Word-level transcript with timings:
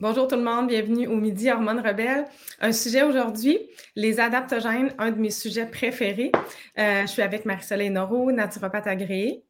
Bonjour 0.00 0.26
tout 0.26 0.36
le 0.36 0.42
monde, 0.42 0.68
bienvenue 0.68 1.06
au 1.08 1.16
Midi 1.16 1.50
Hormones 1.50 1.86
Rebelles. 1.86 2.24
Un 2.58 2.72
sujet 2.72 3.02
aujourd'hui, 3.02 3.58
les 3.96 4.18
adaptogènes, 4.18 4.94
un 4.96 5.10
de 5.10 5.20
mes 5.20 5.28
sujets 5.28 5.66
préférés. 5.66 6.32
Euh, 6.78 7.02
je 7.02 7.06
suis 7.06 7.20
avec 7.20 7.44
Marie-Soleil 7.44 7.90
Noro, 7.90 8.32
naturopathe 8.32 8.86
agréée. 8.86 9.44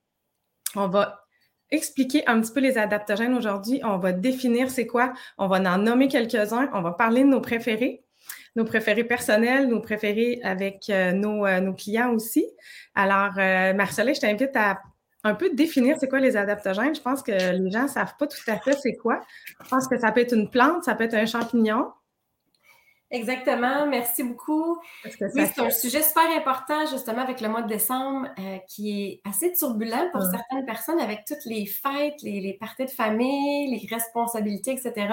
On 0.74 0.88
va 0.88 1.24
expliquer 1.70 2.26
un 2.26 2.40
petit 2.40 2.52
peu 2.52 2.58
les 2.58 2.78
adaptogènes 2.78 3.34
aujourd'hui. 3.34 3.80
On 3.84 3.98
va 3.98 4.10
définir 4.10 4.70
c'est 4.70 4.88
quoi. 4.88 5.12
On 5.38 5.46
va 5.46 5.58
en 5.72 5.78
nommer 5.78 6.08
quelques-uns. 6.08 6.68
On 6.74 6.82
va 6.82 6.90
parler 6.94 7.22
de 7.22 7.28
nos 7.28 7.40
préférés, 7.40 8.02
nos 8.56 8.64
préférés 8.64 9.04
personnels, 9.04 9.68
nos 9.68 9.80
préférés 9.80 10.40
avec 10.42 10.90
euh, 10.90 11.12
nos, 11.12 11.46
euh, 11.46 11.60
nos, 11.60 11.74
clients 11.74 12.12
aussi. 12.12 12.44
Alors, 12.96 13.34
Marie-Soleil, 13.36 14.16
je 14.16 14.20
t'invite 14.20 14.56
à 14.56 14.80
un 15.24 15.34
peu 15.34 15.50
définir 15.50 15.96
c'est 15.98 16.08
quoi 16.08 16.20
les 16.20 16.36
adaptogènes. 16.36 16.94
Je 16.94 17.00
pense 17.00 17.22
que 17.22 17.32
les 17.32 17.70
gens 17.70 17.82
ne 17.82 17.88
savent 17.88 18.16
pas 18.18 18.26
tout 18.26 18.38
à 18.46 18.58
fait 18.58 18.72
c'est 18.80 18.96
quoi. 18.96 19.20
Je 19.62 19.68
pense 19.68 19.86
que 19.88 19.98
ça 19.98 20.12
peut 20.12 20.20
être 20.20 20.34
une 20.34 20.48
plante, 20.48 20.84
ça 20.84 20.94
peut 20.94 21.04
être 21.04 21.14
un 21.14 21.26
champignon. 21.26 21.88
Exactement, 23.12 23.86
merci 23.88 24.22
beaucoup. 24.22 24.78
Oui, 25.04 25.10
c'est 25.20 25.58
un 25.58 25.70
sujet 25.70 26.00
super 26.00 26.30
important 26.36 26.86
justement 26.86 27.22
avec 27.22 27.40
le 27.40 27.48
mois 27.48 27.62
de 27.62 27.68
décembre 27.68 28.28
euh, 28.38 28.58
qui 28.68 29.02
est 29.02 29.20
assez 29.28 29.52
turbulent 29.52 30.10
pour 30.12 30.22
certaines 30.22 30.64
personnes 30.64 31.00
avec 31.00 31.24
toutes 31.26 31.44
les 31.44 31.66
fêtes, 31.66 32.22
les, 32.22 32.56
parties 32.60 32.84
de 32.84 32.90
famille, 32.90 33.68
les 33.68 33.84
responsabilités, 33.88 34.70
etc. 34.70 35.08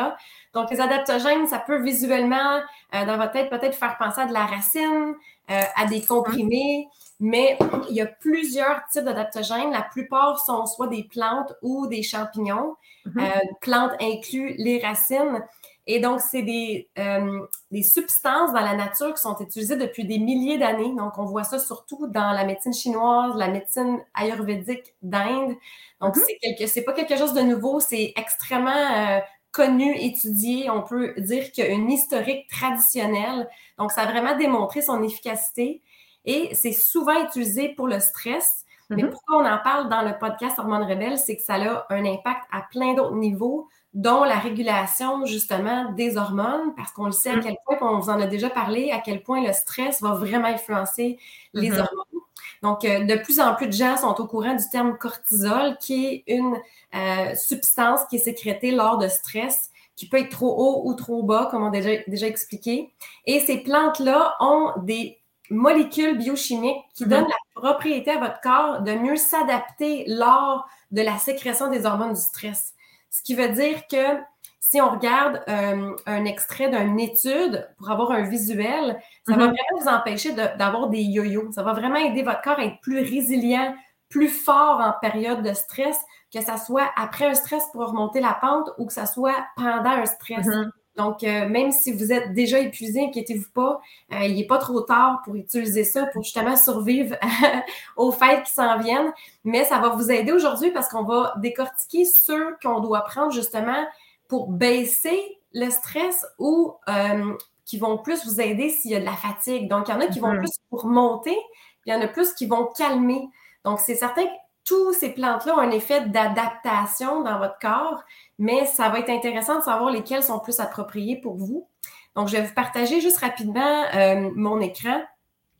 Donc 0.53 0.69
les 0.69 0.79
adaptogènes, 0.79 1.47
ça 1.47 1.57
peut 1.57 1.81
visuellement 1.81 2.61
euh, 2.93 3.05
dans 3.05 3.17
votre 3.17 3.31
tête 3.31 3.49
peut-être 3.49 3.75
faire 3.75 3.97
penser 3.97 4.21
à 4.21 4.25
de 4.27 4.33
la 4.33 4.45
racine, 4.45 5.15
euh, 5.49 5.61
à 5.75 5.85
des 5.87 6.03
comprimés. 6.03 6.87
Mais 7.19 7.57
il 7.89 7.95
y 7.95 8.01
a 8.01 8.05
plusieurs 8.05 8.85
types 8.91 9.03
d'adaptogènes. 9.03 9.71
La 9.71 9.81
plupart 9.81 10.39
sont 10.39 10.65
soit 10.67 10.87
des 10.87 11.03
plantes 11.03 11.53
ou 11.61 11.87
des 11.87 12.03
champignons. 12.03 12.75
Euh, 13.17 13.29
plantes 13.61 13.93
incluent 14.01 14.53
les 14.57 14.79
racines. 14.79 15.41
Et 15.89 16.01
donc, 16.01 16.19
c'est 16.19 16.41
des, 16.41 16.89
euh, 16.99 17.39
des, 17.71 17.81
substances 17.81 18.51
dans 18.51 18.59
la 18.59 18.75
nature 18.75 19.13
qui 19.13 19.21
sont 19.21 19.37
utilisées 19.39 19.77
depuis 19.77 20.03
des 20.03 20.19
milliers 20.19 20.57
d'années. 20.57 20.93
Donc, 20.93 21.17
on 21.17 21.23
voit 21.23 21.45
ça 21.45 21.59
surtout 21.59 22.07
dans 22.07 22.33
la 22.33 22.43
médecine 22.43 22.73
chinoise, 22.73 23.33
la 23.37 23.47
médecine 23.47 23.99
ayurvédique 24.13 24.93
d'Inde. 25.01 25.55
Donc, 26.01 26.17
mm-hmm. 26.17 26.67
c'est 26.67 26.83
pas 26.83 26.91
quelque 26.91 27.15
chose 27.17 27.33
de 27.33 27.41
nouveau, 27.41 27.79
c'est 27.79 28.11
extrêmement 28.17 28.69
euh, 28.71 29.19
connu, 29.53 29.95
étudié. 29.97 30.69
On 30.69 30.83
peut 30.83 31.13
dire 31.19 31.51
qu'il 31.53 31.63
y 31.63 31.67
a 31.67 31.71
une 31.71 31.89
historique 31.89 32.49
traditionnelle. 32.49 33.47
Donc, 33.79 33.93
ça 33.93 34.01
a 34.01 34.11
vraiment 34.11 34.37
démontré 34.37 34.81
son 34.81 35.01
efficacité. 35.03 35.81
Et 36.27 36.53
c'est 36.53 36.73
souvent 36.73 37.23
utilisé 37.23 37.69
pour 37.69 37.87
le 37.87 37.99
stress. 37.99 38.65
Mais 38.89 39.03
mhm. 39.03 39.09
pourquoi 39.09 39.37
on 39.37 39.45
en 39.45 39.57
parle 39.57 39.89
dans 39.89 40.01
le 40.01 40.17
podcast 40.17 40.59
Hormones 40.59 40.83
Rebelles, 40.83 41.17
c'est 41.17 41.35
que 41.35 41.43
ça 41.43 41.55
a 41.55 41.85
un 41.89 42.05
impact 42.05 42.41
à 42.51 42.61
plein 42.69 42.93
d'autres 42.93 43.15
niveaux, 43.15 43.67
dont 43.93 44.23
la 44.23 44.37
régulation 44.37 45.25
justement 45.25 45.91
des 45.93 46.17
hormones, 46.17 46.73
parce 46.75 46.91
qu'on 46.91 47.05
le 47.05 47.11
sait 47.11 47.31
à 47.31 47.37
mhm. 47.37 47.43
quel 47.43 47.55
point, 47.65 47.77
on 47.81 47.99
vous 47.99 48.09
en 48.09 48.21
a 48.21 48.27
déjà 48.27 48.49
parlé, 48.49 48.91
à 48.91 48.99
quel 48.99 49.23
point 49.23 49.45
le 49.45 49.51
stress 49.51 50.01
va 50.01 50.13
vraiment 50.13 50.47
influencer 50.47 51.17
les 51.53 51.71
mhm. 51.71 51.79
hormones. 51.79 52.21
Donc, 52.63 52.85
euh, 52.85 53.03
de 53.05 53.15
plus 53.15 53.39
en 53.39 53.55
plus 53.55 53.67
de 53.67 53.73
gens 53.73 53.97
sont 53.97 54.19
au 54.21 54.27
courant 54.27 54.55
du 54.55 54.69
terme 54.69 54.97
cortisol, 54.97 55.77
qui 55.79 56.05
est 56.05 56.23
une 56.27 56.57
euh, 56.95 57.35
substance 57.35 58.01
qui 58.09 58.17
est 58.17 58.19
sécrétée 58.19 58.71
lors 58.71 58.97
de 58.97 59.07
stress 59.07 59.71
qui 59.95 60.07
peut 60.07 60.17
être 60.17 60.29
trop 60.29 60.55
haut 60.55 60.87
ou 60.87 60.93
trop 60.93 61.23
bas, 61.23 61.47
comme 61.49 61.63
on 61.63 61.67
a 61.67 61.71
déjà, 61.71 62.01
déjà 62.07 62.27
expliqué. 62.27 62.93
Et 63.25 63.39
ces 63.39 63.57
plantes-là 63.57 64.35
ont 64.39 64.73
des 64.83 65.17
molécules 65.49 66.17
biochimiques 66.17 66.83
qui 66.93 67.05
mhm. 67.05 67.09
donnent 67.09 67.27
la 67.27 67.61
propriété 67.61 68.11
à 68.11 68.19
votre 68.19 68.41
corps 68.41 68.81
de 68.81 68.93
mieux 68.93 69.15
s'adapter 69.15 70.05
lors 70.07 70.67
de 70.91 71.01
la 71.01 71.17
sécrétion 71.17 71.69
des 71.69 71.85
hormones 71.85 72.13
du 72.13 72.21
stress. 72.21 72.73
Ce 73.09 73.21
qui 73.23 73.35
veut 73.35 73.49
dire 73.49 73.87
que 73.87 74.21
si 74.59 74.81
on 74.81 74.89
regarde 74.89 75.41
euh, 75.47 75.95
un 76.05 76.25
extrait 76.25 76.69
d'une 76.69 76.99
étude 76.99 77.69
pour 77.77 77.89
avoir 77.89 78.11
un 78.11 78.23
visuel, 78.23 79.01
ça 79.25 79.35
va 79.35 79.47
mhm. 79.47 79.53
vraiment 79.53 79.81
vous 79.81 79.87
empêcher 79.87 80.33
d'avoir 80.33 80.89
des 80.89 81.01
yo-yo. 81.01 81.51
Ça 81.51 81.63
va 81.63 81.73
vraiment 81.73 81.95
aider 81.95 82.21
votre 82.21 82.41
corps 82.41 82.59
à 82.59 82.65
être 82.65 82.81
plus 82.81 82.99
résilient, 82.99 83.73
plus 84.09 84.27
fort 84.27 84.81
en 84.81 84.93
période 84.99 85.41
de 85.41 85.53
stress, 85.53 85.97
que 86.33 86.41
ça 86.41 86.57
soit 86.57 86.89
après 86.97 87.25
un 87.25 87.33
stress 87.33 87.63
pour 87.71 87.87
remonter 87.87 88.19
la 88.19 88.33
pente 88.33 88.69
ou 88.77 88.85
que 88.85 88.93
ça 88.93 89.05
soit 89.05 89.45
pendant 89.55 89.91
un 89.91 90.05
stress. 90.05 90.45
Mhm. 90.45 90.71
Donc, 90.97 91.23
euh, 91.23 91.47
même 91.47 91.71
si 91.71 91.93
vous 91.93 92.11
êtes 92.11 92.33
déjà 92.33 92.59
épuisé, 92.59 93.05
inquiétez-vous 93.05 93.51
pas, 93.53 93.79
euh, 94.13 94.25
il 94.25 94.35
n'est 94.35 94.47
pas 94.47 94.57
trop 94.57 94.81
tard 94.81 95.21
pour 95.23 95.35
utiliser 95.35 95.83
ça 95.83 96.07
pour 96.07 96.23
justement 96.23 96.55
survivre 96.55 97.15
aux 97.97 98.11
fêtes 98.11 98.43
qui 98.43 98.51
s'en 98.51 98.79
viennent. 98.79 99.13
Mais 99.43 99.63
ça 99.63 99.77
va 99.77 99.89
vous 99.89 100.09
aider 100.09 100.31
aujourd'hui 100.31 100.71
parce 100.71 100.89
qu'on 100.89 101.03
va 101.03 101.35
décortiquer 101.37 102.03
ceux 102.03 102.57
qu'on 102.63 102.79
doit 102.79 103.01
prendre 103.01 103.31
justement 103.31 103.85
pour 104.27 104.49
baisser 104.49 105.37
le 105.53 105.69
stress 105.69 106.25
ou 106.39 106.73
euh, 106.89 107.33
qui 107.63 107.77
vont 107.77 107.99
plus 107.99 108.25
vous 108.25 108.41
aider 108.41 108.69
s'il 108.69 108.91
y 108.91 108.95
a 108.95 108.99
de 108.99 109.05
la 109.05 109.15
fatigue. 109.15 109.69
Donc, 109.69 109.87
il 109.87 109.91
y 109.91 109.93
en 109.93 110.01
a 110.01 110.07
qui 110.07 110.19
vont 110.19 110.33
mm-hmm. 110.33 110.39
plus 110.39 110.57
pour 110.71 110.87
monter, 110.87 111.37
puis 111.81 111.91
il 111.91 111.93
y 111.93 111.95
en 111.95 112.01
a 112.01 112.07
plus 112.07 112.33
qui 112.33 112.47
vont 112.47 112.65
calmer. 112.75 113.21
Donc, 113.63 113.79
c'est 113.79 113.95
certain 113.95 114.23
que 114.23 114.31
tous 114.67 114.93
ces 114.93 115.13
plantes-là 115.13 115.55
ont 115.55 115.59
un 115.59 115.71
effet 115.71 116.01
d'adaptation 116.09 117.21
dans 117.21 117.39
votre 117.39 117.57
corps 117.59 118.03
mais 118.39 118.65
ça 118.65 118.89
va 118.89 118.99
être 118.99 119.09
intéressant 119.09 119.57
de 119.57 119.63
savoir 119.63 119.91
lesquels 119.91 120.23
sont 120.23 120.39
plus 120.39 120.59
appropriés 120.59 121.19
pour 121.19 121.35
vous. 121.35 121.67
Donc, 122.15 122.27
je 122.27 122.37
vais 122.37 122.43
vous 122.43 122.53
partager 122.53 123.01
juste 123.01 123.17
rapidement 123.17 123.83
euh, 123.95 124.29
mon 124.35 124.59
écran. 124.59 125.01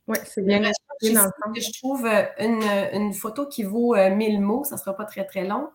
Oui, 0.08 0.18
c'est 0.26 0.46
bien. 0.46 0.62
Je, 1.02 1.10
je 1.10 1.80
trouve 1.80 2.06
euh, 2.06 2.24
une, 2.40 2.64
une, 2.94 3.14
photo 3.14 3.46
qui 3.46 3.64
vaut 3.64 3.96
euh, 3.96 4.10
mille 4.10 4.42
mots. 4.42 4.64
Ça 4.64 4.76
ne 4.76 4.80
sera 4.80 4.96
pas 4.96 5.06
très, 5.06 5.26
très 5.26 5.44
long. 5.44 5.70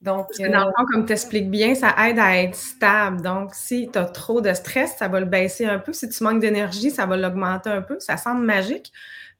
Donc, 0.00 0.28
dans 0.38 0.64
le 0.64 0.72
fond, 0.76 0.84
comme 0.90 1.04
tu 1.04 1.12
expliques 1.12 1.50
bien, 1.50 1.74
ça 1.74 1.94
aide 2.08 2.18
à 2.18 2.38
être 2.42 2.54
stable. 2.54 3.20
Donc, 3.20 3.54
si 3.54 3.90
tu 3.92 3.98
as 3.98 4.06
trop 4.06 4.40
de 4.40 4.52
stress, 4.54 4.96
ça 4.96 5.08
va 5.08 5.20
le 5.20 5.26
baisser 5.26 5.66
un 5.66 5.78
peu. 5.78 5.92
Si 5.92 6.08
tu 6.08 6.24
manques 6.24 6.40
d'énergie, 6.40 6.90
ça 6.90 7.04
va 7.04 7.18
l'augmenter 7.18 7.68
un 7.68 7.82
peu. 7.82 8.00
Ça 8.00 8.16
semble 8.16 8.42
magique, 8.42 8.92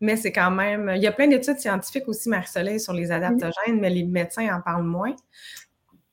mais 0.02 0.16
c'est 0.16 0.32
quand 0.32 0.50
même. 0.50 0.92
Il 0.94 1.02
y 1.02 1.06
a 1.06 1.12
plein 1.12 1.28
d'études 1.28 1.58
scientifiques 1.58 2.06
aussi, 2.08 2.28
Marie-Soleil, 2.28 2.78
sur 2.78 2.92
les 2.92 3.10
adaptogènes, 3.10 3.80
mais 3.80 3.88
les 3.88 4.04
médecins 4.04 4.54
en 4.54 4.60
parlent 4.60 4.84
moins. 4.84 5.14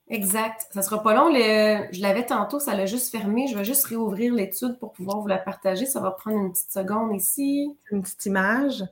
Exact. 0.09 0.68
Ça 0.73 0.81
sera 0.81 1.03
pas 1.03 1.13
long. 1.13 1.34
Je 1.34 2.01
l'avais 2.01 2.25
tantôt, 2.25 2.59
ça 2.59 2.75
l'a 2.75 2.85
juste 2.85 3.12
fermé. 3.12 3.47
Je 3.47 3.57
vais 3.57 3.66
juste 3.66 3.85
réouvrir 3.88 4.34
l'étude 4.34 4.78
pour 4.79 4.94
pouvoir 4.94 5.19
vous 5.19 5.28
la 5.28 5.38
partager. 5.38 5.85
Ça 5.85 6.00
va 6.00 6.12
prendre 6.12 6.38
une 6.38 6.51
petite 6.53 6.72
seconde 6.72 7.13
ici. 7.13 7.75
Une 7.91 8.01
petite 8.01 8.25
image 8.25 8.85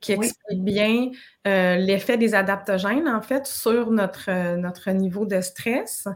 qui 0.00 0.12
explique 0.12 0.64
bien 0.64 1.10
euh, 1.46 1.76
l'effet 1.76 2.16
des 2.16 2.34
adaptogènes, 2.34 3.06
en 3.06 3.20
fait, 3.20 3.46
sur 3.46 3.90
notre, 3.90 4.56
notre 4.56 4.90
niveau 4.92 5.26
de 5.26 5.42
stress. 5.42 6.08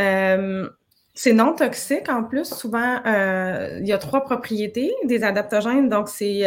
Euh, 0.00 0.68
c'est 1.14 1.32
non 1.32 1.54
toxique 1.54 2.08
en 2.08 2.24
plus. 2.24 2.52
Souvent, 2.52 3.00
euh, 3.06 3.78
il 3.80 3.86
y 3.86 3.92
a 3.92 3.98
trois 3.98 4.24
propriétés 4.24 4.92
des 5.04 5.22
adaptogènes. 5.22 5.88
Donc, 5.88 6.08
c'est 6.08 6.42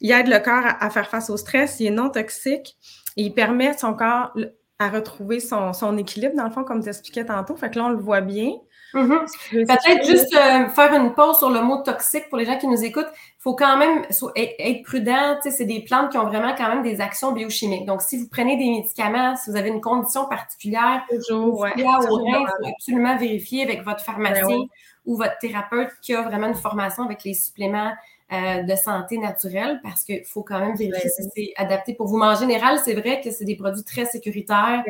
il 0.00 0.10
aide 0.10 0.28
le 0.28 0.38
corps 0.40 0.66
à, 0.66 0.84
à, 0.84 0.90
faire 0.90 1.08
face 1.08 1.30
au 1.30 1.38
stress. 1.38 1.80
Il 1.80 1.86
est 1.86 1.90
non 1.90 2.10
toxique. 2.10 2.76
Et 3.16 3.22
il 3.24 3.32
permet 3.32 3.76
son 3.78 3.94
corps 3.94 4.34
à 4.82 4.88
retrouver 4.88 5.40
son, 5.40 5.96
équilibre, 5.96 6.34
dans 6.36 6.44
le 6.44 6.50
fond, 6.50 6.64
comme 6.64 6.82
tu 6.82 6.88
expliquais 6.88 7.24
tantôt. 7.24 7.56
Fait 7.56 7.70
que 7.70 7.78
là, 7.78 7.86
on 7.86 7.90
le 7.90 7.98
voit 7.98 8.20
bien. 8.20 8.52
Mm-hmm. 8.94 9.66
Peut-être 9.66 10.06
juste 10.06 10.34
euh, 10.36 10.68
faire 10.68 10.92
une 10.92 11.14
pause 11.14 11.38
sur 11.38 11.50
le 11.50 11.62
mot 11.62 11.82
toxique 11.82 12.28
pour 12.28 12.36
les 12.36 12.44
gens 12.44 12.58
qui 12.58 12.66
nous 12.66 12.84
écoutent. 12.84 13.08
Il 13.14 13.42
faut 13.42 13.54
quand 13.54 13.78
même 13.78 14.02
être 14.36 14.82
prudent. 14.82 15.38
C'est 15.42 15.64
des 15.64 15.80
plantes 15.80 16.10
qui 16.10 16.18
ont 16.18 16.26
vraiment 16.26 16.54
quand 16.56 16.68
même 16.68 16.82
des 16.82 17.00
actions 17.00 17.32
biochimiques. 17.32 17.86
Donc, 17.86 18.02
si 18.02 18.18
vous 18.18 18.28
prenez 18.28 18.56
des 18.56 18.68
médicaments, 18.68 19.34
si 19.36 19.50
vous 19.50 19.56
avez 19.56 19.70
une 19.70 19.80
condition 19.80 20.26
particulière, 20.26 21.02
Toujours, 21.08 21.60
ouais, 21.60 21.72
il 21.76 21.84
faut 21.84 22.20
absolument 22.66 23.16
vérifier 23.16 23.62
avec 23.62 23.82
votre 23.82 24.04
pharmacien 24.04 24.46
ben 24.46 24.66
ou 25.06 25.16
votre 25.16 25.38
thérapeute 25.38 25.90
qui 26.02 26.14
a 26.14 26.22
vraiment 26.22 26.48
une 26.48 26.54
formation 26.54 27.04
avec 27.04 27.24
les 27.24 27.34
suppléments 27.34 27.92
euh, 28.32 28.62
de 28.62 28.74
santé 28.76 29.18
naturelle 29.18 29.80
parce 29.82 30.04
qu'il 30.04 30.24
faut 30.24 30.42
quand 30.42 30.58
même 30.58 30.76
vérifier 30.76 31.10
si 31.10 31.22
c'est 31.34 31.52
adapté 31.56 31.94
pour 31.94 32.06
vous. 32.06 32.16
Mais 32.16 32.26
en 32.26 32.34
général, 32.34 32.78
c'est 32.84 32.94
vrai 32.94 33.20
que 33.20 33.30
c'est 33.30 33.44
des 33.44 33.56
produits 33.56 33.84
très 33.84 34.06
sécuritaires, 34.06 34.84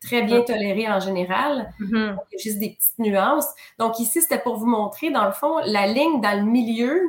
très 0.00 0.22
bien 0.22 0.42
tolérés 0.42 0.88
en 0.88 1.00
général. 1.00 1.72
Mm-hmm. 1.80 2.16
Il 2.30 2.34
y 2.36 2.40
a 2.40 2.42
juste 2.42 2.58
des 2.58 2.70
petites 2.70 2.98
nuances. 2.98 3.48
Donc 3.78 3.98
ici, 3.98 4.22
c'était 4.22 4.38
pour 4.38 4.56
vous 4.56 4.66
montrer, 4.66 5.10
dans 5.10 5.26
le 5.26 5.32
fond, 5.32 5.58
la 5.66 5.86
ligne 5.86 6.20
dans 6.20 6.38
le 6.38 6.50
milieu, 6.50 7.00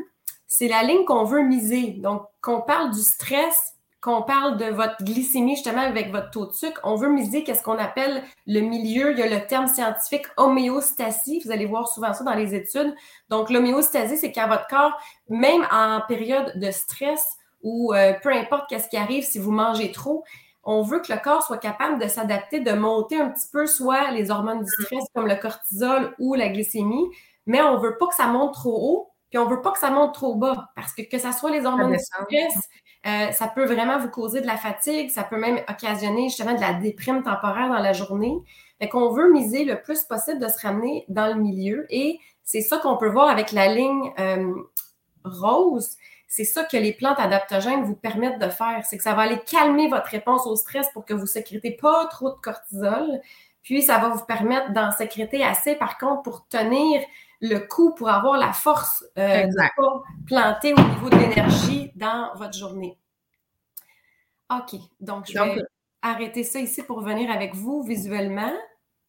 c'est 0.48 0.68
la 0.68 0.84
ligne 0.84 1.04
qu'on 1.06 1.24
veut 1.24 1.42
miser. 1.42 1.92
Donc, 1.92 2.24
qu'on 2.42 2.62
parle 2.62 2.92
du 2.92 3.00
stress, 3.00 3.74
qu'on 4.04 4.22
parle 4.22 4.58
de 4.58 4.66
votre 4.66 5.02
glycémie 5.02 5.56
justement 5.56 5.82
avec 5.82 6.12
votre 6.12 6.30
taux 6.30 6.46
de 6.46 6.52
sucre, 6.52 6.82
on 6.84 6.96
veut 6.96 7.08
miser 7.08 7.46
qu'est-ce 7.46 7.64
qu'on 7.64 7.78
appelle 7.78 8.22
le 8.46 8.60
milieu. 8.60 9.12
Il 9.12 9.18
y 9.18 9.24
a 9.24 9.30
le 9.30 9.48
terme 9.48 9.68
scientifique 9.68 10.26
homéostasie. 10.36 11.42
Vous 11.46 11.52
allez 11.52 11.66
voir 11.66 11.88
souvent 11.88 12.14
ça 12.14 12.26
dans 12.26 12.34
les 12.34 12.54
études. 12.54 12.94
Donc, 13.30 13.50
l'homéostasie, 13.50 14.18
c'est 14.18 14.34
quand 14.34 14.50
votre 14.50 14.68
corps, 14.68 14.92
même 15.30 15.66
en 15.72 16.02
période 16.06 16.52
de 16.60 16.70
stress 16.70 17.38
ou 17.62 17.94
euh, 17.94 18.12
peu 18.22 18.34
importe 18.34 18.70
qu'est-ce 18.70 18.90
qui 18.90 18.98
arrive 18.98 19.24
si 19.24 19.40
vous 19.40 19.52
mangez 19.52 19.94
trop, 19.94 20.26
on 20.66 20.82
veut 20.82 21.00
que 21.00 21.12
le 21.12 21.20
corps 21.20 21.44
soit 21.44 21.58
capable 21.58 22.02
de 22.02 22.10
s'adapter, 22.10 22.60
de 22.60 22.72
monter 22.72 23.20
un 23.20 23.30
petit 23.30 23.48
peu 23.52 23.66
soit 23.66 24.12
les 24.12 24.32
hormones 24.32 24.64
du 24.64 24.84
stress 24.84 25.04
comme 25.16 25.28
le 25.28 25.36
cortisol 25.36 26.14
ou 26.20 26.34
la 26.34 26.50
glycémie, 26.50 27.08
mais 27.46 27.62
on 27.62 27.80
veut 27.80 27.98
pas 27.98 28.08
que 28.08 28.16
ça 28.16 28.28
monte 28.28 28.54
trop 28.54 28.76
haut, 28.76 29.10
puis 29.30 29.40
on 29.40 29.46
veut 29.48 29.62
pas 29.62 29.72
que 29.72 29.80
ça 29.80 29.90
monte 29.90 30.14
trop 30.14 30.36
bas 30.36 30.72
parce 30.76 30.94
que 30.94 31.02
que 31.02 31.18
ça 31.18 31.32
soit 31.32 31.52
les 31.52 31.66
hormones 31.66 31.94
du 31.94 32.00
stress, 32.00 32.54
Euh, 33.06 33.32
ça 33.32 33.48
peut 33.48 33.66
vraiment 33.66 34.00
vous 34.00 34.10
causer 34.10 34.40
de 34.40 34.48
la 34.48 34.56
fatigue, 34.56 35.10
ça 35.10 35.24
peut 35.24 35.38
même 35.38 35.60
occasionner 35.70 36.30
justement 36.30 36.54
de 36.54 36.62
la 36.62 36.74
déprime 36.74 37.22
temporaire 37.22 37.68
dans 37.68 37.80
la 37.80 37.92
journée. 37.92 38.34
Fait 38.80 38.88
qu'on 38.88 39.12
veut 39.12 39.32
miser 39.32 39.66
le 39.66 39.82
plus 39.82 40.04
possible 40.04 40.40
de 40.40 40.48
se 40.48 40.66
ramener 40.66 41.06
dans 41.10 41.28
le 41.28 41.36
milieu 41.36 41.86
et 41.90 42.20
c'est 42.44 42.62
ça 42.62 42.78
qu'on 42.78 42.98
peut 42.98 43.10
voir 43.10 43.30
avec 43.30 43.52
la 43.52 43.74
ligne 43.74 44.14
euh, 44.20 44.54
rose. 45.26 45.98
C'est 46.28 46.46
ça 46.46 46.64
que 46.64 46.78
les 46.78 46.94
plantes 46.94 47.20
adaptogènes 47.20 47.84
vous 47.84 47.96
permettent 47.96 48.40
de 48.40 48.50
faire. 48.50 48.84
C'est 48.86 48.98
que 48.98 49.04
ça 49.04 49.14
va 49.14 49.24
aller 49.24 49.40
calmer 49.46 49.88
votre 49.88 50.08
réponse 50.08 50.48
au 50.48 50.56
stress 50.56 50.90
pour 50.94 51.06
que 51.06 51.14
vous 51.14 51.28
sécrétez 51.28 51.72
pas 51.72 52.08
trop 52.08 52.32
de 52.32 52.40
cortisol. 52.42 53.22
Puis, 53.62 53.82
ça 53.82 53.98
va 53.98 54.10
vous 54.10 54.26
permettre 54.26 54.74
d'en 54.74 54.92
sécréter 54.92 55.44
assez, 55.44 55.76
par 55.76 55.98
contre, 55.98 56.24
pour 56.24 56.48
tenir 56.48 57.02
le 57.44 57.60
coup, 57.60 57.94
pour 57.94 58.10
avoir 58.10 58.38
la 58.38 58.54
force 58.54 59.06
euh, 59.20 59.44
de 59.46 59.56
pas 59.76 60.04
planter 60.26 60.74
au 60.74 60.82
niveau 60.82 61.10
de 61.10 61.18
l'énergie 61.18 61.92
dans 61.96 62.32
votre 62.36 62.58
journée. 62.58 62.98
OK. 64.50 64.80
Donc, 65.00 65.26
je 65.30 65.38
vais 65.38 65.62
arrêter 66.02 66.44
ça 66.44 66.60
ici 66.60 66.82
pour 66.82 67.02
venir 67.02 67.30
avec 67.30 67.54
vous 67.54 67.84
visuellement 67.84 68.54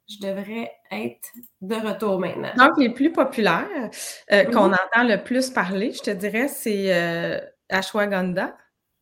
je 0.08 0.18
devrais 0.18 0.70
être 0.90 1.28
de 1.60 1.74
retour 1.74 2.18
maintenant. 2.20 2.52
Donc, 2.56 2.76
les 2.78 2.90
plus 2.90 3.12
populaires 3.12 3.90
euh, 4.32 4.44
qu'on 4.44 4.72
entend 4.72 5.04
le 5.04 5.22
plus 5.22 5.50
parler, 5.50 5.92
je 5.92 6.02
te 6.02 6.10
dirais, 6.10 6.48
c'est 6.48 6.94
euh, 6.94 7.40
ashwagandha, 7.70 8.56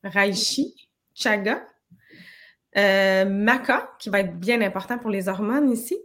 reishi, 0.04 0.88
chaga, 1.14 1.64
euh, 2.76 3.24
maca, 3.24 3.90
qui 3.98 4.10
va 4.10 4.20
être 4.20 4.38
bien 4.38 4.60
important 4.62 4.98
pour 4.98 5.10
les 5.10 5.28
hormones 5.28 5.70
ici, 5.70 5.98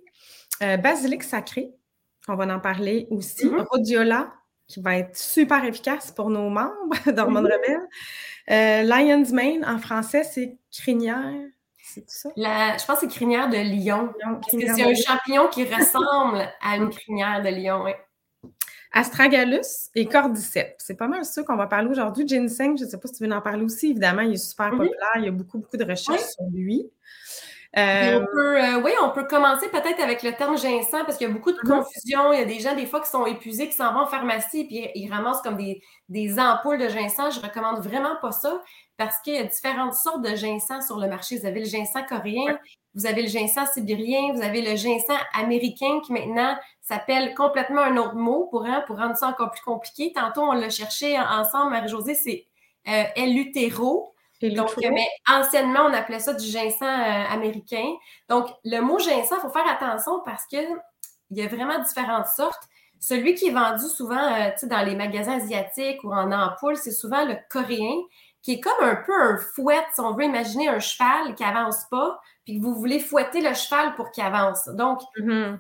basilic 0.59 1.21
sacré, 1.21 1.75
on 2.27 2.35
va 2.35 2.53
en 2.53 2.59
parler 2.59 3.07
aussi, 3.09 3.49
rhodiola, 3.71 4.33
qui 4.67 4.81
va 4.81 4.97
être 4.97 5.17
super 5.17 5.63
efficace 5.63 6.11
pour 6.11 6.29
nos 6.29 6.49
membres 6.49 6.71
d'hormones 7.11 7.47
mm-hmm. 7.47 7.79
rebelles. 8.47 8.87
lion's 8.87 9.31
mane, 9.31 9.65
en 9.65 9.79
français, 9.79 10.23
c'est 10.23 10.57
crinière 10.71 11.33
je 11.95 12.85
pense 12.85 12.99
que 12.99 13.07
c'est 13.07 13.07
crinière 13.07 13.49
de 13.49 13.57
lion. 13.57 14.13
parce 14.19 14.51
que 14.51 14.75
c'est 14.75 14.83
un 14.83 14.95
champignon 14.95 15.47
qui 15.47 15.63
ressemble 15.73 16.47
à 16.61 16.77
une 16.77 16.89
crinière 16.89 17.41
de 17.41 17.49
lion, 17.49 17.83
oui. 17.83 17.91
Astragalus 18.93 19.91
et 19.95 20.07
cordyceps. 20.07 20.75
C'est 20.79 20.95
pas 20.95 21.07
mal 21.07 21.23
ceux 21.25 21.43
qu'on 21.43 21.55
va 21.57 21.67
parler 21.67 21.89
aujourd'hui. 21.89 22.27
Ginseng, 22.27 22.77
je 22.77 22.85
ne 22.85 22.89
sais 22.89 22.97
pas 22.97 23.07
si 23.07 23.15
tu 23.15 23.25
veux 23.25 23.31
en 23.31 23.41
parler 23.41 23.63
aussi. 23.63 23.91
Évidemment, 23.91 24.21
il 24.21 24.33
est 24.33 24.37
super 24.37 24.67
mm-hmm. 24.67 24.77
populaire. 24.77 25.11
Il 25.17 25.25
y 25.25 25.27
a 25.27 25.31
beaucoup, 25.31 25.59
beaucoup 25.59 25.77
de 25.77 25.83
recherches 25.83 26.21
sur 26.21 26.45
lui. 26.51 26.89
Euh, 27.77 28.25
euh, 28.35 28.81
oui, 28.81 28.91
on 29.03 29.11
peut 29.11 29.25
commencer 29.25 29.69
peut-être 29.69 29.99
avec 29.99 30.23
le 30.23 30.33
terme 30.33 30.57
ginseng 30.57 31.03
parce 31.05 31.17
qu'il 31.17 31.27
y 31.27 31.29
a 31.29 31.33
beaucoup 31.33 31.51
de 31.51 31.57
mm-hmm. 31.59 31.83
confusion. 31.83 32.33
Il 32.33 32.39
y 32.39 32.41
a 32.41 32.45
des 32.45 32.59
gens, 32.59 32.75
des 32.75 32.87
fois, 32.87 33.01
qui 33.01 33.09
sont 33.09 33.25
épuisés, 33.27 33.67
qui 33.67 33.75
s'en 33.75 33.93
vont 33.93 34.01
en 34.01 34.07
pharmacie 34.07 34.61
et 34.61 34.65
puis 34.65 34.89
ils 34.95 35.11
ramassent 35.11 35.41
comme 35.41 35.57
des, 35.57 35.81
des 36.09 36.39
ampoules 36.39 36.79
de 36.79 36.89
ginseng. 36.89 37.29
Je 37.29 37.39
recommande 37.39 37.83
vraiment 37.83 38.15
pas 38.19 38.31
ça 38.31 38.61
parce 38.97 39.19
qu'il 39.21 39.35
y 39.35 39.37
a 39.37 39.43
différentes 39.43 39.93
sortes 39.93 40.23
de 40.23 40.35
ginseng 40.35 40.81
sur 40.81 40.97
le 40.97 41.07
marché. 41.07 41.37
Vous 41.37 41.45
avez 41.45 41.59
le 41.59 41.67
ginseng 41.67 42.03
coréen, 42.07 42.57
vous 42.95 43.05
avez 43.05 43.21
le 43.21 43.27
ginseng 43.27 43.67
sibérien, 43.71 44.33
vous 44.33 44.41
avez 44.41 44.61
le 44.61 44.75
ginseng 44.75 45.17
américain 45.35 45.99
qui 46.03 46.13
maintenant 46.13 46.57
s'appelle 46.81 47.35
complètement 47.35 47.81
un 47.81 47.97
autre 47.97 48.15
mot 48.15 48.47
pour, 48.49 48.65
hein, 48.65 48.83
pour 48.87 48.97
rendre 48.97 49.15
ça 49.15 49.27
encore 49.27 49.51
plus 49.51 49.61
compliqué. 49.61 50.13
Tantôt, 50.15 50.41
on 50.41 50.53
l'a 50.53 50.71
cherché 50.71 51.15
ensemble, 51.19 51.71
Marie-Josée, 51.71 52.15
c'est 52.15 52.47
euh. 52.87 53.03
Donc, 54.41 54.69
mais 54.77 55.07
anciennement, 55.27 55.81
on 55.85 55.93
appelait 55.93 56.19
ça 56.19 56.33
du 56.33 56.45
ginseng 56.45 56.85
euh, 56.85 57.33
américain. 57.33 57.85
Donc, 58.29 58.47
le 58.63 58.79
mot 58.81 58.99
ginseng, 58.99 59.37
il 59.37 59.41
faut 59.41 59.49
faire 59.49 59.67
attention 59.67 60.21
parce 60.25 60.45
qu'il 60.45 60.67
y 61.31 61.41
a 61.41 61.47
vraiment 61.47 61.79
différentes 61.79 62.27
sortes. 62.27 62.63
Celui 62.99 63.35
qui 63.35 63.47
est 63.47 63.51
vendu 63.51 63.85
souvent 63.85 64.17
euh, 64.17 64.49
dans 64.63 64.85
les 64.85 64.95
magasins 64.95 65.37
asiatiques 65.37 66.03
ou 66.03 66.11
en 66.11 66.31
ampoule, 66.31 66.77
c'est 66.77 66.91
souvent 66.91 67.25
le 67.25 67.35
coréen 67.49 67.95
qui 68.47 68.53
est 68.53 68.59
comme 68.61 68.81
un 68.81 68.95
peu 68.95 69.13
un 69.13 69.37
fouet, 69.37 69.83
si 69.93 69.99
on 69.99 70.13
veut 70.13 70.23
imaginer 70.23 70.69
un 70.69 70.79
cheval 70.79 71.35
qui 71.35 71.43
avance 71.43 71.83
pas, 71.91 72.17
puis 72.45 72.57
que 72.57 72.63
vous 72.63 72.75
voulez 72.75 72.99
fouetter 72.99 73.41
le 73.41 73.53
cheval 73.53 73.93
pour 73.95 74.09
qu'il 74.11 74.23
avance. 74.23 74.69
Donc, 74.69 75.01
mm-hmm. 75.19 75.57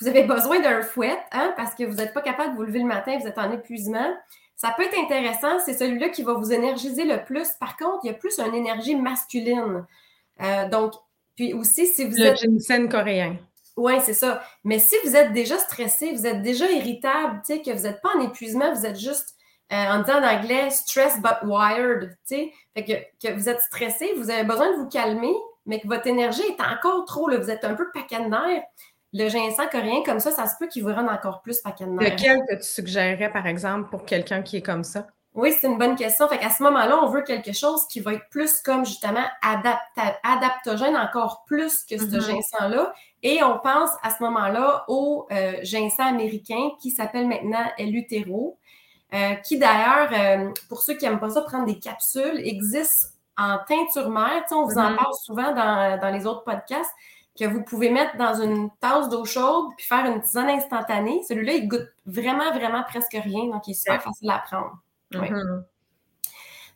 vous 0.00 0.08
avez 0.08 0.22
besoin 0.22 0.60
d'un 0.60 0.80
fouet, 0.80 1.18
hein, 1.32 1.52
parce 1.56 1.74
que 1.74 1.84
vous 1.84 1.96
n'êtes 1.96 2.14
pas 2.14 2.22
capable 2.22 2.52
de 2.52 2.56
vous 2.56 2.62
lever 2.62 2.78
le 2.78 2.86
matin, 2.86 3.18
vous 3.18 3.26
êtes 3.26 3.36
en 3.36 3.52
épuisement. 3.52 4.10
Ça 4.58 4.74
peut 4.76 4.82
être 4.82 4.98
intéressant, 4.98 5.60
c'est 5.64 5.72
celui-là 5.72 6.08
qui 6.08 6.24
va 6.24 6.32
vous 6.32 6.52
énergiser 6.52 7.04
le 7.04 7.24
plus. 7.24 7.48
Par 7.60 7.76
contre, 7.76 8.00
il 8.02 8.08
y 8.08 8.10
a 8.10 8.14
plus 8.14 8.40
une 8.40 8.56
énergie 8.56 8.96
masculine. 8.96 9.86
Euh, 10.42 10.68
donc, 10.68 10.94
puis 11.36 11.54
aussi, 11.54 11.86
si 11.86 12.04
vous 12.04 12.16
le 12.16 12.26
êtes... 12.26 12.40
ginseng 12.40 12.88
coréen. 12.88 13.36
Oui, 13.76 13.94
c'est 14.02 14.14
ça. 14.14 14.42
Mais 14.64 14.80
si 14.80 14.96
vous 15.04 15.14
êtes 15.14 15.32
déjà 15.32 15.56
stressé, 15.58 16.12
vous 16.12 16.26
êtes 16.26 16.42
déjà 16.42 16.68
irritable, 16.68 17.40
tu 17.46 17.54
sais, 17.54 17.62
que 17.62 17.70
vous 17.70 17.84
n'êtes 17.84 18.02
pas 18.02 18.08
en 18.16 18.20
épuisement, 18.20 18.74
vous 18.74 18.84
êtes 18.84 18.98
juste 18.98 19.36
euh, 19.72 19.76
en 19.76 20.00
disant 20.02 20.18
en 20.18 20.26
anglais 20.26 20.70
stress 20.70 21.20
but 21.20 21.48
wired, 21.48 22.16
tu 22.26 22.34
sais, 22.36 22.52
fait 22.74 22.84
que, 22.84 23.28
que, 23.28 23.32
vous 23.32 23.48
êtes 23.48 23.60
stressé, 23.60 24.12
vous 24.16 24.28
avez 24.28 24.42
besoin 24.42 24.72
de 24.72 24.76
vous 24.78 24.88
calmer, 24.88 25.34
mais 25.66 25.78
que 25.78 25.86
votre 25.86 26.08
énergie 26.08 26.42
est 26.42 26.60
encore 26.60 27.04
trop, 27.04 27.28
là, 27.28 27.36
vous 27.36 27.50
êtes 27.50 27.62
un 27.62 27.74
peu 27.74 27.86
paquet 27.94 28.24
de 28.24 28.28
nerfs. 28.28 28.64
Le 29.12 29.28
ginseng 29.28 29.68
coréen 29.70 30.02
comme 30.04 30.20
ça, 30.20 30.30
ça 30.30 30.46
se 30.46 30.54
peut 30.58 30.68
qu'il 30.68 30.82
vous 30.82 30.92
rende 30.92 31.08
encore 31.08 31.40
plus 31.40 31.60
paquet 31.60 31.84
de 31.84 31.90
nerfs. 31.90 32.12
Lequel 32.12 32.40
que 32.48 32.56
tu 32.56 32.68
suggérerais, 32.68 33.32
par 33.32 33.46
exemple, 33.46 33.88
pour 33.90 34.04
quelqu'un 34.04 34.42
qui 34.42 34.58
est 34.58 34.62
comme 34.62 34.84
ça? 34.84 35.06
Oui, 35.34 35.54
c'est 35.58 35.68
une 35.68 35.78
bonne 35.78 35.94
question. 35.94 36.28
Fait 36.28 36.38
qu'à 36.38 36.50
ce 36.50 36.62
moment-là, 36.64 36.98
on 37.02 37.06
veut 37.08 37.22
quelque 37.22 37.52
chose 37.52 37.86
qui 37.86 38.00
va 38.00 38.14
être 38.14 38.28
plus 38.28 38.60
comme 38.60 38.84
justement 38.84 39.24
adaptogène 40.24 40.96
encore 40.96 41.44
plus 41.46 41.84
que 41.84 41.96
ce 41.96 42.04
mm-hmm. 42.04 42.20
ginseng-là. 42.20 42.92
Et 43.22 43.42
on 43.42 43.58
pense 43.58 43.90
à 44.02 44.10
ce 44.10 44.22
moment-là 44.24 44.84
au 44.88 45.26
euh, 45.30 45.52
ginseng 45.62 46.08
américain 46.08 46.70
qui 46.80 46.90
s'appelle 46.90 47.28
maintenant 47.28 47.64
Elutero. 47.78 48.58
Euh, 49.14 49.34
qui 49.36 49.58
d'ailleurs, 49.58 50.10
euh, 50.12 50.50
pour 50.68 50.82
ceux 50.82 50.94
qui 50.94 51.06
n'aiment 51.06 51.18
pas 51.18 51.30
ça, 51.30 51.40
prendre 51.40 51.64
des 51.64 51.78
capsules, 51.78 52.40
existe 52.44 53.14
en 53.38 53.56
teinture 53.66 54.10
mère. 54.10 54.44
on 54.50 54.64
vous 54.64 54.72
en 54.76 54.90
mm-hmm. 54.90 54.96
parle 54.96 55.14
souvent 55.22 55.54
dans, 55.54 56.12
les 56.12 56.26
autres 56.26 56.44
podcasts, 56.44 56.92
que 57.38 57.44
vous 57.44 57.62
pouvez 57.62 57.90
mettre 57.90 58.16
dans 58.16 58.34
une 58.40 58.70
tasse 58.80 59.08
d'eau 59.08 59.24
chaude 59.24 59.66
puis 59.76 59.86
faire 59.86 60.04
une 60.06 60.20
tisane 60.20 60.48
instantanée. 60.48 61.22
Celui-là, 61.28 61.52
il 61.54 61.68
goûte 61.68 61.88
vraiment, 62.06 62.52
vraiment 62.52 62.82
presque 62.82 63.12
rien, 63.12 63.46
donc 63.46 63.66
il 63.68 63.72
est 63.72 63.74
super 63.74 64.02
facile 64.02 64.30
à 64.30 64.38
prendre. 64.38 64.78
Mm-hmm. 65.12 65.62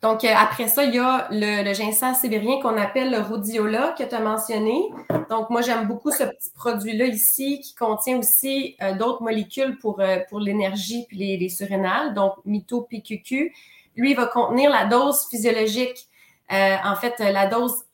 Donc, 0.02 0.24
euh, 0.24 0.34
après 0.36 0.66
ça, 0.66 0.82
il 0.82 0.94
y 0.96 0.98
a 0.98 1.28
le, 1.30 1.62
le 1.62 1.72
ginseng 1.74 2.14
sibérien 2.14 2.60
qu'on 2.60 2.76
appelle 2.76 3.12
le 3.12 3.20
rhodiola 3.20 3.94
que 3.96 4.02
tu 4.02 4.14
as 4.14 4.20
mentionné. 4.20 4.90
Donc, 5.30 5.48
moi, 5.48 5.62
j'aime 5.62 5.86
beaucoup 5.86 6.10
ce 6.10 6.24
petit 6.24 6.50
produit-là 6.54 7.06
ici 7.06 7.60
qui 7.60 7.76
contient 7.76 8.18
aussi 8.18 8.76
euh, 8.82 8.94
d'autres 8.94 9.22
molécules 9.22 9.78
pour, 9.78 10.00
euh, 10.00 10.18
pour 10.28 10.40
l'énergie 10.40 11.06
puis 11.06 11.18
les, 11.18 11.36
les 11.36 11.48
surrénales, 11.48 12.14
donc 12.14 12.34
MitoPQQ. 12.44 13.54
Lui, 13.94 14.10
il 14.10 14.16
va 14.16 14.26
contenir 14.26 14.70
la 14.70 14.86
dose 14.86 15.28
physiologique, 15.30 16.08
en 16.50 16.96
fait, 16.96 17.18
la 17.18 17.46
dose 17.46 17.84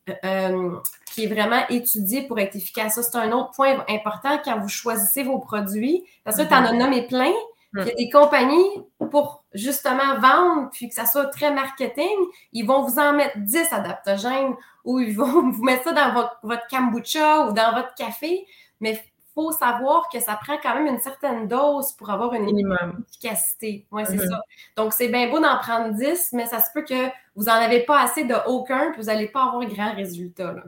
qui 1.18 1.24
est 1.24 1.34
vraiment 1.34 1.66
étudiée 1.68 2.22
pour 2.22 2.38
être 2.38 2.54
efficace. 2.54 2.94
Ça, 2.94 3.02
c'est 3.02 3.18
un 3.18 3.32
autre 3.32 3.50
point 3.50 3.84
important 3.88 4.38
quand 4.44 4.60
vous 4.60 4.68
choisissez 4.68 5.24
vos 5.24 5.40
produits. 5.40 6.04
Parce 6.22 6.36
que 6.36 6.42
tu 6.42 6.54
en 6.54 6.64
as 6.64 6.72
nommé 6.72 7.08
plein, 7.08 7.32
il 7.74 7.86
y 7.86 7.90
a 7.90 7.94
des 7.94 8.08
compagnies 8.08 8.70
pour 9.10 9.42
justement 9.52 10.20
vendre, 10.20 10.70
puis 10.72 10.88
que 10.88 10.94
ça 10.94 11.06
soit 11.06 11.26
très 11.26 11.52
marketing, 11.52 12.16
ils 12.52 12.64
vont 12.64 12.82
vous 12.82 13.00
en 13.00 13.14
mettre 13.14 13.36
10 13.36 13.72
adaptogènes 13.72 14.54
ou 14.84 15.00
ils 15.00 15.14
vont 15.16 15.50
vous 15.50 15.64
mettre 15.64 15.84
ça 15.84 15.92
dans 15.92 16.12
votre, 16.14 16.38
votre 16.44 16.66
kombucha 16.68 17.46
ou 17.46 17.52
dans 17.52 17.74
votre 17.74 17.94
café. 17.96 18.46
Mais 18.80 18.92
il 18.92 19.32
faut 19.34 19.50
savoir 19.50 20.08
que 20.12 20.20
ça 20.20 20.38
prend 20.40 20.56
quand 20.62 20.74
même 20.76 20.86
une 20.86 21.00
certaine 21.00 21.48
dose 21.48 21.92
pour 21.92 22.10
avoir 22.10 22.32
une 22.34 22.48
efficacité. 22.48 23.86
Oui, 23.90 24.04
c'est 24.06 24.14
mm-hmm. 24.14 24.30
ça. 24.30 24.40
Donc, 24.76 24.92
c'est 24.92 25.08
bien 25.08 25.28
beau 25.28 25.40
d'en 25.40 25.58
prendre 25.58 25.94
10, 25.94 26.30
mais 26.32 26.46
ça 26.46 26.60
se 26.60 26.70
peut 26.72 26.84
que 26.84 27.08
vous 27.34 27.44
n'en 27.46 27.54
avez 27.54 27.80
pas 27.80 28.02
assez 28.02 28.22
de 28.22 28.36
aucun, 28.46 28.92
puis 28.92 29.00
vous 29.00 29.06
n'allez 29.06 29.28
pas 29.28 29.46
avoir 29.46 29.66
grand 29.66 29.94
résultat. 29.94 30.52
Là. 30.52 30.62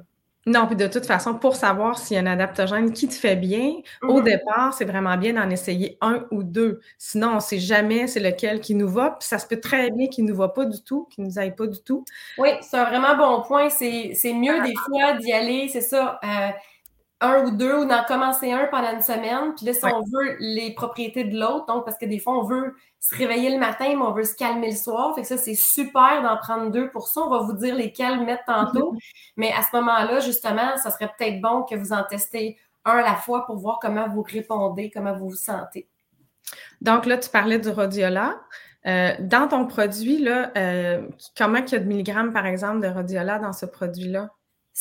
Non, 0.47 0.67
puis 0.67 0.77
de 0.77 0.87
toute 0.87 1.05
façon, 1.05 1.35
pour 1.35 1.55
savoir 1.55 1.99
s'il 1.99 2.17
y 2.17 2.19
a 2.19 2.23
un 2.23 2.27
adaptogène 2.27 2.93
qui 2.93 3.09
te 3.09 3.15
fait 3.15 3.37
bien, 3.37 3.75
au 4.03 4.21
mmh 4.21 4.25
départ, 4.25 4.73
c'est 4.73 4.87
vraiment 4.87 5.17
bien 5.19 5.35
d'en 5.35 5.51
essayer 5.51 5.99
un 6.01 6.25
ou 6.31 6.43
deux. 6.43 6.81
Sinon, 6.97 7.33
on 7.33 7.35
ne 7.37 7.41
sait 7.41 7.59
jamais 7.59 8.07
c'est 8.07 8.21
lequel 8.21 8.61
qui 8.61 8.75
nous 8.75 8.89
va. 8.89 9.17
Puis 9.21 9.29
ça 9.29 9.39
se 9.39 9.47
peut 9.47 9.61
très 9.61 9.91
bien 9.91 10.09
qu'il 10.09 10.25
ne 10.25 10.31
nous 10.31 10.37
va 10.37 10.49
pas 10.49 10.65
du 10.65 10.83
tout, 10.83 11.07
qu'il 11.11 11.25
ne 11.25 11.29
nous 11.29 11.39
aille 11.39 11.55
pas 11.55 11.67
du 11.67 11.83
tout. 11.83 12.05
Oui, 12.39 12.49
c'est 12.63 12.79
un 12.79 12.85
vraiment 12.85 13.17
bon 13.17 13.43
point. 13.43 13.69
C'est 13.69 14.33
mieux 14.33 14.63
des 14.63 14.75
fois 14.87 15.13
d'y 15.19 15.31
aller, 15.33 15.69
c'est 15.69 15.83
ça. 15.83 16.19
Euh, 16.25 16.51
un 17.21 17.45
ou 17.45 17.51
deux 17.51 17.81
ou 17.81 17.85
d'en 17.85 18.03
commencer 18.05 18.51
un 18.51 18.67
pendant 18.67 18.93
une 18.93 19.03
semaine. 19.03 19.55
Puis 19.55 19.67
là, 19.67 19.75
si 19.75 19.85
on 19.85 20.01
veut 20.01 20.37
les 20.41 20.73
propriétés 20.73 21.25
de 21.25 21.39
l'autre, 21.39 21.67
donc 21.67 21.85
parce 21.85 21.99
que 21.99 22.07
des 22.07 22.19
fois, 22.19 22.39
on 22.39 22.45
veut 22.45 22.75
se 22.99 23.15
réveiller 23.15 23.51
le 23.51 23.59
matin, 23.59 23.89
mais 23.89 24.03
on 24.03 24.13
veut 24.13 24.25
se 24.25 24.35
calmer 24.35 24.71
le 24.71 24.77
soir. 24.77 25.15
Fait 25.15 25.23
que 25.23 25.27
ça, 25.27 25.37
c'est 25.37 25.55
super 25.55 26.23
d'en 26.23 26.37
prendre 26.39 26.71
deux 26.71 26.91
pour 26.91 27.09
ça. 27.09 27.21
On 27.21 27.31
va 27.31 27.41
vous 27.41 27.53
dire 27.53 27.75
lesquels 27.75 28.25
mettre 28.25 28.45
tantôt. 28.45 28.95
Mais 29.37 29.53
à 29.53 29.63
ce 29.63 29.77
moment-là, 29.77 30.21
justement, 30.21 30.77
ça 30.77 30.91
serait 30.91 31.11
peut-être 31.19 31.41
bon 31.41 31.63
que 31.63 31.75
vous 31.75 31.93
en 31.93 32.05
testez 32.05 32.59
un 32.85 32.99
à 32.99 33.03
la 33.03 33.15
fois 33.15 33.45
pour 33.47 33.57
voir 33.57 33.79
comment 33.81 34.09
vous 34.09 34.23
répondez, 34.23 34.91
comment 34.93 35.15
vous 35.15 35.31
vous 35.31 35.37
sentez. 35.37 35.89
Donc 36.81 37.07
là, 37.07 37.19
tu 37.19 37.29
parlais 37.29 37.59
du 37.59 37.69
rhodiola. 37.69 38.41
Euh, 38.87 39.13
dans 39.21 39.47
ton 39.47 39.67
produit, 39.67 40.19
là, 40.19 40.51
euh, 40.57 41.07
comment 41.37 41.59
il 41.59 41.71
y 41.71 41.75
a 41.75 41.79
de 41.79 41.85
milligrammes, 41.85 42.33
par 42.33 42.47
exemple, 42.47 42.81
de 42.81 42.89
rhodiola 42.89 43.39
dans 43.39 43.53
ce 43.53 43.67
produit-là? 43.67 44.31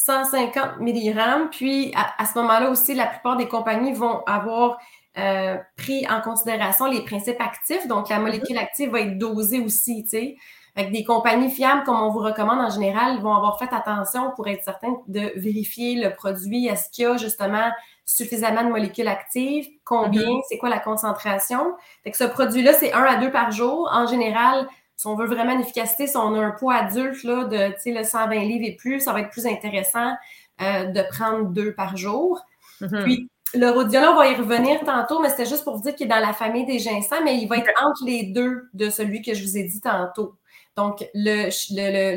150 0.05 0.79
mg. 0.79 1.49
Puis 1.51 1.93
à, 1.95 2.25
ce 2.25 2.37
moment-là 2.39 2.69
aussi, 2.69 2.93
la 2.93 3.07
plupart 3.07 3.37
des 3.37 3.47
compagnies 3.47 3.93
vont 3.93 4.23
avoir 4.25 4.79
euh, 5.17 5.57
pris 5.77 6.07
en 6.09 6.21
considération 6.21 6.85
les 6.85 7.03
principes 7.03 7.41
actifs. 7.41 7.87
Donc, 7.87 8.09
la 8.09 8.19
molécule 8.19 8.55
mhm. 8.55 8.63
active 8.63 8.89
va 8.91 9.01
être 9.01 9.17
dosée 9.17 9.59
aussi, 9.59 10.03
tu 10.03 10.09
sais. 10.09 10.37
Avec 10.75 10.93
des 10.93 11.03
compagnies 11.03 11.49
fiables, 11.49 11.83
comme 11.83 11.99
on 11.99 12.11
vous 12.11 12.19
recommande 12.19 12.59
en 12.59 12.69
général, 12.69 13.19
vont 13.19 13.33
avoir 13.33 13.59
fait 13.59 13.73
attention 13.73 14.31
pour 14.35 14.47
être 14.47 14.63
certain 14.63 14.95
de 15.07 15.33
vérifier 15.35 15.95
le 15.95 16.15
produit. 16.15 16.67
Est-ce 16.67 16.89
qu'il 16.89 17.03
y 17.03 17.07
a 17.07 17.17
justement 17.17 17.69
suffisamment 18.05 18.63
de 18.63 18.69
molécules 18.69 19.07
actives? 19.07 19.67
Combien? 19.83 20.21
Mm-hmm. 20.21 20.41
C'est 20.47 20.57
quoi 20.57 20.69
la 20.69 20.79
concentration? 20.79 21.73
Fait 22.03 22.11
que 22.11 22.17
ce 22.17 22.23
produit-là, 22.23 22.73
c'est 22.73 22.93
un 22.93 23.03
à 23.03 23.17
deux 23.17 23.31
par 23.31 23.51
jour. 23.51 23.89
En 23.91 24.07
général, 24.07 24.67
si 24.99 25.07
on 25.07 25.15
veut 25.15 25.27
vraiment 25.27 25.53
une 25.53 25.61
efficacité, 25.61 26.07
si 26.07 26.17
on 26.17 26.35
a 26.35 26.39
un 26.39 26.51
poids 26.51 26.75
adulte 26.75 27.23
là, 27.23 27.45
de 27.45 27.57
le 27.85 28.03
120 28.03 28.35
livres 28.39 28.65
et 28.65 28.75
plus, 28.75 28.99
ça 28.99 29.13
va 29.13 29.21
être 29.21 29.29
plus 29.29 29.45
intéressant 29.45 30.13
euh, 30.61 30.87
de 30.87 31.01
prendre 31.09 31.45
deux 31.45 31.73
par 31.73 31.95
jour. 31.95 32.41
Mm-hmm. 32.81 33.03
Puis, 33.03 33.29
le 33.53 33.69
rhodiola, 33.69 34.11
on 34.11 34.17
va 34.17 34.27
y 34.27 34.35
revenir 34.35 34.81
tantôt, 34.81 35.21
mais 35.21 35.29
c'était 35.29 35.45
juste 35.45 35.63
pour 35.63 35.77
vous 35.77 35.83
dire 35.83 35.95
qu'il 35.95 36.07
est 36.07 36.09
dans 36.09 36.19
la 36.19 36.33
famille 36.33 36.65
des 36.65 36.79
ginseng, 36.79 37.23
mais 37.23 37.37
il 37.37 37.47
va 37.47 37.59
être 37.59 37.71
entre 37.81 38.03
les 38.05 38.23
deux 38.23 38.67
de 38.73 38.89
celui 38.89 39.21
que 39.21 39.33
je 39.33 39.41
vous 39.41 39.57
ai 39.57 39.63
dit 39.63 39.79
tantôt. 39.79 40.35
Donc, 40.75 41.07
le, 41.13 41.49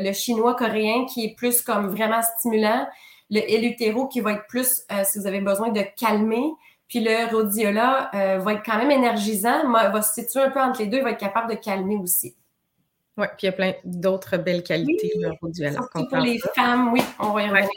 le, 0.03 0.11
chinois 0.11 0.53
coréen 0.53 1.05
qui 1.05 1.23
est 1.23 1.35
plus 1.35 1.61
comme 1.61 1.87
vraiment 1.87 2.21
stimulant, 2.21 2.85
le 3.29 3.49
Elutero 3.49 4.09
qui 4.09 4.19
va 4.19 4.33
être 4.33 4.47
plus 4.47 4.81
euh, 4.91 5.05
si 5.05 5.19
vous 5.19 5.27
avez 5.27 5.39
besoin 5.39 5.69
de 5.69 5.83
calmer, 5.97 6.51
puis 6.89 6.99
le 6.99 7.33
rhodiola 7.33 8.11
euh, 8.13 8.39
va 8.39 8.55
être 8.55 8.63
quand 8.65 8.77
même 8.77 8.91
énergisant, 8.91 9.71
va 9.71 10.01
se 10.01 10.21
situer 10.21 10.41
un 10.41 10.51
peu 10.51 10.59
entre 10.59 10.81
les 10.81 10.87
deux, 10.87 10.97
il 10.97 11.03
va 11.03 11.11
être 11.11 11.17
capable 11.17 11.49
de 11.49 11.55
calmer 11.55 11.95
aussi. 11.95 12.35
Oui, 13.17 13.27
puis 13.37 13.43
il 13.43 13.45
y 13.45 13.49
a 13.49 13.51
plein 13.51 13.73
d'autres 13.83 14.37
belles 14.37 14.63
qualités 14.63 15.11
oui. 15.15 15.71
Surtout 15.71 16.07
pour 16.07 16.17
les 16.17 16.39
femmes, 16.55 16.91
oui, 16.91 17.01
on 17.19 17.31
va 17.31 17.43
y 17.43 17.47
revenir. 17.47 17.69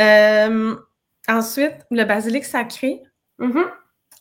Euh, 0.00 0.74
ensuite, 1.28 1.76
le 1.90 2.04
basilic 2.04 2.44
sacré. 2.44 3.02
Mm-hmm. 3.38 3.66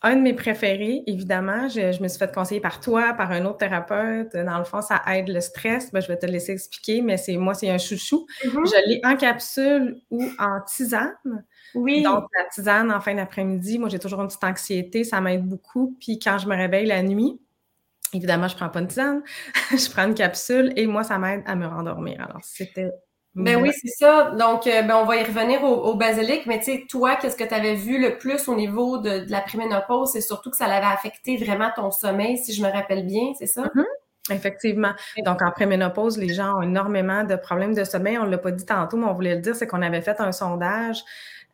Un 0.05 0.17
de 0.17 0.21
mes 0.21 0.33
préférés, 0.33 1.01
évidemment. 1.07 1.69
Je, 1.69 2.03
me 2.03 2.09
suis 2.09 2.19
fait 2.19 2.33
conseiller 2.33 2.59
par 2.59 2.81
toi, 2.81 3.13
par 3.13 3.31
un 3.31 3.45
autre 3.45 3.59
thérapeute. 3.59 4.35
Dans 4.35 4.57
le 4.57 4.65
fond, 4.65 4.81
ça 4.81 5.01
aide 5.07 5.29
le 5.29 5.39
stress. 5.39 5.93
Ben, 5.93 6.01
je 6.01 6.09
vais 6.09 6.17
te 6.17 6.25
laisser 6.25 6.51
expliquer, 6.51 7.01
mais 7.01 7.15
c'est 7.15 7.37
moi, 7.37 7.53
c'est 7.53 7.69
un 7.69 7.77
chouchou. 7.77 8.27
Mm-hmm. 8.43 8.67
Je 8.67 8.89
l'ai 8.89 9.01
en 9.05 9.15
capsule 9.15 10.01
ou 10.11 10.25
en 10.39 10.59
tisane. 10.67 11.45
Oui. 11.73 12.03
Donc, 12.03 12.25
la 12.37 12.49
tisane 12.49 12.91
en 12.91 12.99
fin 12.99 13.15
d'après-midi, 13.15 13.79
moi, 13.79 13.87
j'ai 13.87 13.99
toujours 13.99 14.19
une 14.19 14.27
petite 14.27 14.43
anxiété. 14.43 15.05
Ça 15.05 15.21
m'aide 15.21 15.47
beaucoup. 15.47 15.95
Puis 16.01 16.19
quand 16.19 16.37
je 16.37 16.49
me 16.49 16.55
réveille 16.55 16.85
la 16.85 17.01
nuit, 17.01 17.39
Évidemment, 18.13 18.47
je 18.47 18.55
prends 18.55 18.69
pas 18.69 18.79
une 18.79 18.87
tisane, 18.87 19.23
je 19.71 19.89
prends 19.91 20.05
une 20.05 20.13
capsule 20.13 20.71
et 20.75 20.87
moi, 20.87 21.03
ça 21.03 21.17
m'aide 21.17 21.43
à 21.45 21.55
me 21.55 21.67
rendormir. 21.67 22.21
Alors, 22.21 22.41
c'était. 22.43 22.91
Ben 23.35 23.59
oui, 23.59 23.71
c'est 23.73 23.89
ça. 23.89 24.29
Donc, 24.37 24.67
euh, 24.67 24.83
ben, 24.83 24.95
on 24.95 25.05
va 25.05 25.17
y 25.17 25.23
revenir 25.23 25.63
au, 25.63 25.95
basilic, 25.95 26.45
mais 26.45 26.59
tu 26.59 26.65
sais, 26.65 26.83
toi, 26.87 27.15
qu'est-ce 27.15 27.35
que 27.35 27.43
tu 27.43 27.53
avais 27.53 27.73
vu 27.73 27.99
le 27.99 28.19
plus 28.19 28.47
au 28.47 28.55
niveau 28.55 28.99
de, 28.99 29.25
la 29.27 29.41
préménopause? 29.41 30.11
C'est 30.11 30.21
surtout 30.21 30.51
que 30.51 30.57
ça 30.57 30.67
l'avait 30.67 30.85
affecté 30.85 31.37
vraiment 31.37 31.71
ton 31.75 31.89
sommeil, 31.89 32.37
si 32.37 32.53
je 32.53 32.61
me 32.61 32.71
rappelle 32.71 33.07
bien, 33.07 33.33
c'est 33.39 33.47
ça? 33.47 33.63
Mm-hmm. 33.63 34.35
Effectivement. 34.35 34.91
Donc, 35.25 35.41
en 35.41 35.51
préménopause, 35.51 36.17
les 36.17 36.31
gens 36.33 36.59
ont 36.59 36.61
énormément 36.61 37.23
de 37.23 37.35
problèmes 37.35 37.73
de 37.73 37.83
sommeil. 37.83 38.19
On 38.19 38.25
ne 38.25 38.31
l'a 38.31 38.37
pas 38.37 38.51
dit 38.51 38.65
tantôt, 38.65 38.97
mais 38.97 39.07
on 39.07 39.13
voulait 39.13 39.35
le 39.35 39.41
dire, 39.41 39.55
c'est 39.55 39.67
qu'on 39.67 39.81
avait 39.81 40.01
fait 40.01 40.21
un 40.21 40.31
sondage 40.31 41.03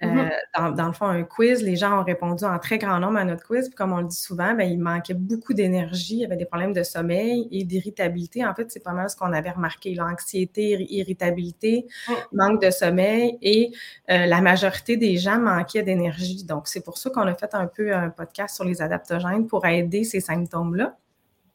Mm-hmm. 0.01 0.31
Euh, 0.57 0.71
dans, 0.71 0.87
le 0.87 0.93
fond, 0.93 1.07
un 1.07 1.23
quiz, 1.23 1.61
les 1.61 1.75
gens 1.75 1.99
ont 1.99 2.03
répondu 2.03 2.45
en 2.45 2.57
très 2.57 2.77
grand 2.77 2.99
nombre 2.99 3.17
à 3.17 3.25
notre 3.25 3.45
quiz. 3.45 3.67
Puis 3.67 3.75
comme 3.75 3.91
on 3.91 3.99
le 3.99 4.07
dit 4.07 4.15
souvent, 4.15 4.53
ben, 4.53 4.69
il 4.69 4.79
manquait 4.79 5.13
beaucoup 5.13 5.53
d'énergie, 5.53 6.15
il 6.15 6.19
y 6.19 6.25
avait 6.25 6.37
des 6.37 6.45
problèmes 6.45 6.73
de 6.73 6.83
sommeil 6.83 7.47
et 7.51 7.63
d'irritabilité. 7.65 8.45
En 8.45 8.53
fait, 8.53 8.71
c'est 8.71 8.83
pas 8.83 8.93
mal 8.93 9.09
ce 9.09 9.15
qu'on 9.15 9.33
avait 9.33 9.51
remarqué. 9.51 9.93
L'anxiété, 9.95 10.87
irritabilité, 10.89 11.85
mm. 12.07 12.13
manque 12.31 12.61
de 12.61 12.71
sommeil 12.71 13.37
et 13.41 13.71
euh, 14.09 14.25
la 14.25 14.41
majorité 14.41 14.95
des 14.95 15.17
gens 15.17 15.39
manquaient 15.39 15.83
d'énergie. 15.83 16.45
Donc, 16.45 16.67
c'est 16.67 16.83
pour 16.83 16.97
ça 16.97 17.09
qu'on 17.09 17.27
a 17.27 17.35
fait 17.35 17.53
un 17.53 17.67
peu 17.67 17.93
un 17.93 18.09
podcast 18.09 18.55
sur 18.55 18.65
les 18.65 18.81
adaptogènes 18.81 19.47
pour 19.47 19.65
aider 19.65 20.03
ces 20.03 20.21
symptômes-là. 20.21 20.95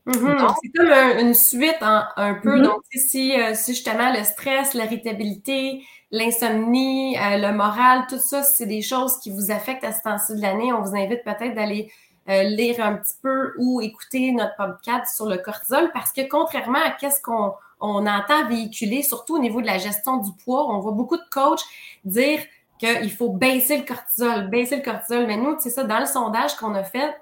Mm-hmm. 0.07 0.55
C'est 0.63 0.79
comme 0.79 1.19
une 1.19 1.35
suite 1.35 1.79
un 1.81 2.35
peu. 2.43 2.59
Mm-hmm. 2.59 2.63
Donc, 2.63 2.83
si, 2.93 3.41
euh, 3.41 3.55
si 3.55 3.75
justement 3.75 4.13
le 4.13 4.23
stress, 4.25 4.75
l'irritabilité, 4.75 5.83
l'insomnie, 6.11 7.17
euh, 7.19 7.39
le 7.39 7.53
moral, 7.53 8.07
tout 8.09 8.19
ça, 8.19 8.43
c'est 8.43 8.67
des 8.67 8.83
choses 8.83 9.19
qui 9.19 9.31
vous 9.31 9.51
affectent 9.51 9.85
à 9.85 9.93
ce 9.93 10.03
temps-ci 10.03 10.37
de 10.37 10.43
l'année. 10.43 10.73
On 10.73 10.83
vous 10.83 10.95
invite 10.95 11.25
peut-être 11.25 11.55
d'aller 11.55 11.91
euh, 12.29 12.43
lire 12.45 12.85
un 12.85 12.95
petit 12.97 13.15
peu 13.23 13.53
ou 13.59 13.81
écouter 13.81 14.33
notre 14.33 14.57
podcast 14.57 15.15
sur 15.15 15.27
le 15.27 15.39
cortisol 15.39 15.91
parce 15.93 16.13
que 16.13 16.23
contrairement 16.27 16.79
à 16.79 16.91
qu'est-ce 16.91 17.21
qu'on 17.21 17.53
on 17.81 18.07
entend 18.07 18.47
véhiculer, 18.49 19.03
surtout 19.03 19.37
au 19.37 19.39
niveau 19.39 19.61
de 19.61 19.67
la 19.67 19.79
gestion 19.79 20.19
du 20.19 20.31
poids, 20.45 20.67
on 20.71 20.79
voit 20.79 20.93
beaucoup 20.93 21.17
de 21.17 21.29
coachs 21.31 21.65
dire 22.05 22.41
qu'il 22.79 23.11
faut 23.11 23.31
baisser 23.31 23.79
le 23.79 23.85
cortisol, 23.85 24.49
baisser 24.49 24.77
le 24.77 24.83
cortisol. 24.83 25.27
Mais 25.27 25.37
nous, 25.37 25.57
c'est 25.59 25.71
ça, 25.71 25.85
dans 25.85 26.01
le 26.01 26.07
sondage 26.07 26.57
qu'on 26.57 26.75
a 26.75 26.85
fait, 26.85 27.15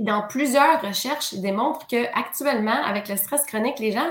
dans 0.00 0.26
plusieurs 0.26 0.80
recherches, 0.82 1.32
ils 1.32 1.42
démontrent 1.42 1.86
qu'actuellement, 1.86 2.82
avec 2.84 3.08
le 3.08 3.16
stress 3.16 3.44
chronique, 3.44 3.78
les 3.78 3.92
gens 3.92 4.10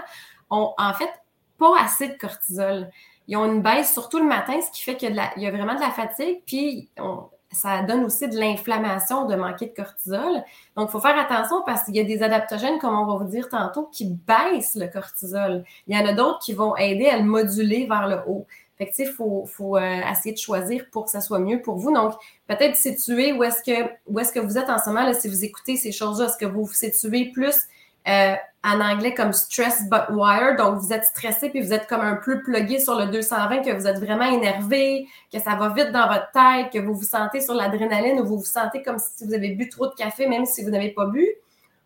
ont 0.50 0.74
en 0.78 0.94
fait 0.94 1.12
pas 1.58 1.80
assez 1.80 2.08
de 2.08 2.18
cortisol 2.18 2.90
ils 3.32 3.38
ont 3.38 3.46
une 3.46 3.62
baisse 3.62 3.94
surtout 3.94 4.20
le 4.20 4.26
matin, 4.26 4.60
ce 4.62 4.72
qui 4.72 4.84
fait 4.84 4.98
qu'il 4.98 5.16
y, 5.16 5.48
a 5.48 5.52
vraiment 5.52 5.76
de 5.76 5.80
la 5.80 5.92
fatigue, 5.92 6.42
puis 6.46 6.90
ça 7.50 7.82
donne 7.82 8.04
aussi 8.04 8.28
de 8.28 8.38
l'inflammation 8.38 9.26
de 9.26 9.36
manquer 9.36 9.68
de 9.68 9.74
cortisol. 9.74 10.44
Donc, 10.76 10.90
il 10.90 10.92
faut 10.92 11.00
faire 11.00 11.18
attention 11.18 11.62
parce 11.66 11.84
qu'il 11.84 11.96
y 11.96 12.02
a 12.02 12.04
des 12.04 12.24
adaptogènes, 12.24 12.78
comme 12.80 12.94
on 12.94 13.06
va 13.06 13.24
vous 13.24 13.30
dire 13.30 13.48
tantôt, 13.48 13.90
qui 13.92 14.06
baissent 14.06 14.76
le 14.76 14.88
cortisol. 14.88 15.64
Il 15.88 15.98
y 15.98 16.02
en 16.02 16.06
a 16.06 16.12
d'autres 16.12 16.40
qui 16.40 16.54
vont 16.54 16.76
aider 16.76 17.08
à 17.08 17.18
le 17.18 17.24
moduler 17.24 17.86
vers 17.88 18.08
le 18.08 18.20
haut. 18.28 18.48
Fait 18.82 18.88
que, 18.88 18.96
il 18.98 19.08
faut, 19.10 19.46
faut 19.46 19.78
euh, 19.78 20.02
essayer 20.12 20.34
de 20.34 20.40
choisir 20.40 20.86
pour 20.92 21.06
que 21.06 21.12
ça 21.12 21.22
soit 21.22 21.38
mieux 21.38 21.62
pour 21.62 21.76
vous. 21.76 21.94
Donc, 21.94 22.14
peut-être 22.48 22.76
situer 22.76 23.32
où 23.32 23.44
est-ce 23.44 23.62
que, 23.62 23.88
où 24.08 24.20
est-ce 24.20 24.34
que 24.34 24.40
vous 24.40 24.58
êtes 24.58 24.72
en 24.72 24.80
ce 24.80 24.90
moment, 24.90 25.04
là, 25.04 25.14
si 25.14 25.28
vous 25.28 25.46
écoutez 25.46 25.78
ces 25.78 25.92
choses-là. 25.92 26.26
Est-ce 26.26 26.38
que 26.38 26.48
vous 26.48 26.66
vous 26.66 26.74
situez 26.74 27.32
plus 27.32 27.56
euh, 28.08 28.34
en 28.64 28.82
anglais 28.82 29.14
comme 29.14 29.34
stress 29.34 29.84
but 29.88 30.10
wired. 30.10 30.58
Donc, 30.58 30.80
vous 30.80 30.92
êtes 30.94 31.06
stressé 31.06 31.52
puis 31.52 31.62
vous 31.62 31.74
êtes 31.74 31.86
comme 31.86 32.02
un 32.02 32.16
peu 32.16 32.42
plugué 32.42 32.80
sur 32.80 32.98
le 32.98 33.06
220, 33.06 33.62
que 33.62 33.72
vous 33.72 33.86
êtes 33.86 34.00
vraiment 34.00 34.26
énervé, 34.26 35.08
que 35.32 35.40
ça 35.40 35.56
va 35.56 35.70
vite 35.70 35.92
dans 35.92 36.08
votre 36.08 36.32
tête, 36.32 36.74
que 36.74 36.80
vous 36.80 36.96
vous 36.96 37.04
sentez 37.04 37.40
sur 37.40 37.54
l'adrénaline 37.54 38.20
ou 38.20 38.26
vous 38.26 38.40
vous 38.40 38.46
sentez 38.46 38.82
comme 38.82 38.98
si 38.98 39.28
vous 39.28 39.36
avez 39.36 39.50
bu 39.50 39.70
trop 39.70 39.86
de 39.86 39.94
café, 39.94 40.28
même 40.28 40.48
si 40.48 40.64
vous 40.64 40.72
n'avez 40.72 40.90
pas 40.90 41.06
bu. 41.06 41.28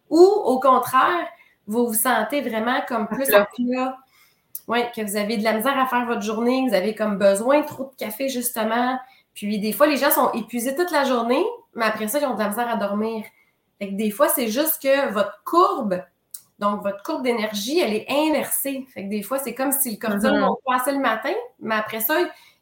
Ou 0.09 0.21
au 0.21 0.61
contraire, 0.61 1.27
vous 1.67 1.87
vous 1.87 1.93
sentez 1.93 2.39
vraiment 2.39 2.79
comme 2.87 3.07
plus 3.07 3.33
à 3.33 3.45
plat. 3.53 3.97
Oui, 4.67 4.79
que 4.95 5.01
vous 5.01 5.15
avez 5.15 5.37
de 5.37 5.43
la 5.43 5.53
misère 5.53 5.77
à 5.79 5.85
faire 5.85 6.05
votre 6.05 6.21
journée, 6.21 6.65
vous 6.67 6.73
avez 6.73 6.95
comme 6.95 7.17
besoin 7.17 7.61
trop 7.61 7.85
de 7.85 7.95
café, 7.97 8.29
justement. 8.29 8.97
Puis 9.33 9.59
des 9.59 9.73
fois, 9.73 9.85
les 9.85 9.97
gens 9.97 10.11
sont 10.11 10.31
épuisés 10.31 10.75
toute 10.75 10.91
la 10.91 11.03
journée, 11.03 11.43
mais 11.75 11.85
après 11.85 12.07
ça, 12.07 12.19
ils 12.19 12.25
ont 12.25 12.33
de 12.33 12.39
la 12.39 12.49
misère 12.49 12.69
à 12.69 12.77
dormir. 12.77 13.23
Fait 13.79 13.89
que 13.89 13.93
des 13.95 14.09
fois, 14.09 14.29
c'est 14.29 14.47
juste 14.47 14.81
que 14.81 15.11
votre 15.11 15.43
courbe, 15.43 16.01
donc 16.59 16.81
votre 16.81 17.03
courbe 17.03 17.23
d'énergie, 17.23 17.79
elle 17.79 17.93
est 17.93 18.05
inversée. 18.09 18.87
Fait 18.93 19.03
que 19.03 19.09
des 19.09 19.21
fois, 19.21 19.39
c'est 19.39 19.53
comme 19.53 19.71
si 19.71 19.91
le 19.91 19.97
cortisol 19.97 20.37
mm 20.37 20.39
montait 20.39 20.91
le 20.91 20.99
matin, 20.99 21.33
mais 21.59 21.75
après 21.75 21.99
ça, 21.99 22.15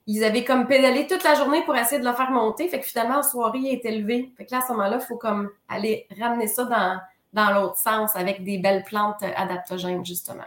ils 0.08 0.24
avaient 0.24 0.44
comme 0.44 0.68
pédalé 0.68 1.08
toute 1.08 1.24
la 1.24 1.36
journée 1.36 1.64
pour 1.64 1.76
essayer 1.76 2.02
de 2.02 2.06
le 2.06 2.14
faire 2.14 2.32
monter. 2.32 2.68
Fait 2.68 2.80
que 2.80 2.86
finalement, 2.86 3.20
en 3.20 3.24
soirée, 3.24 3.60
il 3.60 3.74
est 3.74 3.86
élevé. 3.86 4.32
Fait 4.38 4.46
que 4.46 4.52
là, 4.52 4.58
à 4.58 4.62
ce 4.62 4.72
moment-là, 4.74 4.98
il 5.00 5.06
faut 5.06 5.18
comme 5.18 5.50
aller 5.70 6.08
ramener 6.20 6.48
ça 6.48 6.66
dans, 6.66 7.00
dans 7.34 7.54
l'autre 7.54 7.78
sens 7.78 8.16
avec 8.16 8.44
des 8.44 8.58
belles 8.58 8.84
plantes 8.84 9.24
adaptogènes, 9.24 10.06
justement. 10.06 10.44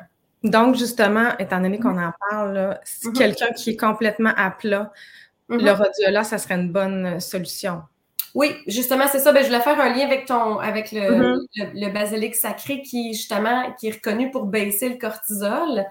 Donc, 0.50 0.76
justement, 0.76 1.37
étant 1.38 1.61
donné 1.61 1.79
qu'on 1.79 1.99
en 1.99 2.12
parle, 2.31 2.79
si 2.85 3.09
mm-hmm. 3.09 3.12
quelqu'un 3.12 3.53
qui 3.53 3.71
est 3.71 3.76
complètement 3.76 4.33
à 4.37 4.50
plat, 4.50 4.93
mm-hmm. 5.50 5.65
le 5.65 5.73
rhodiola, 5.73 6.25
ça 6.25 6.38
serait 6.38 6.55
une 6.55 6.71
bonne 6.71 7.21
solution. 7.21 7.83
Oui, 8.35 8.55
justement, 8.67 9.07
c'est 9.11 9.19
ça. 9.19 9.33
Ben, 9.33 9.43
je 9.43 9.49
voulais 9.49 9.61
faire 9.61 9.81
un 9.81 9.88
lien 9.95 10.05
avec 10.05 10.26
ton, 10.26 10.59
avec 10.59 10.93
mm-hmm. 10.93 11.47
le, 11.75 11.93
basilic 11.93 12.35
sacré 12.35 12.83
qui, 12.83 13.15
justement, 13.15 13.73
qui 13.79 13.88
est 13.88 13.95
reconnu 13.95 14.31
pour 14.31 14.45
baisser 14.45 14.88
le 14.88 14.97
cortisol. 14.97 15.85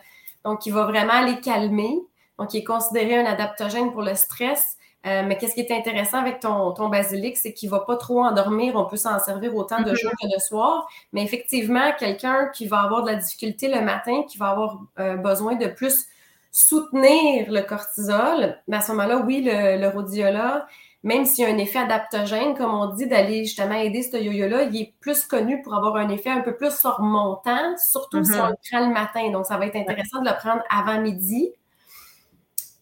Donc, 0.44 0.66
il 0.66 0.74
va 0.74 0.86
vraiment 0.86 1.22
les 1.26 1.40
calmer. 1.42 2.00
Donc, 2.40 2.54
il 2.54 2.60
est 2.60 2.64
considéré 2.64 3.18
un 3.18 3.26
adaptogène 3.26 3.92
pour 3.92 4.04
le 4.04 4.16
stress. 4.16 4.78
Euh, 5.06 5.24
mais 5.26 5.38
qu'est-ce 5.38 5.54
qui 5.54 5.62
est 5.62 5.72
intéressant 5.72 6.18
avec 6.18 6.40
ton, 6.40 6.72
ton 6.72 6.90
basilic, 6.90 7.38
c'est 7.38 7.54
qu'il 7.54 7.70
ne 7.70 7.76
va 7.76 7.82
pas 7.82 7.96
trop 7.96 8.24
endormir. 8.24 8.76
On 8.76 8.86
peut 8.86 8.98
s'en 8.98 9.20
servir 9.20 9.56
autant 9.56 9.82
de 9.82 9.92
mm-hmm. 9.92 10.02
jour 10.02 10.12
que 10.20 10.36
de 10.36 10.40
soir. 10.40 10.88
Mais 11.14 11.24
effectivement, 11.24 11.92
quelqu'un 11.98 12.50
qui 12.54 12.66
va 12.68 12.82
avoir 12.82 13.04
de 13.04 13.12
la 13.12 13.16
difficulté 13.16 13.68
le 13.68 13.82
matin, 13.82 14.24
qui 14.28 14.38
va 14.38 14.50
avoir 14.50 14.80
euh, 15.00 15.16
besoin 15.18 15.56
de 15.56 15.68
plus 15.68 16.06
soutenir 16.52 17.52
le 17.52 17.62
cortisol, 17.62 18.58
ben 18.68 18.78
à 18.78 18.82
ce 18.82 18.92
moment-là, 18.94 19.18
oui, 19.18 19.44
le, 19.46 19.80
le 19.80 19.88
rhodiola, 19.90 20.66
même 21.06 21.26
s'il 21.26 21.46
y 21.46 21.48
a 21.48 21.54
un 21.54 21.58
effet 21.60 21.78
adaptogène, 21.78 22.56
comme 22.56 22.74
on 22.74 22.88
dit, 22.96 23.06
d'aller 23.06 23.44
justement 23.44 23.76
aider 23.76 24.02
ce 24.02 24.18
yo-yo-là, 24.18 24.64
il 24.64 24.82
est 24.82 24.94
plus 25.02 25.24
connu 25.26 25.62
pour 25.62 25.76
avoir 25.76 25.98
un 25.98 26.10
effet 26.10 26.32
un 26.32 26.42
peu 26.42 26.56
plus 26.56 26.74
remontant, 26.84 27.78
surtout 27.92 28.24
si 28.24 28.34
on 28.34 28.48
le 28.48 28.56
prend 28.72 28.88
le 28.88 28.92
matin. 28.92 29.30
Donc, 29.30 29.46
ça 29.46 29.58
va 29.58 29.68
être 29.68 29.76
intéressant 29.76 30.22
de 30.22 30.28
le 30.28 30.36
prendre 30.36 30.64
avant 30.68 31.00
midi. 31.00 31.52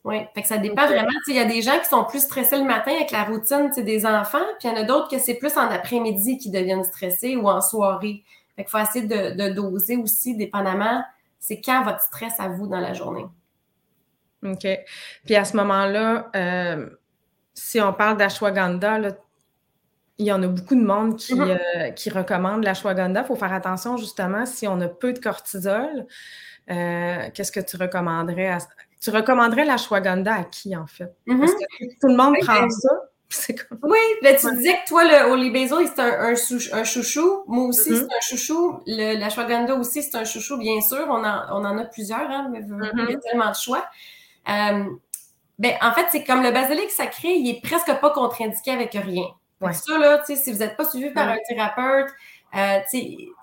Oui, 0.03 0.17
fait 0.35 0.41
que 0.41 0.47
ça 0.47 0.57
dépend 0.57 0.85
vraiment. 0.85 1.09
Il 1.27 1.35
y 1.35 1.39
a 1.39 1.45
des 1.45 1.61
gens 1.61 1.79
qui 1.79 1.85
sont 1.85 2.03
plus 2.03 2.23
stressés 2.23 2.57
le 2.57 2.65
matin 2.65 2.91
avec 2.91 3.11
la 3.11 3.23
routine 3.23 3.71
des 3.77 4.05
enfants, 4.05 4.45
puis 4.59 4.67
il 4.67 4.71
y 4.71 4.73
en 4.73 4.81
a 4.81 4.83
d'autres 4.83 5.09
que 5.09 5.17
c'est 5.17 5.35
plus 5.35 5.55
en 5.57 5.69
après-midi 5.69 6.37
qui 6.37 6.51
deviennent 6.51 6.83
stressés 6.83 7.37
ou 7.37 7.47
en 7.47 7.61
soirée. 7.61 8.23
Fait 8.55 8.63
qu'il 8.63 8.69
faut 8.69 8.79
essayer 8.79 9.07
de, 9.07 9.53
doser 9.53 9.95
aussi, 9.95 10.35
dépendamment, 10.35 11.03
c'est 11.39 11.61
quand 11.61 11.83
votre 11.83 12.01
stress 12.01 12.33
à 12.39 12.49
vous 12.49 12.67
dans 12.67 12.79
la 12.79 12.93
journée. 12.93 13.25
OK. 14.43 14.67
Puis 15.23 15.35
à 15.35 15.45
ce 15.45 15.55
moment-là, 15.55 16.29
euh, 16.35 16.89
si 17.53 17.79
on 17.79 17.93
parle 17.93 18.17
d'ashwagandha, 18.17 18.99
il 20.17 20.25
y 20.25 20.31
en 20.31 20.43
a 20.43 20.47
beaucoup 20.47 20.75
de 20.75 20.83
monde 20.83 21.17
qui, 21.17 21.33
mm-hmm. 21.33 21.59
euh, 21.77 21.89
qui 21.91 22.09
recommande 22.09 22.63
l'ashwagandha. 22.63 23.21
Il 23.21 23.27
faut 23.27 23.35
faire 23.35 23.53
attention 23.53 23.95
justement 23.95 24.45
si 24.45 24.67
on 24.67 24.79
a 24.81 24.89
peu 24.89 25.13
de 25.13 25.19
cortisol. 25.19 26.05
Euh, 26.69 27.29
qu'est-ce 27.33 27.51
que 27.51 27.59
tu 27.59 27.77
recommanderais 27.77 28.49
à... 28.49 28.57
Tu 29.03 29.09
recommanderais 29.09 29.65
l'ashwagandha 29.65 30.33
à 30.33 30.43
qui 30.45 30.75
en 30.77 30.87
fait? 30.87 31.13
Parce 31.27 31.39
mm-hmm. 31.39 31.57
que 31.79 31.85
tout 31.99 32.07
le 32.07 32.15
monde 32.15 32.35
prend 32.41 32.61
ben, 32.61 32.69
ça. 32.69 32.89
Oui, 33.81 33.97
ben, 34.21 34.37
tu 34.39 34.55
disais 34.55 34.73
que 34.73 34.87
toi, 34.87 35.03
le 35.03 35.31
Holy 35.31 35.49
Basil, 35.49 35.89
c'est 35.93 35.99
un, 35.99 36.33
un, 36.79 36.83
chouchou. 36.83 37.43
Moi 37.47 37.65
aussi, 37.65 37.89
mm-hmm. 37.89 37.97
c'est 37.97 38.03
un 38.03 38.37
chouchou. 38.37 38.79
Le, 38.85 39.19
l'ashwagandha 39.19 39.75
aussi, 39.75 40.03
c'est 40.03 40.15
un 40.15 40.23
chouchou, 40.23 40.57
bien 40.57 40.79
sûr. 40.81 41.05
On 41.09 41.23
en, 41.25 41.43
on 41.51 41.65
en 41.65 41.77
a 41.79 41.85
plusieurs, 41.85 42.29
hein, 42.29 42.47
mais 42.51 42.61
il 42.61 43.11
y 43.11 43.15
a 43.15 43.19
tellement 43.19 43.49
de 43.49 43.55
choix. 43.55 43.85
Euh, 44.47 44.85
ben, 45.59 45.73
en 45.81 45.91
fait, 45.93 46.05
c'est 46.11 46.23
comme 46.23 46.41
le 46.43 46.51
basilic 46.51 46.89
sacré, 46.91 47.29
il 47.29 47.49
est 47.49 47.61
presque 47.61 47.91
pas 47.99 48.11
contre-indiqué 48.11 48.71
avec 48.71 48.93
rien. 48.93 49.25
Ça, 49.71 49.97
là, 49.97 50.21
si 50.25 50.51
vous 50.51 50.59
n'êtes 50.59 50.75
pas 50.75 50.85
suivi 50.85 51.09
par 51.11 51.29
un 51.29 51.37
thérapeute, 51.47 52.09
euh, 52.55 52.79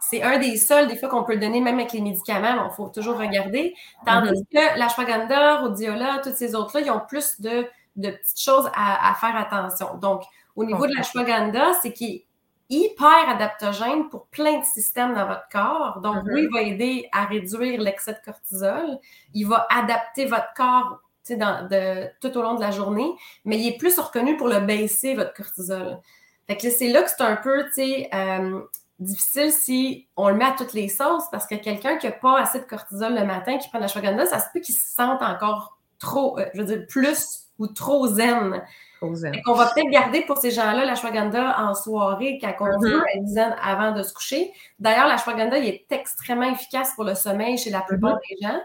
c'est 0.00 0.22
un 0.22 0.38
des 0.38 0.56
seuls, 0.56 0.88
des 0.88 0.96
fois, 0.96 1.08
qu'on 1.08 1.24
peut 1.24 1.34
le 1.34 1.40
donner 1.40 1.60
même 1.60 1.78
avec 1.78 1.92
les 1.92 2.00
médicaments, 2.00 2.68
il 2.70 2.74
faut 2.74 2.88
toujours 2.88 3.18
regarder. 3.18 3.74
Tandis 4.06 4.30
mm-hmm. 4.30 4.74
que 4.74 4.78
l'ashwagandha, 4.78 5.56
rhodiola, 5.58 6.20
toutes 6.22 6.34
ces 6.34 6.54
autres-là, 6.54 6.84
ils 6.86 6.90
ont 6.90 7.02
plus 7.06 7.40
de, 7.40 7.66
petites 7.96 8.40
choses 8.40 8.70
à, 8.74 9.14
faire 9.20 9.36
attention. 9.36 9.96
Donc, 9.96 10.22
au 10.54 10.64
niveau 10.64 10.86
de 10.86 10.94
l'ashwagandha, 10.94 11.74
c'est 11.82 11.92
qu'il 11.92 12.14
est 12.16 12.26
hyper 12.68 13.28
adaptogène 13.28 14.08
pour 14.08 14.26
plein 14.26 14.60
de 14.60 14.64
systèmes 14.64 15.14
dans 15.14 15.26
votre 15.26 15.48
corps. 15.50 16.00
Donc, 16.00 16.22
oui, 16.26 16.42
mm-hmm. 16.42 16.44
il 16.44 16.52
va 16.52 16.62
aider 16.62 17.08
à 17.12 17.24
réduire 17.24 17.80
l'excès 17.80 18.12
de 18.12 18.20
cortisol. 18.24 18.98
Il 19.34 19.48
va 19.48 19.66
adapter 19.70 20.26
votre 20.26 20.54
corps 20.54 21.00
dans, 21.30 21.68
de, 21.68 22.08
tout 22.20 22.36
au 22.36 22.42
long 22.42 22.54
de 22.54 22.60
la 22.60 22.70
journée, 22.70 23.12
mais 23.44 23.58
il 23.58 23.68
est 23.68 23.76
plus 23.76 23.98
reconnu 23.98 24.36
pour 24.36 24.48
le 24.48 24.60
baisser, 24.60 25.14
votre 25.14 25.34
cortisol. 25.34 26.00
Fait 26.46 26.56
que 26.56 26.70
c'est 26.70 26.88
là 26.88 27.02
que 27.02 27.10
c'est 27.10 27.22
un 27.22 27.36
peu, 27.36 27.64
euh, 27.78 28.60
difficile 29.00 29.52
si 29.52 30.08
on 30.16 30.28
le 30.28 30.34
met 30.34 30.44
à 30.44 30.54
toutes 30.56 30.72
les 30.72 30.88
sauces 30.88 31.24
parce 31.30 31.46
que 31.46 31.54
quelqu'un 31.54 31.96
qui 31.96 32.06
n'a 32.06 32.12
pas 32.12 32.40
assez 32.40 32.60
de 32.60 32.64
cortisol 32.64 33.14
le 33.14 33.24
matin, 33.24 33.58
qui 33.58 33.68
prend 33.68 33.78
la 33.78 33.88
shwaganda, 33.88 34.26
ça 34.26 34.38
se 34.38 34.46
peut 34.52 34.60
qu'il 34.60 34.74
se 34.74 34.88
sente 34.90 35.22
encore 35.22 35.78
trop, 35.98 36.38
euh, 36.38 36.46
je 36.54 36.60
veux 36.60 36.66
dire, 36.66 36.86
plus 36.88 37.46
ou 37.58 37.66
trop 37.66 38.06
zen. 38.06 38.62
Trop 39.00 39.14
zen. 39.14 39.34
qu'on 39.44 39.54
va 39.54 39.70
peut-être 39.74 39.90
garder 39.90 40.22
pour 40.22 40.38
ces 40.38 40.50
gens-là 40.50 40.84
la 40.84 40.94
shwaganda 40.94 41.58
en 41.58 41.74
soirée 41.74 42.38
quand 42.40 42.54
on 42.60 42.64
mm-hmm. 42.64 42.90
veut 42.90 43.02
être 43.16 43.26
zen 43.26 43.56
avant 43.62 43.92
de 43.92 44.02
se 44.02 44.12
coucher. 44.12 44.52
D'ailleurs, 44.78 45.08
la 45.08 45.16
shwaganda 45.16 45.58
il 45.58 45.66
est 45.66 45.86
extrêmement 45.90 46.50
efficace 46.50 46.92
pour 46.94 47.04
le 47.04 47.14
sommeil 47.14 47.58
chez 47.58 47.70
la 47.70 47.80
plupart 47.80 48.16
mm-hmm. 48.16 48.40
des 48.40 48.46
gens. 48.46 48.60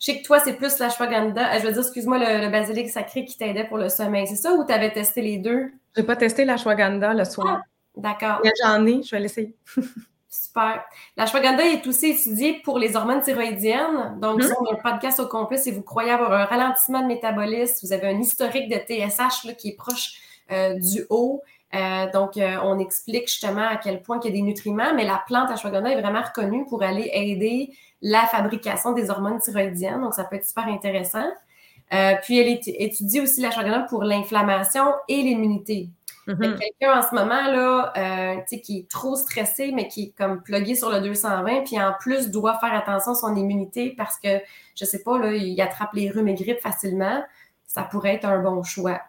Je 0.00 0.06
sais 0.06 0.18
que 0.20 0.24
toi, 0.24 0.38
c'est 0.38 0.52
plus 0.52 0.78
l'ashwagandha. 0.78 1.54
Euh, 1.54 1.58
je 1.60 1.66
veux 1.66 1.72
dire, 1.72 1.82
excuse-moi, 1.82 2.18
le, 2.18 2.48
basilic 2.50 2.88
sacré 2.88 3.24
qui 3.24 3.36
t'aidait 3.36 3.64
pour 3.64 3.78
le 3.78 3.88
sommeil. 3.88 4.28
C'est 4.28 4.36
ça 4.36 4.52
ou 4.52 4.64
tu 4.64 4.72
avais 4.72 4.92
testé 4.92 5.22
les 5.22 5.38
deux? 5.38 5.72
Je 5.96 6.00
n'ai 6.00 6.06
pas 6.06 6.14
testé 6.14 6.44
l'ashwagandha 6.44 7.14
le 7.14 7.24
soir. 7.24 7.60
Ah, 7.60 7.62
d'accord. 7.98 8.40
J'en 8.62 8.84
ai, 8.86 9.02
je 9.02 9.10
vais 9.10 9.20
l'essayer. 9.20 9.54
Super. 10.30 10.84
L'ashwagandha 11.16 11.64
est 11.64 11.86
aussi 11.86 12.10
étudié 12.10 12.60
pour 12.62 12.78
les 12.78 12.96
hormones 12.96 13.22
thyroïdiennes. 13.22 14.18
Donc, 14.20 14.40
mm 14.40 14.48
on 14.60 14.66
a 14.66 14.72
un 14.74 14.76
podcast 14.76 15.20
au 15.20 15.26
complet 15.26 15.56
si 15.56 15.70
vous 15.70 15.82
croyez 15.82 16.10
avoir 16.10 16.32
un 16.32 16.44
ralentissement 16.44 17.00
de 17.02 17.06
métabolisme, 17.06 17.86
vous 17.86 17.92
avez 17.92 18.08
un 18.08 18.20
historique 18.20 18.68
de 18.68 18.76
TSH 18.76 19.56
qui 19.56 19.70
est 19.70 19.76
proche 19.76 20.12
euh, 20.52 20.74
du 20.74 21.04
haut. 21.08 21.42
Euh, 21.74 22.10
donc, 22.12 22.32
on 22.36 22.78
explique 22.78 23.28
justement 23.28 23.66
à 23.66 23.76
quel 23.76 24.02
point 24.02 24.20
il 24.22 24.26
y 24.26 24.28
a 24.30 24.32
des 24.32 24.42
nutriments, 24.42 24.94
mais 24.94 25.04
la 25.04 25.22
plante 25.26 25.50
ashwagandha 25.50 25.92
est 25.92 26.00
vraiment 26.00 26.22
reconnue 26.22 26.64
pour 26.66 26.82
aller 26.82 27.10
aider 27.12 27.70
la 28.00 28.26
fabrication 28.26 28.92
des 28.92 29.10
hormones 29.10 29.40
thyroïdiennes. 29.40 30.00
Donc, 30.00 30.14
ça 30.14 30.24
peut 30.24 30.36
être 30.36 30.46
super 30.46 30.66
intéressant. 30.66 31.26
Euh, 31.92 32.14
puis, 32.22 32.38
elle 32.38 32.48
étudie 32.48 33.20
aussi 33.20 33.40
la 33.40 33.48
l'ashwagandha 33.48 33.80
pour 33.88 34.04
l'inflammation 34.04 34.84
et 35.08 35.22
l'immunité. 35.22 35.88
Mm-hmm. 36.28 36.58
Quelqu'un 36.58 36.98
en 36.98 37.02
ce 37.02 37.14
moment, 37.14 37.50
là, 37.50 37.92
euh, 37.96 38.56
qui 38.58 38.78
est 38.78 38.90
trop 38.90 39.16
stressé, 39.16 39.72
mais 39.72 39.88
qui 39.88 40.04
est 40.04 40.18
comme 40.18 40.42
plugué 40.42 40.74
sur 40.74 40.90
le 40.90 41.00
220, 41.00 41.64
puis 41.64 41.80
en 41.80 41.94
plus 41.98 42.30
doit 42.30 42.58
faire 42.58 42.74
attention 42.74 43.12
à 43.12 43.14
son 43.14 43.34
immunité 43.34 43.94
parce 43.96 44.18
que, 44.18 44.38
je 44.76 44.84
sais 44.84 45.02
pas, 45.02 45.18
là, 45.18 45.32
il 45.32 45.58
attrape 45.60 45.94
les 45.94 46.10
rhumes 46.10 46.28
et 46.28 46.34
grippes 46.34 46.60
facilement, 46.60 47.24
ça 47.66 47.82
pourrait 47.82 48.14
être 48.16 48.26
un 48.26 48.42
bon 48.42 48.62
choix. 48.62 49.00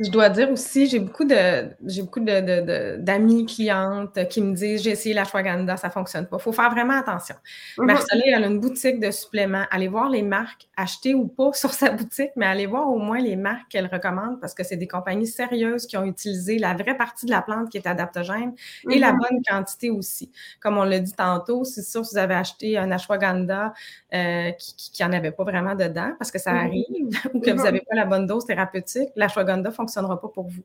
Je 0.00 0.10
dois 0.10 0.28
dire 0.28 0.50
aussi, 0.50 0.88
j'ai 0.88 0.98
beaucoup 0.98 1.24
de 1.24 1.68
j'ai 1.86 2.02
beaucoup 2.02 2.18
de, 2.18 2.96
d'amis 2.96 3.46
clientes 3.46 4.28
qui 4.28 4.42
me 4.42 4.52
disent 4.52 4.82
j'ai 4.82 4.90
essayé 4.90 5.14
la 5.14 5.24
Shwaganda, 5.24 5.76
ça 5.76 5.88
fonctionne 5.88 6.26
pas. 6.26 6.36
Il 6.40 6.42
faut 6.42 6.52
faire 6.52 6.70
vraiment 6.70 6.98
attention. 6.98 7.36
Mm 7.78 7.94
elle 8.24 8.42
a 8.42 8.46
une 8.46 8.58
boutique 8.58 8.98
de 8.98 9.10
suppléments. 9.10 9.64
Allez 9.70 9.88
voir 9.88 10.08
les 10.08 10.22
marques, 10.22 10.68
acheter 10.76 11.14
ou 11.14 11.28
pas 11.28 11.52
sur 11.54 11.72
sa 11.72 11.90
boutique, 11.90 12.30
mais 12.34 12.46
allez 12.46 12.66
voir 12.66 12.88
au 12.88 12.98
moins 12.98 13.20
les 13.20 13.36
marques 13.36 13.70
qu'elle 13.70 13.86
recommande 13.86 14.40
parce 14.40 14.52
que 14.52 14.64
c'est 14.64 14.76
des 14.76 14.88
compagnies 14.88 15.26
sérieuses 15.26 15.86
qui 15.86 15.96
ont 15.96 16.04
utilisé 16.04 16.58
la 16.58 16.74
vraie 16.74 16.96
partie 16.96 17.26
de 17.26 17.30
la 17.30 17.42
plante 17.42 17.70
qui 17.70 17.76
est 17.76 17.86
adaptogène 17.86 18.54
et 18.90 18.98
la 18.98 19.12
mm-hmm. 19.12 19.18
bonne 19.18 19.42
quantité 19.48 19.90
aussi. 19.90 20.32
Comme 20.60 20.76
on 20.76 20.84
l'a 20.84 20.98
dit 20.98 21.12
tantôt, 21.12 21.62
c'est 21.64 21.82
sûr 21.82 22.04
si 22.04 22.14
vous 22.14 22.18
avez 22.18 22.34
acheté 22.34 22.76
un 22.78 22.90
ashwagandha 22.90 23.72
euh, 24.12 24.50
qui 24.52 25.02
n'en 25.02 25.12
avait 25.12 25.32
pas 25.32 25.44
vraiment 25.44 25.76
dedans 25.76 26.12
parce 26.18 26.32
que 26.32 26.40
ça 26.40 26.52
mm-hmm. 26.52 26.66
arrive 26.66 27.20
ou 27.34 27.40
que 27.40 27.50
vous 27.52 27.62
n'avez 27.62 27.80
pas 27.88 27.94
la 27.94 28.06
bonne 28.06 28.26
dose 28.26 28.44
thérapeutique, 28.44 29.10
l'ashwagandha 29.14 29.70
fonctionnera 29.84 30.20
pas 30.20 30.28
pour 30.28 30.48
vous. 30.48 30.62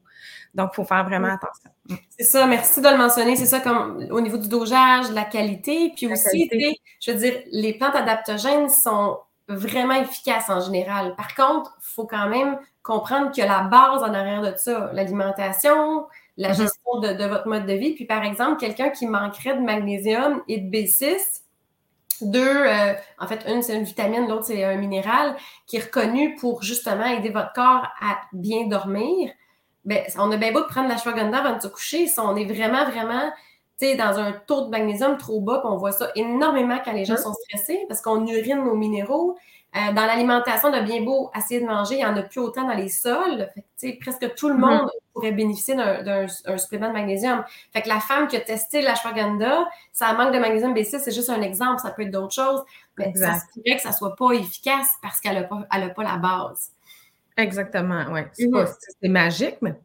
Donc, 0.53 0.71
il 0.73 0.75
faut 0.75 0.85
faire 0.85 1.03
vraiment 1.03 1.27
attention. 1.27 1.69
Mm. 1.89 1.95
C'est 2.09 2.23
ça, 2.23 2.45
merci 2.47 2.81
de 2.81 2.87
le 2.87 2.97
mentionner. 2.97 3.35
C'est 3.35 3.45
ça 3.45 3.59
comme 3.59 4.05
au 4.11 4.21
niveau 4.21 4.37
du 4.37 4.47
dosage, 4.47 5.11
la 5.11 5.25
qualité, 5.25 5.93
puis 5.95 6.11
aussi, 6.11 6.49
je 7.01 7.11
veux 7.11 7.17
dire, 7.17 7.33
les 7.51 7.73
plantes 7.73 7.95
adaptogènes 7.95 8.69
sont 8.69 9.19
vraiment 9.47 9.95
efficaces 9.95 10.49
en 10.49 10.61
général. 10.61 11.15
Par 11.15 11.35
contre, 11.35 11.75
il 11.79 11.93
faut 11.95 12.05
quand 12.05 12.29
même 12.29 12.59
comprendre 12.83 13.31
que 13.35 13.41
la 13.41 13.61
base 13.61 14.03
en 14.03 14.13
arrière 14.13 14.41
de 14.41 14.53
ça, 14.57 14.91
l'alimentation, 14.93 16.05
la 16.37 16.51
mm-hmm. 16.51 16.57
gestion 16.57 16.99
de, 17.01 17.25
votre 17.25 17.47
mode 17.47 17.65
de 17.65 17.73
vie. 17.73 17.93
Puis, 17.93 18.05
par 18.05 18.23
exemple, 18.23 18.59
quelqu'un 18.59 18.89
qui 18.89 19.07
manquerait 19.07 19.55
de 19.55 19.61
magnésium 19.61 20.41
et 20.47 20.59
de 20.59 20.69
B6, 20.69 21.41
deux, 22.21 22.39
euh, 22.65 22.93
en 23.19 23.27
fait, 23.27 23.45
une, 23.47 23.61
c'est 23.61 23.75
une 23.75 23.83
vitamine, 23.83 24.27
l'autre, 24.27 24.45
c'est 24.45 24.63
un 24.63 24.75
minéral 24.75 25.35
qui 25.67 25.77
est 25.77 25.85
reconnu 25.85 26.35
pour 26.35 26.63
justement 26.63 27.05
aider 27.05 27.29
votre 27.29 27.53
corps 27.53 27.87
à 28.01 28.19
bien 28.33 28.67
dormir. 28.67 29.31
Ben, 29.85 30.03
on 30.17 30.31
a 30.31 30.37
bien 30.37 30.51
beau 30.51 30.61
de 30.61 30.67
prendre 30.67 30.89
la 30.89 30.97
shwagandha 30.97 31.37
avant 31.39 31.55
de 31.55 31.61
se 31.61 31.67
coucher. 31.67 32.07
Si 32.07 32.19
on 32.19 32.35
est 32.35 32.45
vraiment, 32.45 32.85
vraiment 32.89 33.31
dans 33.97 34.19
un 34.19 34.33
taux 34.45 34.65
de 34.65 34.69
magnésium 34.69 35.17
trop 35.17 35.39
bas, 35.39 35.61
on 35.63 35.77
voit 35.77 35.91
ça 35.93 36.09
énormément 36.15 36.79
quand 36.83 36.91
les 36.91 37.05
gens 37.05 37.17
sont 37.17 37.33
stressés 37.33 37.85
parce 37.87 38.01
qu'on 38.01 38.25
urine 38.27 38.63
nos 38.63 38.75
minéraux. 38.75 39.37
Euh, 39.75 39.93
dans 39.93 40.07
l'alimentation, 40.07 40.69
on 40.69 40.73
a 40.73 40.81
bien 40.81 41.03
beau 41.03 41.29
essayer 41.37 41.61
de 41.61 41.65
manger, 41.65 41.95
il 41.95 41.97
n'y 41.99 42.05
en 42.05 42.17
a 42.17 42.23
plus 42.23 42.39
autant 42.39 42.63
dans 42.63 42.73
les 42.73 42.89
sols. 42.89 43.49
Fait 43.77 43.99
presque 44.01 44.33
tout 44.33 44.49
le 44.49 44.55
mm-hmm. 44.55 44.57
monde 44.57 44.89
pourrait 45.13 45.31
bénéficier 45.31 45.75
d'un 45.75 46.27
supplément 46.57 46.87
de 46.87 46.93
magnésium. 46.93 47.43
Fait 47.71 47.83
que 47.83 47.87
la 47.87 47.99
femme 47.99 48.27
qui 48.27 48.35
a 48.35 48.41
testé 48.41 48.81
la 48.81 48.91
l'ashwagandha, 48.91 49.67
ça 49.93 50.11
manque 50.13 50.33
de 50.33 50.39
magnésium 50.39 50.73
B6, 50.73 50.99
c'est 50.99 51.13
juste 51.13 51.29
un 51.29 51.41
exemple, 51.41 51.81
ça 51.81 51.91
peut 51.91 52.01
être 52.01 52.11
d'autres 52.11 52.33
choses. 52.33 52.63
Mais 52.97 53.13
se 53.13 53.21
pourrait 53.53 53.75
que 53.75 53.81
ça 53.81 53.89
ne 53.89 53.93
soit 53.93 54.15
pas 54.15 54.31
efficace 54.31 54.87
parce 55.03 55.19
qu'elle 55.19 55.35
n'a 55.35 55.43
pas, 55.43 55.67
pas 55.67 56.03
la 56.03 56.17
base. 56.17 56.71
Exactement, 57.37 58.05
oui. 58.11 58.21
Mm-hmm. 58.39 58.75
C'est 59.01 59.09
magique, 59.09 59.57
mais 59.61 59.75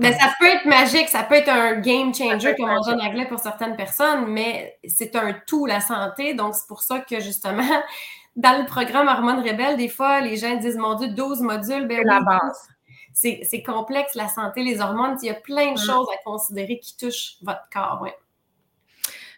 mais 0.00 0.12
ça 0.12 0.32
peut 0.40 0.46
être 0.46 0.64
magique, 0.64 1.08
ça 1.08 1.22
peut 1.22 1.36
être 1.36 1.48
un 1.48 1.76
game 1.76 2.12
changer, 2.12 2.54
comme 2.56 2.68
on 2.68 2.80
dit 2.80 2.90
en 2.90 2.98
anglais 2.98 3.26
pour 3.26 3.38
certaines 3.38 3.76
personnes, 3.76 4.26
mais 4.26 4.76
c'est 4.84 5.14
un 5.14 5.34
tout, 5.46 5.66
la 5.66 5.80
santé. 5.80 6.34
Donc, 6.34 6.56
c'est 6.56 6.66
pour 6.66 6.82
ça 6.82 6.98
que 6.98 7.20
justement, 7.20 7.62
dans 8.38 8.56
le 8.56 8.66
programme 8.66 9.08
Hormones 9.08 9.40
Rebelles, 9.40 9.76
des 9.76 9.88
fois, 9.88 10.20
les 10.20 10.36
gens 10.36 10.56
disent 10.56 10.76
Mon 10.76 10.94
Dieu, 10.94 11.08
12 11.08 11.40
modules, 11.40 11.86
ben 11.88 12.02
la 12.04 12.20
base. 12.20 12.68
C'est 13.12 13.62
complexe, 13.64 14.14
la 14.14 14.28
santé, 14.28 14.62
les 14.62 14.80
hormones. 14.80 15.18
Il 15.22 15.26
y 15.26 15.30
a 15.30 15.34
plein 15.34 15.72
de 15.72 15.80
mm. 15.80 15.84
choses 15.84 16.06
à 16.14 16.22
considérer 16.24 16.78
qui 16.78 16.96
touchent 16.96 17.38
votre 17.42 17.68
corps. 17.72 17.98
Ouais. 18.00 18.14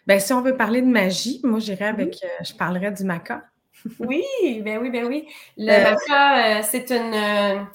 Ben, 0.05 0.19
si 0.19 0.31
on 0.33 0.41
veut 0.41 0.55
parler 0.55 0.83
de 0.83 0.87
magie, 0.87 1.41
moi, 1.43 1.59
j'irais 1.59 1.87
avec, 1.87 2.19
euh, 2.23 2.43
je 2.43 2.53
parlerais 2.53 2.91
du 2.91 3.03
maca. 3.03 3.43
oui, 3.99 4.23
ben 4.63 4.79
oui, 4.79 4.91
ben 4.91 5.05
oui. 5.07 5.27
Le 5.57 5.71
euh, 5.71 5.91
maca, 5.91 6.59
euh, 6.59 6.61
c'est 6.63 6.91
une 6.91 7.67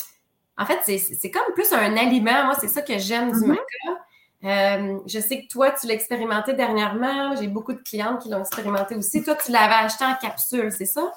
en 0.59 0.65
fait, 0.65 0.99
c'est 0.99 1.31
comme 1.31 1.53
plus 1.55 1.71
un 1.73 1.97
aliment. 1.97 2.45
Moi, 2.45 2.55
c'est 2.59 2.69
ça 2.69 2.83
que 2.83 2.97
j'aime 2.99 3.31
du 3.31 3.39
mm-hmm. 3.39 3.49
maca. 3.49 4.06
Euh, 4.47 4.99
je 5.07 5.19
sais 5.19 5.43
que 5.43 5.49
toi, 5.49 5.73
tu 5.73 5.89
l'as 5.89 5.95
expérimenté 5.95 6.55
dernièrement. 6.55 7.35
J'ai 7.35 7.49
beaucoup 7.49 7.73
de 7.73 7.81
clientes 7.81 8.23
qui 8.23 8.29
l'ont 8.29 8.41
expérimenté 8.41 8.95
aussi. 8.95 9.25
Toi, 9.25 9.35
tu 9.35 9.51
l'avais 9.51 9.87
acheté 9.87 10.05
en 10.05 10.15
capsule, 10.15 10.71
c'est 10.71 10.87
ça? 10.87 11.11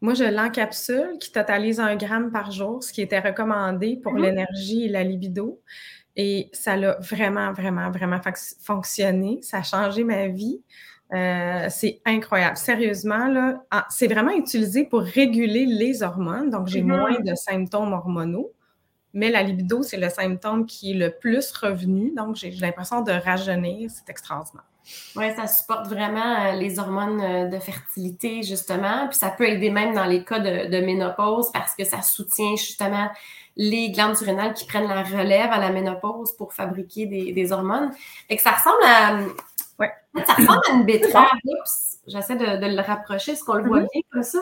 Moi, 0.00 0.14
je 0.14 0.24
l'ai 0.24 0.40
en 0.40 0.48
capsule 0.48 1.18
qui 1.20 1.30
totalise 1.30 1.80
un 1.80 1.94
gramme 1.96 2.30
par 2.32 2.50
jour, 2.50 2.82
ce 2.82 2.92
qui 2.92 3.02
était 3.02 3.20
recommandé 3.20 4.00
pour 4.02 4.14
mm-hmm. 4.14 4.22
l'énergie 4.22 4.84
et 4.86 4.88
la 4.88 5.04
libido. 5.04 5.60
Et 6.16 6.48
ça 6.52 6.76
l'a 6.76 6.96
vraiment, 7.00 7.52
vraiment, 7.52 7.90
vraiment 7.90 8.20
fonctionné. 8.62 9.40
Ça 9.42 9.58
a 9.58 9.62
changé 9.62 10.02
ma 10.02 10.28
vie. 10.28 10.62
Euh, 11.12 11.66
c'est 11.68 12.00
incroyable. 12.06 12.56
Sérieusement, 12.56 13.26
là, 13.26 13.66
c'est 13.90 14.06
vraiment 14.06 14.32
utilisé 14.32 14.84
pour 14.84 15.02
réguler 15.02 15.66
les 15.66 16.02
hormones. 16.02 16.48
Donc, 16.48 16.68
j'ai 16.68 16.80
mm-hmm. 16.80 16.86
moins 16.86 17.20
de 17.20 17.34
symptômes 17.34 17.92
hormonaux. 17.92 18.52
Mais 19.12 19.30
la 19.30 19.42
libido, 19.42 19.82
c'est 19.82 19.96
le 19.96 20.08
symptôme 20.08 20.66
qui 20.66 20.92
est 20.92 20.94
le 20.94 21.10
plus 21.10 21.52
revenu. 21.52 22.12
Donc, 22.14 22.36
j'ai 22.36 22.50
l'impression 22.50 23.02
de 23.02 23.12
rajeunir. 23.12 23.90
C'est 23.90 24.08
extraordinaire. 24.08 24.64
Oui, 25.16 25.24
ça 25.36 25.46
supporte 25.46 25.86
vraiment 25.88 26.46
euh, 26.46 26.52
les 26.52 26.78
hormones 26.78 27.20
euh, 27.20 27.48
de 27.48 27.58
fertilité, 27.58 28.42
justement. 28.42 29.08
Puis 29.08 29.18
ça 29.18 29.30
peut 29.30 29.48
aider 29.48 29.70
même 29.70 29.94
dans 29.94 30.04
les 30.04 30.24
cas 30.24 30.38
de, 30.38 30.80
ménopause 30.80 31.50
parce 31.52 31.74
que 31.74 31.84
ça 31.84 32.02
soutient 32.02 32.56
justement 32.56 33.08
les 33.56 33.90
glandes 33.90 34.16
surrénales 34.16 34.54
qui 34.54 34.64
prennent 34.64 34.88
la 34.88 35.02
relève 35.02 35.50
à 35.50 35.58
la 35.58 35.70
ménopause 35.70 36.32
pour 36.36 36.54
fabriquer 36.54 37.06
des, 37.06 37.52
hormones. 37.52 37.90
Et 38.28 38.36
que 38.36 38.42
ça 38.42 38.52
ressemble 38.52 38.82
à. 38.84 39.18
Ouais. 39.78 39.92
Ça 40.26 40.34
ressemble 40.34 40.60
à 40.68 40.72
une 40.72 40.84
betterave. 40.84 41.28
J'essaie 42.06 42.36
de, 42.36 42.44
le 42.44 42.80
rapprocher. 42.82 43.32
Est-ce 43.32 43.44
qu'on 43.44 43.54
le 43.54 43.66
voit 43.66 43.80
mm-hmm. 43.80 43.92
bien 43.92 44.02
comme 44.10 44.22
ça? 44.22 44.40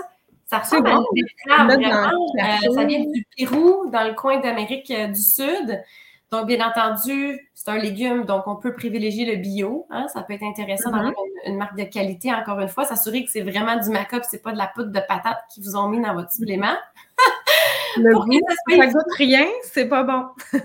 Ça 0.49 0.59
ressemble 0.61 0.89
à 0.89 0.93
une 0.93 1.05
betterave, 1.13 1.67
vraiment. 1.67 2.27
Euh, 2.39 2.75
ça 2.75 2.85
vient 2.85 3.01
du 3.01 3.27
Pérou, 3.37 3.91
dans 3.91 4.05
le 4.05 4.15
coin 4.15 4.41
d'Amérique 4.41 4.91
du 4.91 5.21
Sud. 5.21 5.83
Donc, 6.31 6.47
bien 6.47 6.67
entendu, 6.67 7.51
c'est 7.55 7.71
un 7.71 7.79
légume, 7.79 8.25
donc 8.25 8.47
on 8.47 8.57
peut 8.57 8.75
privilégier 8.75 9.25
le 9.25 9.37
bio. 9.37 9.87
Hein. 9.91 10.09
ça 10.09 10.23
peut 10.23 10.35
être 10.35 10.43
intéressant 10.43 10.91
d'avoir 10.91 11.13
mm-hmm. 11.13 11.49
une, 11.49 11.57
marque 11.57 11.77
de 11.77 11.85
qualité, 11.85 12.33
encore 12.35 12.61
une 12.61 12.69
fois, 12.69 12.85
s'assurer 12.85 13.25
que 13.25 13.31
c'est 13.31 13.41
vraiment 13.41 13.77
du 13.77 13.89
maca, 13.89 14.23
c'est 14.23 14.43
pas 14.43 14.53
de 14.53 14.59
la 14.59 14.67
poudre 14.67 14.91
de 14.91 15.01
patate 15.01 15.39
qu'ils 15.53 15.65
vous 15.65 15.77
ont 15.77 15.89
mis 15.89 16.01
dans 16.01 16.15
votre 16.15 16.31
supplément. 16.31 16.77
le 17.97 18.15
goût, 18.27 18.41
ça, 18.69 18.87
goûte 18.87 19.15
rien, 19.17 19.47
c'est 19.63 19.89
pas 19.89 20.03
bon. 20.03 20.27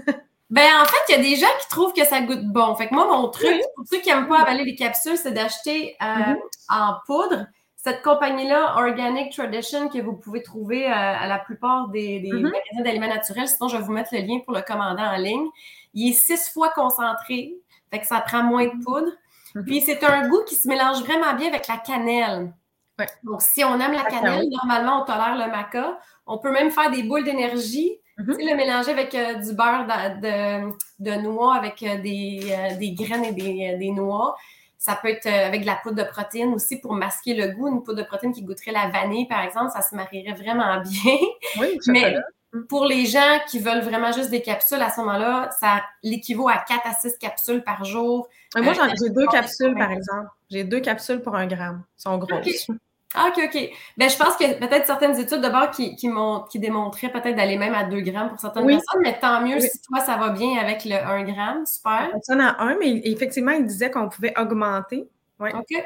ben, 0.50 0.68
en 0.82 0.86
fait, 0.86 1.02
il 1.10 1.12
y 1.12 1.20
a 1.20 1.24
des 1.24 1.36
gens 1.38 1.54
qui 1.62 1.70
trouvent 1.70 1.94
que 1.94 2.06
ça 2.06 2.22
goûte 2.22 2.44
bon. 2.44 2.76
Fait 2.76 2.88
que 2.88 2.94
moi, 2.94 3.08
mon 3.08 3.30
truc, 3.30 3.62
pour 3.76 3.86
ceux 3.88 4.00
qui 4.00 4.10
n'aiment 4.10 4.28
pas 4.28 4.42
avaler 4.42 4.66
les 4.66 4.76
capsules, 4.76 5.18
c'est 5.18 5.32
d'acheter 5.32 5.96
euh, 6.02 6.06
mm-hmm. 6.06 6.38
en 6.70 6.96
poudre 7.06 7.46
cette 7.84 8.02
compagnie-là, 8.02 8.76
Organic 8.78 9.34
Tradition, 9.36 9.90
que 9.90 10.00
vous 10.00 10.14
pouvez 10.14 10.42
trouver 10.42 10.88
euh, 10.88 10.94
à 10.94 11.28
la 11.28 11.38
plupart 11.38 11.90
des, 11.90 12.22
mm-hmm. 12.22 12.42
magasins 12.42 12.82
d'aliments 12.82 13.14
naturels, 13.14 13.50
sinon 13.50 13.68
je 13.68 13.76
vais 13.76 13.84
vous 13.84 13.92
mettre 13.92 14.12
le 14.14 14.22
lien 14.22 14.40
pour 14.40 14.54
le 14.54 14.62
commander 14.62 15.02
en 15.02 15.18
ligne. 15.18 15.48
Il 15.94 16.12
est 16.12 16.14
six 16.14 16.50
fois 16.50 16.70
concentré, 16.70 17.56
fait 17.92 18.00
que 18.00 18.08
ça 18.08 18.22
prend 18.22 18.42
moins 18.42 18.68
de 18.68 18.84
poudre. 18.86 19.12
Mm-hmm. 19.54 19.66
Puis 19.66 19.82
c'est 19.82 20.02
un 20.06 20.30
goût 20.30 20.44
qui 20.48 20.56
se 20.56 20.66
mélange 20.66 21.02
vraiment 21.02 21.34
bien 21.34 21.50
avec 21.50 21.68
la 21.68 21.76
cannelle. 21.76 22.54
Donc, 23.24 23.42
si 23.42 23.66
on 23.66 23.78
aime 23.78 23.92
la 23.92 24.04
cannelle, 24.04 24.46
normalement, 24.50 25.02
on 25.02 25.06
tolère 25.06 25.36
le 25.36 25.52
maca. 25.52 26.00
On 26.26 26.38
peut 26.38 26.52
même 26.52 26.72
faire 26.72 26.90
des 26.90 27.04
boules 27.04 27.26
d'énergie. 27.26 27.98
Mm-hmm. 28.18 28.50
Le 28.50 28.56
mélanger 28.56 28.92
avec 28.92 29.14
euh, 29.14 29.34
du 29.34 29.54
beurre 29.54 29.88
de, 29.88 30.72
de, 31.00 31.22
noix, 31.22 31.56
avec 31.56 31.84
euh, 31.84 31.98
des, 31.98 32.56
des, 32.80 32.92
graines 32.94 33.26
et 33.26 33.34
des, 33.34 33.76
des 33.78 33.92
noix. 33.92 34.38
Ça 34.84 35.00
peut 35.02 35.08
être 35.08 35.28
euh, 35.28 35.48
avec 35.48 35.62
de 35.62 35.66
la 35.66 35.76
poudre 35.76 35.96
de 35.96 36.04
protéines 36.04 36.54
aussi 36.54 36.76
pour 36.76 36.92
masquer 36.92 37.34
le 37.36 37.54
goût. 37.54 37.70
Une 37.70 37.84
poudre 37.84 38.00
de 38.00 38.04
protéines 38.04 38.34
qui 38.34 38.44
goûterait 38.44 38.74
la 38.74 38.90
vanille, 38.90 39.30
par 39.30 39.42
exemple, 39.42 39.72
ça 39.72 39.82
se 39.82 39.96
marierait 39.96 40.34
vraiment 40.34 40.82
bien. 40.82 41.16
Oui, 41.58 41.80
Mais 41.88 42.18
pour 42.68 42.84
les 42.84 43.06
gens 43.06 43.40
qui 43.48 43.60
veulent 43.60 43.80
vraiment 43.80 44.12
juste 44.12 44.30
des 44.30 44.42
capsules, 44.42 44.82
à 44.82 44.90
ce 44.90 45.00
moment-là, 45.00 45.52
ça 45.58 45.84
l'équivaut 46.04 46.50
à 46.50 46.58
4 46.68 46.82
à 46.84 46.94
6 46.96 47.18
capsules 47.18 47.64
par 47.64 47.86
jour. 47.86 48.28
Moi, 48.58 48.74
j'en 48.74 48.90
ai 48.90 49.10
deux 49.10 49.26
capsules, 49.28 49.74
par 49.74 49.90
exemple. 49.90 50.28
J'ai 50.52 50.66
deux 50.66 50.82
capsules 50.82 51.22
pour 51.22 51.36
un 51.36 51.48
gramme. 51.48 51.86
Elles 51.86 52.02
sont 52.02 52.18
grosses. 52.18 52.68
Ah, 53.16 53.30
OK, 53.30 53.44
OK. 53.46 53.70
Ben, 53.98 54.10
je 54.10 54.18
pense 54.18 54.36
que 54.36 54.60
peut-être 54.60 54.86
certaines 54.86 55.20
études 55.20 55.42
d'abord 55.42 55.72
qui, 55.72 55.96
qui, 55.96 56.10
qui 56.50 56.60
démontraient 56.60 57.12
peut-être 57.12 57.36
d'aller 57.36 57.58
même 57.58 57.76
à 57.76 57.84
2 57.84 58.02
grammes 58.02 58.30
pour 58.30 58.40
certaines 58.40 58.68
personnes, 58.68 59.02
mais 59.02 59.20
tant 59.20 59.42
mieux 59.42 59.60
si 59.60 59.82
toi, 59.82 60.00
ça 60.00 60.18
va 60.18 60.30
bien 60.30 60.58
avec 60.60 60.86
le 60.86 60.96
1 60.96 61.24
gramme. 61.24 61.66
Super. 61.66 62.10
Ça 62.22 62.36
en 62.36 62.40
a 62.40 62.62
un, 62.64 62.76
mais 62.78 63.02
effectivement, 63.06 63.52
il 63.52 63.66
disait 63.66 63.92
qu'on 63.92 64.10
pouvait 64.10 64.34
augmenter. 64.38 65.08
Ouais. 65.40 65.54
OK. 65.54 65.84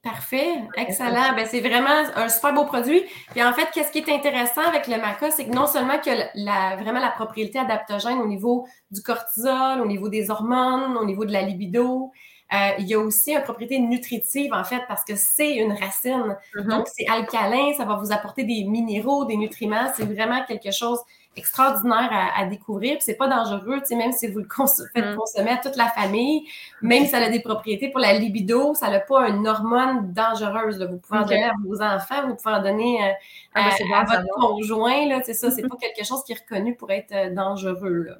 Parfait, 0.00 0.62
excellent. 0.76 1.34
Ben, 1.34 1.44
c'est 1.44 1.60
vraiment 1.60 2.04
un 2.14 2.28
super 2.28 2.54
beau 2.54 2.64
produit. 2.64 3.02
Puis 3.32 3.42
en 3.42 3.52
fait, 3.52 3.68
qu'est-ce 3.72 3.90
qui 3.90 3.98
est 3.98 4.08
intéressant 4.08 4.62
avec 4.62 4.86
le 4.86 4.96
maca, 4.96 5.30
c'est 5.32 5.44
que 5.44 5.50
non 5.50 5.66
seulement 5.66 5.98
que 5.98 6.10
la, 6.34 6.76
vraiment 6.76 7.00
la 7.00 7.10
propriété 7.10 7.58
adaptogène 7.58 8.18
au 8.18 8.26
niveau 8.26 8.66
du 8.92 9.02
cortisol, 9.02 9.80
au 9.80 9.86
niveau 9.86 10.08
des 10.08 10.30
hormones, 10.30 10.96
au 10.96 11.04
niveau 11.04 11.24
de 11.24 11.32
la 11.32 11.42
libido, 11.42 12.12
euh, 12.52 12.70
il 12.78 12.86
y 12.86 12.94
a 12.94 12.98
aussi 12.98 13.34
une 13.34 13.42
propriété 13.42 13.78
nutritive, 13.78 14.52
en 14.54 14.64
fait, 14.64 14.82
parce 14.88 15.04
que 15.04 15.16
c'est 15.16 15.56
une 15.56 15.72
racine. 15.72 16.36
Mm-hmm. 16.54 16.68
Donc, 16.68 16.88
c'est 16.88 17.06
alcalin, 17.06 17.72
ça 17.76 17.84
va 17.84 17.96
vous 17.96 18.10
apporter 18.12 18.44
des 18.44 18.64
minéraux, 18.64 19.24
des 19.26 19.36
nutriments. 19.36 19.92
C'est 19.94 20.06
vraiment 20.06 20.44
quelque 20.46 20.70
chose 20.70 20.98
extraordinaire 21.38 22.10
à, 22.36 22.44
découvrir. 22.46 22.94
Puis 22.94 23.04
c'est 23.04 23.14
pas 23.14 23.28
dangereux, 23.28 23.78
tu 23.80 23.86
sais, 23.86 23.96
même 23.96 24.12
si 24.12 24.26
vous 24.26 24.40
le 24.40 24.48
faites 24.94 25.12
mm. 25.12 25.16
consommer 25.16 25.50
à 25.50 25.56
toute 25.56 25.76
la 25.76 25.88
famille, 25.88 26.46
même 26.82 27.04
si 27.04 27.10
ça 27.10 27.18
a 27.18 27.28
des 27.28 27.40
propriétés 27.40 27.88
pour 27.90 28.00
la 28.00 28.12
libido, 28.14 28.74
ça 28.74 28.90
n'a 28.90 29.00
pas 29.00 29.28
une 29.28 29.46
hormone 29.46 30.12
dangereuse. 30.12 30.82
Vous 30.82 30.98
pouvez 30.98 31.20
en 31.20 31.22
donner 31.22 31.44
à 31.44 31.52
vos 31.64 31.80
enfants, 31.80 32.26
vous 32.26 32.34
pouvez 32.34 32.54
en 32.54 32.62
donner 32.62 33.04
euh, 33.04 33.12
ah, 33.54 33.70
ben, 33.78 33.92
à, 33.94 34.04
votre 34.04 34.28
conjoint. 34.34 35.20
C'est 35.24 35.34
ça, 35.34 35.50
c'est 35.50 35.62
pas 35.68 35.76
quelque 35.76 36.04
chose 36.04 36.22
qui 36.24 36.32
est 36.32 36.40
reconnu 36.40 36.74
pour 36.76 36.90
être 36.90 37.12
euh, 37.12 37.34
dangereux. 37.34 38.02
Là. 38.02 38.18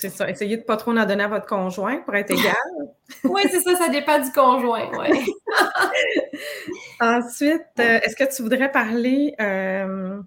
C'est 0.00 0.08
ça. 0.08 0.30
Essayez 0.30 0.56
de 0.56 0.62
ne 0.62 0.66
pas 0.66 0.78
trop 0.78 0.92
en 0.92 1.04
donner 1.04 1.24
à 1.24 1.28
votre 1.28 1.44
conjoint 1.44 1.98
pour 1.98 2.14
être 2.14 2.30
égal. 2.30 2.54
oui, 3.24 3.42
c'est 3.50 3.60
ça, 3.60 3.76
ça 3.76 3.90
dépend 3.90 4.18
du 4.18 4.32
conjoint. 4.32 4.90
Ensuite, 7.00 7.66
euh, 7.78 8.00
est-ce 8.02 8.16
que 8.16 8.34
tu 8.34 8.42
voudrais 8.42 8.72
parler 8.72 9.34
euh, 9.38 10.18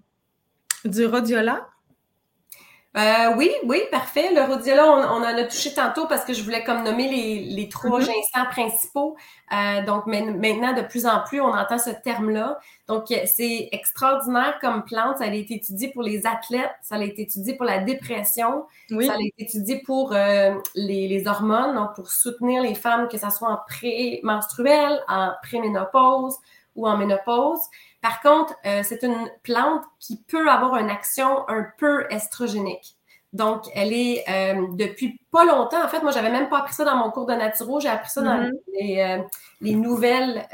du 0.84 1.06
rhodiola? 1.06 1.66
Euh, 2.96 3.34
oui, 3.36 3.50
oui, 3.64 3.80
parfait. 3.90 4.32
Le 4.32 4.42
rhodiola, 4.42 4.86
on, 4.86 5.02
en 5.02 5.22
a 5.22 5.44
touché 5.44 5.74
tantôt 5.74 6.06
parce 6.06 6.24
que 6.24 6.32
je 6.32 6.42
voulais 6.44 6.62
comme 6.62 6.84
nommer 6.84 7.08
les, 7.08 7.68
trois 7.68 8.00
mm 8.00 8.04
principaux. 8.50 9.16
Euh, 9.52 9.84
donc 9.84 10.06
maintenant, 10.06 10.74
de 10.74 10.82
plus 10.82 11.04
en 11.04 11.20
plus, 11.24 11.40
on 11.40 11.52
entend 11.52 11.78
ce 11.78 11.90
terme-là. 11.90 12.58
Donc 12.86 13.06
c'est 13.08 13.68
extraordinaire 13.72 14.58
comme 14.60 14.84
plante. 14.84 15.18
Ça 15.18 15.24
a 15.24 15.34
été 15.34 15.54
étudié 15.54 15.88
pour 15.88 16.02
les 16.02 16.24
athlètes, 16.24 16.70
ça 16.82 16.94
a 16.94 17.02
été 17.02 17.22
étudié 17.22 17.54
pour 17.54 17.64
la 17.64 17.78
dépression, 17.78 18.66
ça 18.88 19.14
a 19.14 19.20
été 19.20 19.34
étudié 19.38 19.82
pour 19.84 20.12
euh, 20.12 20.54
les, 20.76 21.26
hormones, 21.26 21.74
donc 21.74 21.94
pour 21.96 22.10
soutenir 22.10 22.62
les 22.62 22.74
femmes, 22.74 23.08
que 23.08 23.18
ce 23.18 23.28
soit 23.30 23.48
en 23.48 23.58
pré-menstruel, 23.66 25.00
en 25.08 25.32
préménopause 25.42 26.36
ou 26.74 26.88
en 26.88 26.96
ménopause. 26.96 27.60
Par 28.02 28.20
contre, 28.20 28.54
euh, 28.66 28.82
c'est 28.82 29.02
une 29.02 29.30
plante 29.42 29.82
qui 29.98 30.18
peut 30.28 30.50
avoir 30.50 30.76
une 30.76 30.90
action 30.90 31.48
un 31.48 31.66
peu 31.78 32.06
estrogénique. 32.10 32.96
Donc, 33.32 33.64
elle 33.74 33.92
est 33.92 34.24
euh, 34.28 34.66
depuis 34.72 35.18
pas 35.32 35.44
longtemps. 35.44 35.84
En 35.84 35.88
fait, 35.88 36.00
moi, 36.02 36.12
j'avais 36.12 36.30
même 36.30 36.48
pas 36.48 36.58
appris 36.58 36.74
ça 36.74 36.84
dans 36.84 36.96
mon 36.96 37.10
cours 37.10 37.26
de 37.26 37.34
naturo. 37.34 37.80
J'ai 37.80 37.88
appris 37.88 38.10
ça 38.10 38.22
dans 38.22 38.36
mm-hmm. 38.36 38.52
les, 38.78 39.00
euh, 39.00 39.22
les, 39.60 39.74
nouvelles 39.74 40.46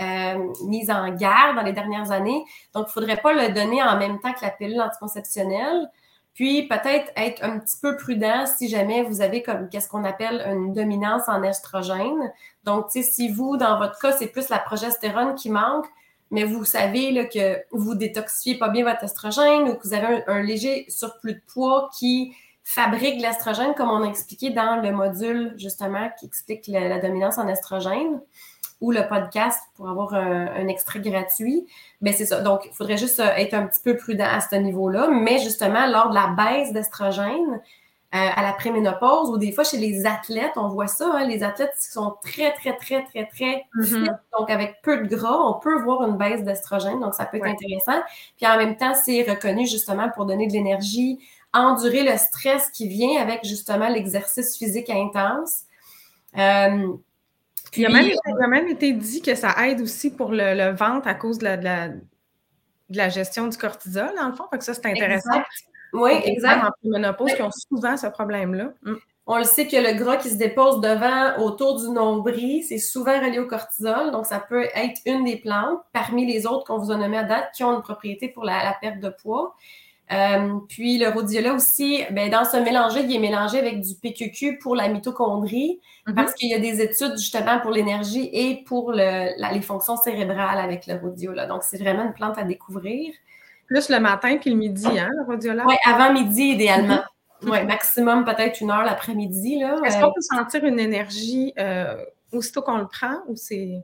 mises 0.65 0.91
en 0.91 1.11
garde 1.11 1.57
dans 1.57 1.63
les 1.63 1.75
dernières 1.75 2.11
années. 2.11 2.43
Donc, 2.73 2.87
il 2.89 2.93
faudrait 2.93 3.19
pas 3.19 3.35
le 3.35 3.53
donner 3.53 3.83
en 3.83 3.99
même 3.99 4.19
temps 4.21 4.33
que 4.33 4.43
la 4.43 4.51
pilule 4.51 4.81
anticonceptionnelle. 4.81 5.91
Puis, 6.33 6.69
peut-être 6.69 7.13
être 7.17 7.45
un 7.45 7.59
petit 7.59 7.77
peu 7.83 7.97
prudent 7.99 8.47
si 8.47 8.69
jamais 8.69 9.03
vous 9.03 9.21
avez 9.21 9.43
comme 9.43 9.69
qu'est-ce 9.69 9.89
qu'on 9.89 10.05
appelle 10.05 10.43
une 10.51 10.73
dominance 10.73 11.29
en 11.29 11.43
estrogène. 11.43 12.33
Donc, 12.65 12.87
si 12.91 13.29
vous, 13.29 13.59
dans 13.59 13.77
votre 13.77 13.99
cas, 13.99 14.13
c'est 14.13 14.29
plus 14.29 14.49
la 14.49 14.59
progestérone 14.59 15.35
qui 15.35 15.51
manque, 15.51 15.87
mais 16.31 16.45
vous 16.45 16.65
savez 16.65 17.11
là, 17.11 17.25
que 17.25 17.63
vous 17.73 17.95
détoxifiez 17.95 18.59
pas 18.59 18.69
bien 18.69 18.85
votre 18.85 19.05
estrogène 19.05 19.69
ou 19.69 19.75
que 19.75 19.87
vous 19.87 19.95
avez 19.95 20.23
un, 20.27 20.43
léger 20.43 20.87
surplus 20.89 21.35
de 21.35 21.43
poids 21.53 21.91
qui 21.99 22.35
fabrique 22.63 23.21
l'estrogène, 23.21 23.75
comme 23.75 23.91
on 23.91 24.03
a 24.05 24.07
expliqué 24.07 24.51
dans 24.51 24.81
le 24.81 24.93
module 24.93 25.55
justement 25.57 26.11
qui 26.19 26.27
explique 26.27 26.69
la, 26.69 27.01
dominance 27.01 27.39
en 27.39 27.49
estrogène 27.49 28.21
ou 28.81 28.93
le 28.93 29.07
podcast 29.09 29.59
pour 29.75 29.91
avoir 29.91 30.15
un, 30.15 30.69
extrait 30.69 31.01
gratuit. 31.01 31.67
Ben 32.01 32.15
c'est 32.15 32.27
ça. 32.27 32.41
Donc, 32.41 32.63
il 32.65 32.73
faudrait 32.73 32.97
juste 32.97 33.21
être 33.21 33.55
un 33.55 33.67
petit 33.67 33.81
peu 33.83 33.97
prudent 33.97 34.29
à 34.31 34.41
ce 34.41 34.57
niveau-là. 34.57 35.09
Mais 35.11 35.39
justement, 35.39 35.87
lors 35.87 36.11
de 36.11 36.15
la 36.15 36.29
baisse 36.29 36.73
d'estrogène, 36.73 37.55
euh, 37.55 37.59
à 38.13 38.43
la 38.43 38.53
préménopause 38.53 39.31
ou 39.31 39.39
des 39.39 39.53
fois 39.53 39.63
chez 39.63 39.77
les 39.77 40.05
athlètes, 40.05 40.55
on 40.57 40.69
voit 40.69 40.89
ça, 40.89 41.13
hein, 41.15 41.27
les 41.27 41.45
athlètes 41.45 41.75
qui 41.81 41.93
sont 41.93 42.17
très, 42.23 42.53
très, 42.55 42.77
très, 42.77 43.05
très, 43.05 43.27
très 43.27 43.65
mm-hmm. 43.77 44.19
donc 44.37 44.51
avec 44.51 44.83
peu 44.83 44.99
de 44.99 45.15
gras, 45.15 45.39
on 45.45 45.61
peut 45.61 45.81
voir 45.83 46.03
une 46.09 46.17
baisse 46.17 46.43
d'estrogène, 46.43 46.99
donc 46.99 47.15
ça 47.15 47.25
peut 47.25 47.37
être 47.37 47.47
intéressant. 47.47 48.03
Puis 48.37 48.47
en 48.47 48.57
même 48.57 48.77
temps, 48.77 48.95
c'est 48.95 49.23
reconnu 49.23 49.67
justement 49.67 50.09
pour 50.11 50.27
donner 50.27 50.49
de 50.49 50.53
l'énergie, 50.53 51.21
endurer 51.53 52.03
le 52.03 52.17
stress 52.17 52.71
qui 52.71 52.89
vient 52.89 53.21
avec 53.21 53.45
justement 53.45 53.89
l'exercice 53.89 54.57
physique 54.57 54.91
intense. 54.91 55.63
Euh, 56.37 56.89
puis, 57.71 57.83
il, 57.83 57.87
a 57.87 58.49
même, 58.49 58.69
été 58.69 58.93
dit 58.93 59.23
que 59.23 59.37
ça 59.37 59.55
aide 59.69 59.81
aussi 59.81 60.11
pour 60.11 60.33
le, 60.33 60.73
ventre 60.73 61.07
à 61.07 61.15
cause 61.15 61.39
de 61.39 61.45
la, 61.45 61.57
de 61.57 62.01
la, 62.89 63.09
gestion 63.09 63.47
du 63.47 63.57
cortisol, 63.57 64.11
dans 64.17 64.27
le 64.27 64.35
fond. 64.35 64.45
Fait 64.51 64.59
que 64.59 64.65
ça, 64.65 64.75
c'est 64.75 64.87
intéressant. 64.87 65.41
Oui, 65.93 66.13
exact. 66.25 66.65
En 66.65 66.89
ménopause 66.89 67.33
qui 67.35 67.43
ont 67.43 67.51
souvent 67.51 67.97
ce 67.97 68.07
problème-là. 68.07 68.73
Mm. 68.83 68.95
On 69.33 69.39
le 69.39 69.45
sait 69.45 69.69
que 69.69 69.77
le 69.77 69.97
gras 69.97 70.17
qui 70.17 70.29
se 70.29 70.37
dépose 70.37 70.81
devant, 70.81 71.39
autour 71.45 71.81
du 71.81 71.89
nombril, 71.91 72.65
c'est 72.65 72.79
souvent 72.79 73.17
relié 73.21 73.39
au 73.39 73.47
cortisol. 73.47 74.11
Donc, 74.11 74.27
ça 74.27 74.41
peut 74.41 74.67
être 74.75 75.01
une 75.07 75.25
des 75.25 75.37
plantes 75.37 75.79
parmi 75.93 76.27
les 76.27 76.47
autres 76.47 76.65
qu'on 76.65 76.79
vous 76.79 76.91
a 76.91 76.97
nommées 76.97 77.19
à 77.19 77.23
date 77.23 77.53
qui 77.55 77.63
ont 77.63 77.77
une 77.77 77.83
propriété 77.83 78.29
pour 78.29 78.45
la, 78.45 78.77
perte 78.81 78.99
de 78.99 79.09
poids. 79.09 79.55
Euh, 80.11 80.59
puis 80.69 80.99
le 80.99 81.11
rhodiola 81.11 81.55
aussi, 81.55 82.03
ben, 82.11 82.29
dans 82.29 82.45
ce 82.45 82.57
mélange, 82.57 82.95
il 82.97 83.15
est 83.15 83.21
mélangé 83.21 83.61
avec 83.61 83.81
du 83.81 83.95
PQQ 83.95 84.59
pour 84.59 84.75
la 84.75 84.89
mitochondrie, 84.89 85.79
mm-hmm. 86.09 86.15
parce 86.15 86.35
qu'il 86.35 86.51
y 86.51 86.55
a 86.55 86.59
des 86.59 86.81
études 86.81 87.17
justement 87.17 87.61
pour 87.61 87.71
l'énergie 87.71 88.29
et 88.33 88.65
pour 88.65 88.91
les 88.91 89.63
fonctions 89.63 89.97
cérébrales 89.97 90.59
avec 90.59 90.89
le 90.89 90.95
rhodiola. 90.95 91.47
Donc, 91.47 91.63
c'est 91.63 91.79
vraiment 91.79 92.03
une 92.03 92.15
plante 92.15 92.37
à 92.37 92.43
découvrir. 92.43 93.13
Plus 93.71 93.89
le 93.89 94.01
matin 94.01 94.37
puis 94.39 94.51
le 94.51 94.57
midi, 94.57 94.99
hein, 94.99 95.09
le 95.17 95.25
rhodiola? 95.25 95.65
Oui, 95.67 95.77
avant 95.87 96.13
midi, 96.13 96.43
idéalement. 96.43 97.03
Mhm. 97.43 97.51
Oui, 97.51 97.65
maximum 97.65 98.25
peut-être 98.25 98.61
une 98.61 98.71
heure 98.71 98.85
l'après-midi. 98.85 99.63
Est-ce 99.85 99.99
qu'on 99.99 100.13
peut 100.13 100.21
sentir 100.21 100.65
une 100.65 100.79
énergie 100.79 101.55
euh, 101.59 101.97
aussitôt 102.33 102.63
qu'on 102.63 102.79
le 102.79 102.87
prend 102.87 103.15
ou 103.29 103.37
c'est. 103.37 103.83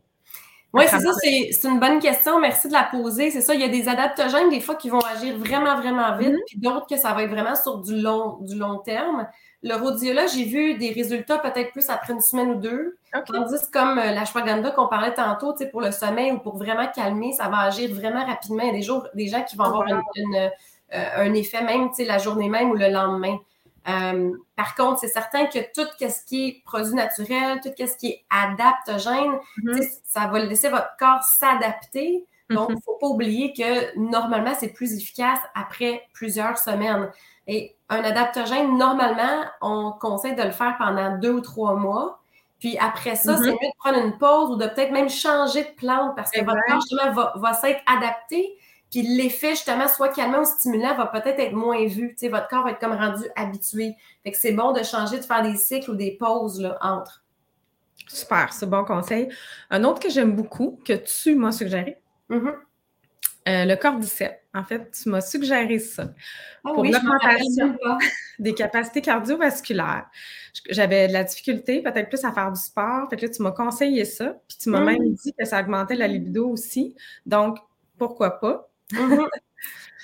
Oui, 0.72 0.84
c'est 0.90 1.00
ça, 1.00 1.12
c'est 1.14 1.68
une 1.68 1.80
bonne 1.80 2.00
question. 2.00 2.38
Merci 2.38 2.68
de 2.68 2.74
la 2.74 2.82
poser. 2.82 3.30
C'est 3.30 3.40
ça, 3.40 3.54
il 3.54 3.60
y 3.60 3.64
a 3.64 3.68
des 3.68 3.88
adaptogènes 3.88 4.50
des 4.50 4.60
fois 4.60 4.74
qui 4.74 4.90
vont 4.90 4.98
agir 4.98 5.38
vraiment, 5.38 5.74
vraiment 5.76 6.14
vite, 6.18 6.30
mm-hmm. 6.30 6.46
puis 6.48 6.58
d'autres 6.58 6.86
que 6.86 6.98
ça 6.98 7.14
va 7.14 7.22
être 7.22 7.30
vraiment 7.30 7.54
sur 7.54 7.78
du 7.78 7.98
long, 7.98 8.38
du 8.42 8.56
long 8.56 8.78
terme. 8.78 9.26
Le 9.62 9.74
rhodiola, 9.74 10.26
j'ai 10.26 10.44
vu 10.44 10.74
des 10.74 10.92
résultats 10.92 11.38
peut-être 11.38 11.72
plus 11.72 11.88
après 11.88 12.12
une 12.12 12.20
semaine 12.20 12.50
ou 12.50 12.54
deux. 12.56 12.98
Tandis 13.26 13.54
que 13.66 13.70
comme 13.72 13.98
euh, 13.98 14.04
la 14.04 14.12
l'ashwagandha 14.12 14.70
qu'on 14.72 14.88
parlait 14.88 15.14
tantôt, 15.14 15.54
pour 15.70 15.80
le 15.80 15.90
sommeil 15.90 16.32
ou 16.32 16.38
pour 16.38 16.56
vraiment 16.56 16.86
calmer, 16.94 17.32
ça 17.32 17.48
va 17.48 17.60
agir 17.60 17.92
vraiment 17.94 18.24
rapidement. 18.24 18.62
Il 18.62 18.66
y 18.66 18.70
a 18.70 18.72
des, 18.72 18.82
jours, 18.82 19.08
des 19.14 19.28
gens 19.28 19.42
qui 19.42 19.56
vont 19.56 19.64
avoir 19.64 19.86
euh, 19.88 20.48
un 20.90 21.34
effet 21.34 21.62
même 21.62 21.88
la 21.98 22.18
journée 22.18 22.48
même 22.48 22.70
ou 22.70 22.74
le 22.74 22.88
lendemain. 22.88 23.38
Euh, 23.88 24.32
par 24.56 24.74
contre, 24.74 25.00
c'est 25.00 25.08
certain 25.08 25.46
que 25.46 25.58
tout 25.72 25.88
ce 26.00 26.24
qui 26.26 26.48
est 26.48 26.62
produit 26.64 26.94
naturel, 26.94 27.60
tout 27.62 27.70
ce 27.78 27.96
qui 27.96 28.08
est 28.08 28.24
adaptogène, 28.30 29.38
mm-hmm. 29.62 30.00
ça 30.04 30.26
va 30.26 30.40
laisser 30.40 30.68
votre 30.68 30.96
corps 30.98 31.22
s'adapter. 31.22 32.24
Donc, 32.50 32.68
il 32.68 32.72
mm-hmm. 32.72 32.76
ne 32.76 32.80
faut 32.82 32.98
pas 33.00 33.06
oublier 33.06 33.52
que 33.52 33.98
normalement, 33.98 34.54
c'est 34.58 34.72
plus 34.72 34.94
efficace 34.94 35.38
après 35.54 36.02
plusieurs 36.12 36.58
semaines. 36.58 37.10
Et 37.46 37.76
un 37.88 38.02
adaptogène, 38.02 38.76
normalement, 38.76 39.44
on 39.60 39.92
conseille 39.92 40.34
de 40.34 40.42
le 40.42 40.50
faire 40.50 40.76
pendant 40.78 41.16
deux 41.18 41.30
ou 41.30 41.40
trois 41.40 41.74
mois. 41.74 42.20
Puis 42.58 42.78
après 42.78 43.16
ça, 43.16 43.36
c'est 43.36 43.42
mm-hmm. 43.42 43.50
mieux 43.50 43.52
de 43.52 43.78
prendre 43.78 43.98
une 43.98 44.18
pause 44.18 44.50
ou 44.50 44.56
de 44.56 44.66
peut-être 44.66 44.90
même 44.90 45.10
changer 45.10 45.62
de 45.62 45.74
plante 45.76 46.16
parce 46.16 46.30
que 46.30 46.42
votre 46.42 46.58
corps, 46.66 46.80
justement, 46.80 47.12
va, 47.12 47.32
va 47.36 47.52
s'être 47.54 47.80
adapté. 47.86 48.56
Puis 48.90 49.02
l'effet, 49.02 49.50
justement, 49.50 49.88
soit 49.88 50.08
calmant 50.08 50.40
ou 50.40 50.44
stimulant, 50.44 50.96
va 50.96 51.06
peut-être 51.06 51.38
être 51.38 51.52
moins 51.52 51.84
vu. 51.86 52.10
Tu 52.10 52.26
sais, 52.26 52.28
votre 52.28 52.48
corps 52.48 52.64
va 52.64 52.70
être 52.70 52.78
comme 52.78 52.94
rendu 52.94 53.24
habitué. 53.36 53.94
Fait 54.24 54.32
que 54.32 54.38
c'est 54.38 54.52
bon 54.52 54.72
de 54.72 54.82
changer, 54.82 55.18
de 55.18 55.24
faire 55.24 55.42
des 55.42 55.56
cycles 55.56 55.90
ou 55.90 55.94
des 55.94 56.12
pauses 56.12 56.60
là, 56.60 56.78
entre. 56.80 57.22
Super, 58.08 58.52
c'est 58.52 58.66
bon 58.66 58.84
conseil. 58.84 59.28
Un 59.70 59.84
autre 59.84 60.00
que 60.00 60.08
j'aime 60.08 60.34
beaucoup, 60.34 60.80
que 60.84 60.92
tu 60.92 61.34
m'as 61.34 61.52
suggéré, 61.52 61.98
mm-hmm. 62.30 62.54
Euh, 63.48 63.64
le 63.64 63.76
cordyceps. 63.76 64.40
En 64.54 64.64
fait, 64.64 64.90
tu 64.90 65.08
m'as 65.08 65.20
suggéré 65.20 65.78
ça 65.78 66.14
ah 66.64 66.72
pour 66.72 66.84
l'augmentation 66.84 67.76
des 68.38 68.54
capacités 68.54 69.00
cardiovasculaires. 69.00 70.06
J'avais 70.70 71.08
de 71.08 71.12
la 71.12 71.24
difficulté, 71.24 71.82
peut-être 71.82 72.08
plus 72.08 72.24
à 72.24 72.32
faire 72.32 72.50
du 72.50 72.60
sport. 72.60 73.08
Fait 73.10 73.16
que 73.16 73.26
là, 73.26 73.32
tu 73.32 73.42
m'as 73.42 73.52
conseillé 73.52 74.04
ça. 74.04 74.36
Puis 74.48 74.58
tu 74.58 74.70
m'as 74.70 74.80
mm. 74.80 74.84
même 74.84 75.14
dit 75.14 75.34
que 75.38 75.44
ça 75.44 75.60
augmentait 75.60 75.94
la 75.94 76.08
libido 76.08 76.48
aussi. 76.48 76.96
Donc, 77.26 77.58
pourquoi 77.98 78.40
pas? 78.40 78.68
Mhm. 78.92 79.26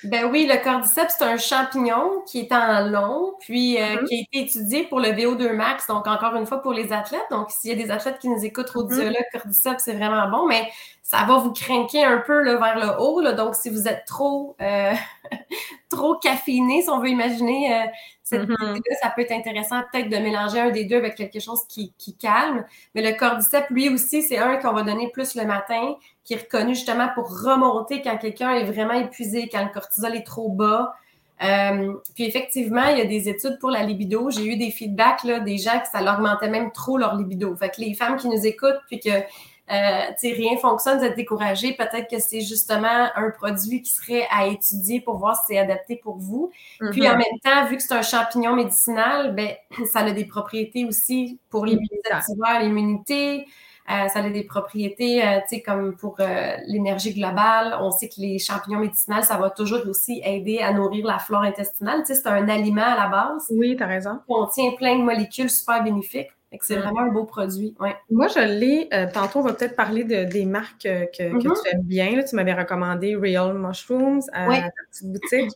Ben 0.04 0.24
oui, 0.24 0.48
le 0.50 0.62
cordyceps, 0.62 1.14
c'est 1.16 1.24
un 1.24 1.36
champignon 1.36 2.22
qui 2.26 2.40
est 2.40 2.52
en 2.52 2.88
long, 2.88 3.34
puis 3.38 3.80
euh, 3.80 4.00
mhm. 4.00 4.04
qui 4.04 4.14
a 4.16 4.20
été 4.20 4.38
étudié 4.48 4.84
pour 4.84 4.98
le 4.98 5.08
VO2 5.08 5.52
max, 5.52 5.86
donc 5.86 6.06
encore 6.08 6.34
une 6.34 6.46
fois 6.46 6.60
pour 6.60 6.72
les 6.72 6.92
athlètes. 6.92 7.26
Donc, 7.30 7.50
s'il 7.50 7.70
y 7.70 7.72
a 7.72 7.76
des 7.82 7.90
athlètes 7.90 8.18
qui 8.18 8.28
nous 8.28 8.44
écoutent 8.44 8.74
au 8.74 8.84
mm 8.84 9.12
cordyceps, 9.32 9.78
c'est 9.78 9.94
vraiment 9.94 10.28
bon, 10.28 10.46
mais 10.48 10.68
ça 11.02 11.24
va 11.24 11.38
vous 11.38 11.52
craquer 11.52 12.04
un 12.04 12.18
peu 12.18 12.42
là, 12.42 12.56
vers 12.56 12.78
le 12.78 13.00
haut. 13.00 13.20
Là, 13.20 13.32
donc, 13.32 13.54
si 13.54 13.70
vous 13.70 13.86
êtes 13.86 14.04
trop, 14.04 14.56
euh, 14.60 14.92
trop 15.88 16.16
caféiné, 16.16 16.82
si 16.82 16.90
on 16.90 16.98
veut 16.98 17.10
imaginer 17.10 17.72
euh, 17.74 17.86
cette 18.22 18.48
mm-hmm. 18.48 18.80
ça 19.00 19.10
peut 19.10 19.22
être 19.22 19.32
intéressant 19.32 19.82
peut-être 19.92 20.08
de 20.08 20.16
mélanger 20.16 20.60
un 20.60 20.70
des 20.70 20.84
deux 20.84 20.96
avec 20.96 21.14
quelque 21.14 21.38
chose 21.38 21.60
qui, 21.68 21.92
qui 21.98 22.16
calme. 22.16 22.64
Mais 22.94 23.02
le 23.02 23.16
cordyceps, 23.16 23.70
lui 23.70 23.88
aussi, 23.88 24.22
c'est 24.22 24.38
un 24.38 24.56
qu'on 24.56 24.72
va 24.72 24.82
donner 24.82 25.10
plus 25.10 25.34
le 25.36 25.44
matin, 25.44 25.94
qui 26.24 26.34
est 26.34 26.42
reconnu 26.42 26.74
justement 26.74 27.08
pour 27.14 27.28
remonter 27.42 28.02
quand 28.02 28.16
quelqu'un 28.16 28.52
est 28.54 28.64
vraiment 28.64 28.94
épuisé, 28.94 29.48
quand 29.50 29.64
le 29.64 29.72
cortisol 29.72 30.14
est 30.14 30.26
trop 30.26 30.48
bas. 30.48 30.94
Euh, 31.42 31.94
puis 32.14 32.24
effectivement, 32.24 32.86
il 32.86 32.98
y 32.98 33.00
a 33.00 33.04
des 33.04 33.28
études 33.28 33.58
pour 33.58 33.70
la 33.70 33.82
libido. 33.82 34.30
J'ai 34.30 34.46
eu 34.46 34.56
des 34.56 34.70
feedbacks 34.70 35.24
là, 35.24 35.40
des 35.40 35.58
gens 35.58 35.80
que 35.80 35.88
ça 35.90 36.00
leur 36.00 36.14
augmentait 36.14 36.48
même 36.48 36.70
trop 36.70 36.98
leur 36.98 37.16
libido. 37.16 37.56
Fait 37.56 37.70
que 37.70 37.80
les 37.80 37.94
femmes 37.94 38.16
qui 38.16 38.28
nous 38.28 38.46
écoutent, 38.46 38.80
puis 38.86 39.00
que 39.00 39.10
euh, 39.10 40.06
rien 40.22 40.56
fonctionne, 40.58 40.98
vous 40.98 41.04
êtes 41.04 41.16
découragé, 41.16 41.72
peut-être 41.72 42.08
que 42.08 42.20
c'est 42.20 42.42
justement 42.42 43.08
un 43.16 43.30
produit 43.30 43.82
qui 43.82 43.92
serait 43.92 44.26
à 44.30 44.46
étudier 44.46 45.00
pour 45.00 45.16
voir 45.16 45.36
si 45.36 45.42
c'est 45.48 45.58
adapté 45.58 45.96
pour 45.96 46.18
vous. 46.18 46.50
Puis 46.90 47.08
en 47.08 47.12
mm-hmm. 47.12 47.16
même 47.16 47.38
temps, 47.42 47.66
vu 47.66 47.76
que 47.76 47.82
c'est 47.82 47.94
un 47.94 48.02
champignon 48.02 48.54
médicinal, 48.54 49.34
ben, 49.34 49.50
ça 49.92 50.00
a 50.00 50.10
des 50.12 50.24
propriétés 50.24 50.84
aussi 50.84 51.40
pour 51.48 51.64
l'immunité, 51.64 53.46
euh, 53.90 54.08
ça 54.08 54.20
a 54.20 54.30
des 54.30 54.44
propriétés, 54.44 55.26
euh, 55.26 55.40
tu 55.40 55.56
sais, 55.56 55.62
comme 55.62 55.96
pour 55.96 56.16
euh, 56.20 56.56
l'énergie 56.66 57.12
globale. 57.12 57.76
On 57.80 57.90
sait 57.90 58.08
que 58.08 58.20
les 58.20 58.38
champignons 58.38 58.78
médicinaux, 58.78 59.22
ça 59.22 59.36
va 59.36 59.50
toujours 59.50 59.80
aussi 59.88 60.22
aider 60.24 60.60
à 60.60 60.72
nourrir 60.72 61.04
la 61.04 61.18
flore 61.18 61.42
intestinale. 61.42 62.00
Tu 62.06 62.14
sais, 62.14 62.20
c'est 62.22 62.28
un 62.28 62.48
aliment 62.48 62.82
à 62.82 62.96
la 62.96 63.08
base. 63.08 63.46
Oui, 63.50 63.76
tu 63.76 63.82
as 63.82 63.86
raison. 63.86 64.20
Contient 64.28 64.70
plein 64.72 64.96
de 64.98 65.02
molécules 65.02 65.50
super 65.50 65.82
bénéfiques. 65.82 66.30
C'est 66.60 66.76
vraiment 66.76 67.00
un 67.00 67.08
beau 67.08 67.24
produit. 67.24 67.74
Ouais. 67.80 67.96
Moi, 68.10 68.28
je 68.28 68.40
l'ai. 68.40 68.88
tantôt, 69.14 69.38
on 69.38 69.42
va 69.42 69.54
peut-être 69.54 69.74
parler 69.74 70.04
de, 70.04 70.24
des 70.24 70.44
marques 70.44 70.82
que, 70.82 71.04
que 71.06 71.22
mm-hmm. 71.22 71.62
tu 71.62 71.70
aimes 71.70 71.82
bien. 71.82 72.22
Tu 72.28 72.36
m'avais 72.36 72.52
recommandé 72.52 73.16
Real 73.16 73.54
Mushrooms 73.54 74.20
à 74.34 74.46
ta 74.48 74.68
petite 74.90 75.10
boutique. 75.10 75.50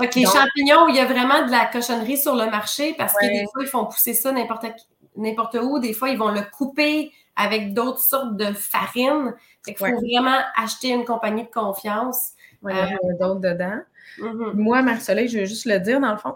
OK, 0.00 0.14
les 0.14 0.24
champignons, 0.24 0.88
il 0.88 0.96
y 0.96 1.00
a 1.00 1.04
vraiment 1.04 1.44
de 1.44 1.50
la 1.50 1.66
cochonnerie 1.66 2.16
sur 2.16 2.34
le 2.34 2.50
marché 2.50 2.94
parce 2.96 3.12
que 3.12 3.26
des 3.26 3.44
fois, 3.52 3.62
ils 3.62 3.68
font 3.68 3.84
pousser 3.84 4.14
ça 4.14 4.32
n'importe 4.32 5.58
où. 5.62 5.78
Des 5.78 5.92
fois, 5.92 6.08
ils 6.08 6.18
vont 6.18 6.30
le 6.30 6.40
couper 6.50 7.12
avec 7.36 7.74
d'autres 7.74 8.02
sortes 8.02 8.36
de 8.36 8.52
farines. 8.52 9.34
Il 9.66 9.76
faut 9.76 9.86
vraiment 9.86 10.38
acheter 10.56 10.90
une 10.90 11.04
compagnie 11.04 11.44
de 11.44 11.50
confiance. 11.50 12.32
Oui, 12.62 12.72
il 12.74 12.78
y 12.78 12.80
a 12.80 12.92
euh, 12.92 13.18
d'autres 13.20 13.40
dedans. 13.40 13.80
Mm-hmm. 14.18 14.52
Moi, 14.54 14.82
Marcelet, 14.82 15.28
je 15.28 15.40
veux 15.40 15.44
juste 15.44 15.66
le 15.66 15.78
dire, 15.78 16.00
dans 16.00 16.12
le 16.12 16.18
fond, 16.18 16.34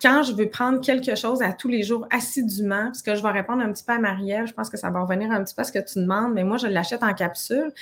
quand 0.00 0.22
je 0.22 0.32
veux 0.32 0.48
prendre 0.48 0.80
quelque 0.80 1.14
chose 1.14 1.42
à 1.42 1.52
tous 1.52 1.68
les 1.68 1.82
jours 1.82 2.06
assidûment, 2.10 2.86
parce 2.86 3.02
que 3.02 3.14
je 3.14 3.22
vais 3.22 3.30
répondre 3.30 3.62
un 3.62 3.72
petit 3.72 3.84
peu 3.84 3.92
à 3.92 3.98
Marielle, 3.98 4.46
je 4.46 4.52
pense 4.52 4.68
que 4.68 4.76
ça 4.76 4.90
va 4.90 5.00
revenir 5.00 5.30
un 5.30 5.42
petit 5.42 5.54
peu 5.54 5.62
à 5.62 5.64
ce 5.64 5.72
que 5.72 5.78
tu 5.78 5.98
demandes, 5.98 6.34
mais 6.34 6.44
moi, 6.44 6.58
je 6.58 6.66
l'achète 6.66 7.02
en 7.02 7.14
capsule. 7.14 7.72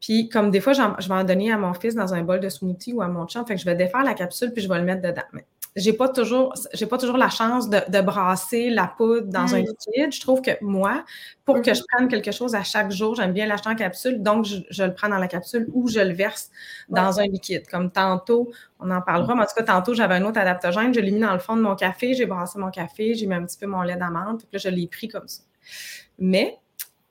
Puis, 0.00 0.28
comme 0.30 0.50
des 0.50 0.60
fois, 0.60 0.72
je 0.72 1.08
vais 1.08 1.14
en 1.14 1.24
donner 1.24 1.52
à 1.52 1.58
mon 1.58 1.74
fils 1.74 1.94
dans 1.94 2.14
un 2.14 2.22
bol 2.22 2.40
de 2.40 2.48
smoothie 2.48 2.94
ou 2.94 3.02
à 3.02 3.08
mon 3.08 3.26
chum, 3.26 3.44
fait 3.46 3.54
que 3.54 3.60
je 3.60 3.66
vais 3.66 3.74
défaire 3.74 4.02
la 4.02 4.14
capsule 4.14 4.52
puis 4.52 4.62
je 4.62 4.68
vais 4.68 4.78
le 4.78 4.84
mettre 4.84 5.02
dedans 5.02 5.22
j'ai 5.76 5.92
pas 5.92 6.08
toujours 6.08 6.54
j'ai 6.72 6.86
pas 6.86 6.98
toujours 6.98 7.16
la 7.16 7.30
chance 7.30 7.68
de, 7.68 8.00
brasser 8.00 8.70
la 8.70 8.86
poudre 8.86 9.28
dans 9.28 9.54
un 9.54 9.60
mm. 9.60 9.66
liquide. 9.66 10.12
Je 10.12 10.20
trouve 10.20 10.42
que 10.42 10.50
moi, 10.60 11.04
pour 11.44 11.62
que 11.62 11.70
mm-hmm. 11.70 11.76
je 11.76 11.82
prenne 11.88 12.08
quelque 12.08 12.32
chose 12.32 12.54
à 12.54 12.62
chaque 12.62 12.90
jour, 12.90 13.14
j'aime 13.14 13.32
bien 13.32 13.46
l'acheter 13.46 13.68
en 13.68 13.74
capsule, 13.74 14.22
donc 14.22 14.44
je, 14.44 14.82
le 14.82 14.94
prends 14.94 15.08
dans 15.08 15.18
la 15.18 15.28
capsule 15.28 15.68
ou 15.72 15.88
je 15.88 16.00
le 16.00 16.12
verse 16.12 16.50
dans 16.88 17.20
un 17.20 17.24
liquide. 17.24 17.66
Comme 17.68 17.90
tantôt, 17.90 18.50
on 18.80 18.90
en 18.90 19.00
parlera, 19.00 19.34
mais 19.34 19.42
en 19.42 19.46
tout 19.46 19.54
cas, 19.56 19.62
tantôt, 19.62 19.94
j'avais 19.94 20.14
un 20.16 20.24
autre 20.24 20.38
adaptogène, 20.38 20.92
je 20.92 21.00
l'ai 21.00 21.12
mis 21.12 21.20
dans 21.20 21.32
le 21.32 21.38
fond 21.38 21.56
de 21.56 21.62
mon 21.62 21.76
café, 21.76 22.14
j'ai 22.14 22.26
brassé 22.26 22.58
mon 22.58 22.70
café, 22.70 23.14
j'ai 23.14 23.26
mis 23.26 23.34
un 23.34 23.44
petit 23.44 23.58
peu 23.58 23.66
mon 23.66 23.82
lait 23.82 23.96
d'amande, 23.96 24.38
puis 24.38 24.48
là, 24.52 24.58
je 24.58 24.68
l'ai 24.68 24.86
pris 24.86 25.08
comme 25.08 25.28
ça. 25.28 25.42
Mais 26.18 26.58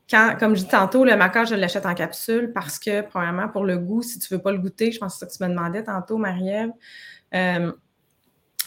quand, 0.10 0.36
comme 0.40 0.56
je 0.56 0.64
dis 0.64 0.68
tantôt, 0.68 1.06
le 1.06 1.16
maca, 1.16 1.46
je 1.46 1.56
l'achète 1.56 1.86
en 1.86 1.94
capsule 1.94 2.52
parce 2.54 2.80
que, 2.80 3.02
premièrement, 3.02 3.48
pour 3.48 3.64
le 3.64 3.78
goût, 3.78 4.02
si 4.02 4.20
tu 4.20 4.34
ne 4.34 4.38
veux 4.38 4.44
pas 4.44 4.52
le 4.52 4.58
goûter, 4.58 4.92
je 4.92 5.00
pense 5.00 5.14
que 5.14 5.20
c'est 5.20 5.26
ça 5.26 5.28
que 5.28 5.38
tu 5.38 5.44
me 5.44 5.56
demandais 5.56 5.84
tantôt, 5.84 6.18
Marie-Ève, 6.18 6.72
euh, 7.36 7.72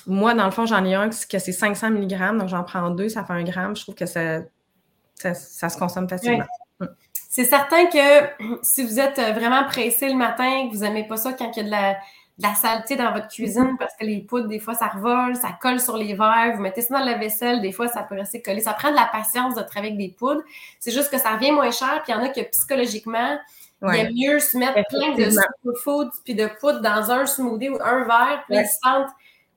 moi, 0.07 0.35
dans 0.35 0.45
le 0.45 0.51
fond, 0.51 0.67
j'en 0.67 0.85
ai 0.85 0.95
un 0.95 1.09
que 1.09 1.39
c'est 1.39 1.53
500 1.53 1.91
mg, 1.91 2.39
donc 2.39 2.49
j'en 2.49 2.65
prends 2.65 2.91
deux, 2.91 3.09
ça 3.09 3.25
fait 3.25 3.33
un 3.33 3.45
gramme. 3.45 3.77
Je 3.77 3.83
trouve 3.83 3.95
que 3.95 4.07
ça, 4.07 4.41
ça, 5.15 5.35
se 5.69 5.79
consomme 5.79 6.09
facilement. 6.09 6.45
C'est 7.29 7.45
certain 7.45 7.87
que 7.87 8.59
si 8.63 8.85
vous 8.85 9.01
êtes 9.01 9.19
vraiment 9.19 9.65
pressé 9.65 10.09
le 10.09 10.17
matin, 10.17 10.69
que 10.69 10.75
vous 10.75 10.83
n'aimez 10.83 11.07
pas 11.07 11.17
ça 11.17 11.33
quand 11.33 11.51
il 11.57 11.57
y 11.57 11.61
a 11.61 11.65
de 11.65 11.71
la, 11.71 11.93
de 11.95 12.43
la 12.43 12.55
saleté 12.55 12.97
dans 12.97 13.13
votre 13.13 13.29
cuisine, 13.29 13.63
mm-hmm. 13.63 13.79
parce 13.79 13.95
que 13.97 14.05
les 14.05 14.21
poudres, 14.21 14.49
des 14.49 14.59
fois, 14.59 14.75
ça 14.75 14.89
revole, 14.89 15.37
ça 15.37 15.57
colle 15.61 15.81
sur 15.81 15.97
les 15.97 16.15
verres, 16.15 16.53
vous 16.57 16.63
mettez 16.63 16.83
ça 16.83 16.99
dans 16.99 17.05
la 17.05 17.17
vaisselle, 17.17 17.61
des 17.61 17.73
fois, 17.73 17.89
ça 17.89 18.03
peut 18.03 18.17
rester 18.17 18.43
collé. 18.43 18.61
Ça 18.61 18.73
prend 18.73 18.91
de 18.91 18.97
la 18.97 19.07
patience 19.07 19.55
de 19.55 19.63
travailler 19.63 19.95
avec 19.95 19.99
des 19.99 20.15
poudres. 20.15 20.43
C'est 20.81 20.93
juste 20.93 21.11
que 21.11 21.19
ça 21.19 21.37
revient 21.37 21.53
moins 21.53 21.71
cher, 21.71 22.03
puis 22.03 22.13
il 22.13 22.17
y 22.17 22.19
en 22.19 22.23
a 22.23 22.29
que 22.29 22.41
psychologiquement, 22.51 23.39
il 23.83 23.97
y 23.97 24.01
a 24.01 24.11
mieux 24.11 24.39
se 24.39 24.57
mettre 24.57 24.81
plein 24.89 25.15
de 25.17 25.29
superfoods 25.31 26.11
puis 26.25 26.35
de 26.35 26.49
poudre 26.61 26.81
dans 26.81 27.11
un 27.11 27.27
smoothie 27.27 27.71
ou 27.71 27.79
un 27.83 28.05
verre, 28.05 28.45
puis 28.47 28.59
ils 28.59 28.67
sentent 28.83 29.11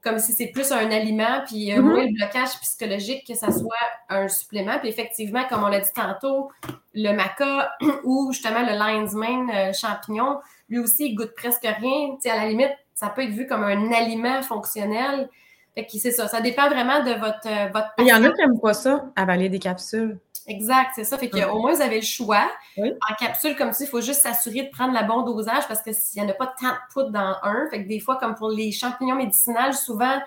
comme 0.06 0.20
si 0.20 0.34
c'est 0.34 0.48
plus 0.48 0.72
un 0.72 0.92
aliment, 0.92 1.42
puis 1.48 1.74
euh, 1.74 1.82
moins 1.82 2.06
le 2.06 2.14
blocage 2.14 2.60
psychologique 2.62 3.26
que 3.28 3.34
ça 3.34 3.52
soit 3.52 3.74
un 4.08 4.28
supplément. 4.28 4.78
Puis 4.78 4.90
effectivement, 4.90 5.44
comme 5.50 5.64
on 5.64 5.68
l'a 5.68 5.80
dit 5.80 5.90
tantôt, 5.96 6.52
le 6.94 7.12
maca 7.12 7.72
ou 8.04 8.32
justement 8.32 8.62
le 8.62 8.78
lion's 8.78 9.14
mane 9.14 9.50
euh, 9.50 9.74
champignon, 9.74 10.38
lui 10.70 10.78
aussi, 10.78 11.08
il 11.08 11.16
goûte 11.16 11.34
presque 11.36 11.64
rien. 11.64 12.16
à 12.32 12.38
la 12.38 12.48
limite, 12.48 12.72
ça 12.94 13.10
peut 13.10 13.24
être 13.24 13.32
vu 13.32 13.48
comme 13.48 13.64
un 13.64 13.92
aliment 13.92 14.44
fonctionnel. 14.44 15.28
Fait 15.74 15.86
que 15.86 15.98
c'est 15.98 16.12
ça, 16.12 16.28
ça 16.28 16.40
dépend 16.40 16.70
vraiment 16.70 17.04
de 17.04 17.12
votre, 17.20 17.48
euh, 17.48 17.68
votre 17.74 17.90
Il 17.98 18.06
y 18.08 18.14
en 18.14 18.24
a 18.24 18.30
qui 18.30 18.42
n'aiment 18.42 18.62
pas 18.62 18.76
ça, 18.76 19.06
avaler 19.16 19.50
des 19.50 19.60
capsules. 19.60 20.20
Exact, 20.48 20.92
c'est 20.96 21.04
ça. 21.04 21.18
Fait 21.18 21.30
qu'au 21.30 21.60
moins, 21.60 21.74
vous 21.74 21.82
avez 21.82 21.98
le 21.98 22.06
choix. 22.06 22.50
En 22.78 23.16
capsule, 23.20 23.56
comme 23.56 23.74
ça, 23.74 23.84
il 23.84 23.88
faut 23.88 24.02
juste 24.02 24.22
s'assurer 24.22 24.64
de 24.64 24.70
prendre 24.70 24.94
le 25.00 25.08
bon 25.08 25.24
dosage 25.24 25.68
parce 25.68 25.82
que 25.82 25.92
s'il 25.92 26.22
n'y 26.22 26.28
en 26.28 26.32
a 26.32 26.36
pas 26.36 26.54
tant 26.60 26.70
de 26.70 26.94
poudre 26.94 27.10
dans 27.10 27.36
un, 27.44 27.68
fait 27.70 27.84
que 27.84 27.88
des 27.88 28.00
fois, 28.00 28.18
comme 28.18 28.36
pour 28.36 28.50
les 28.50 28.72
champignons 28.72 29.16
médicinaux, 29.16 29.74
souvent, 29.74 30.20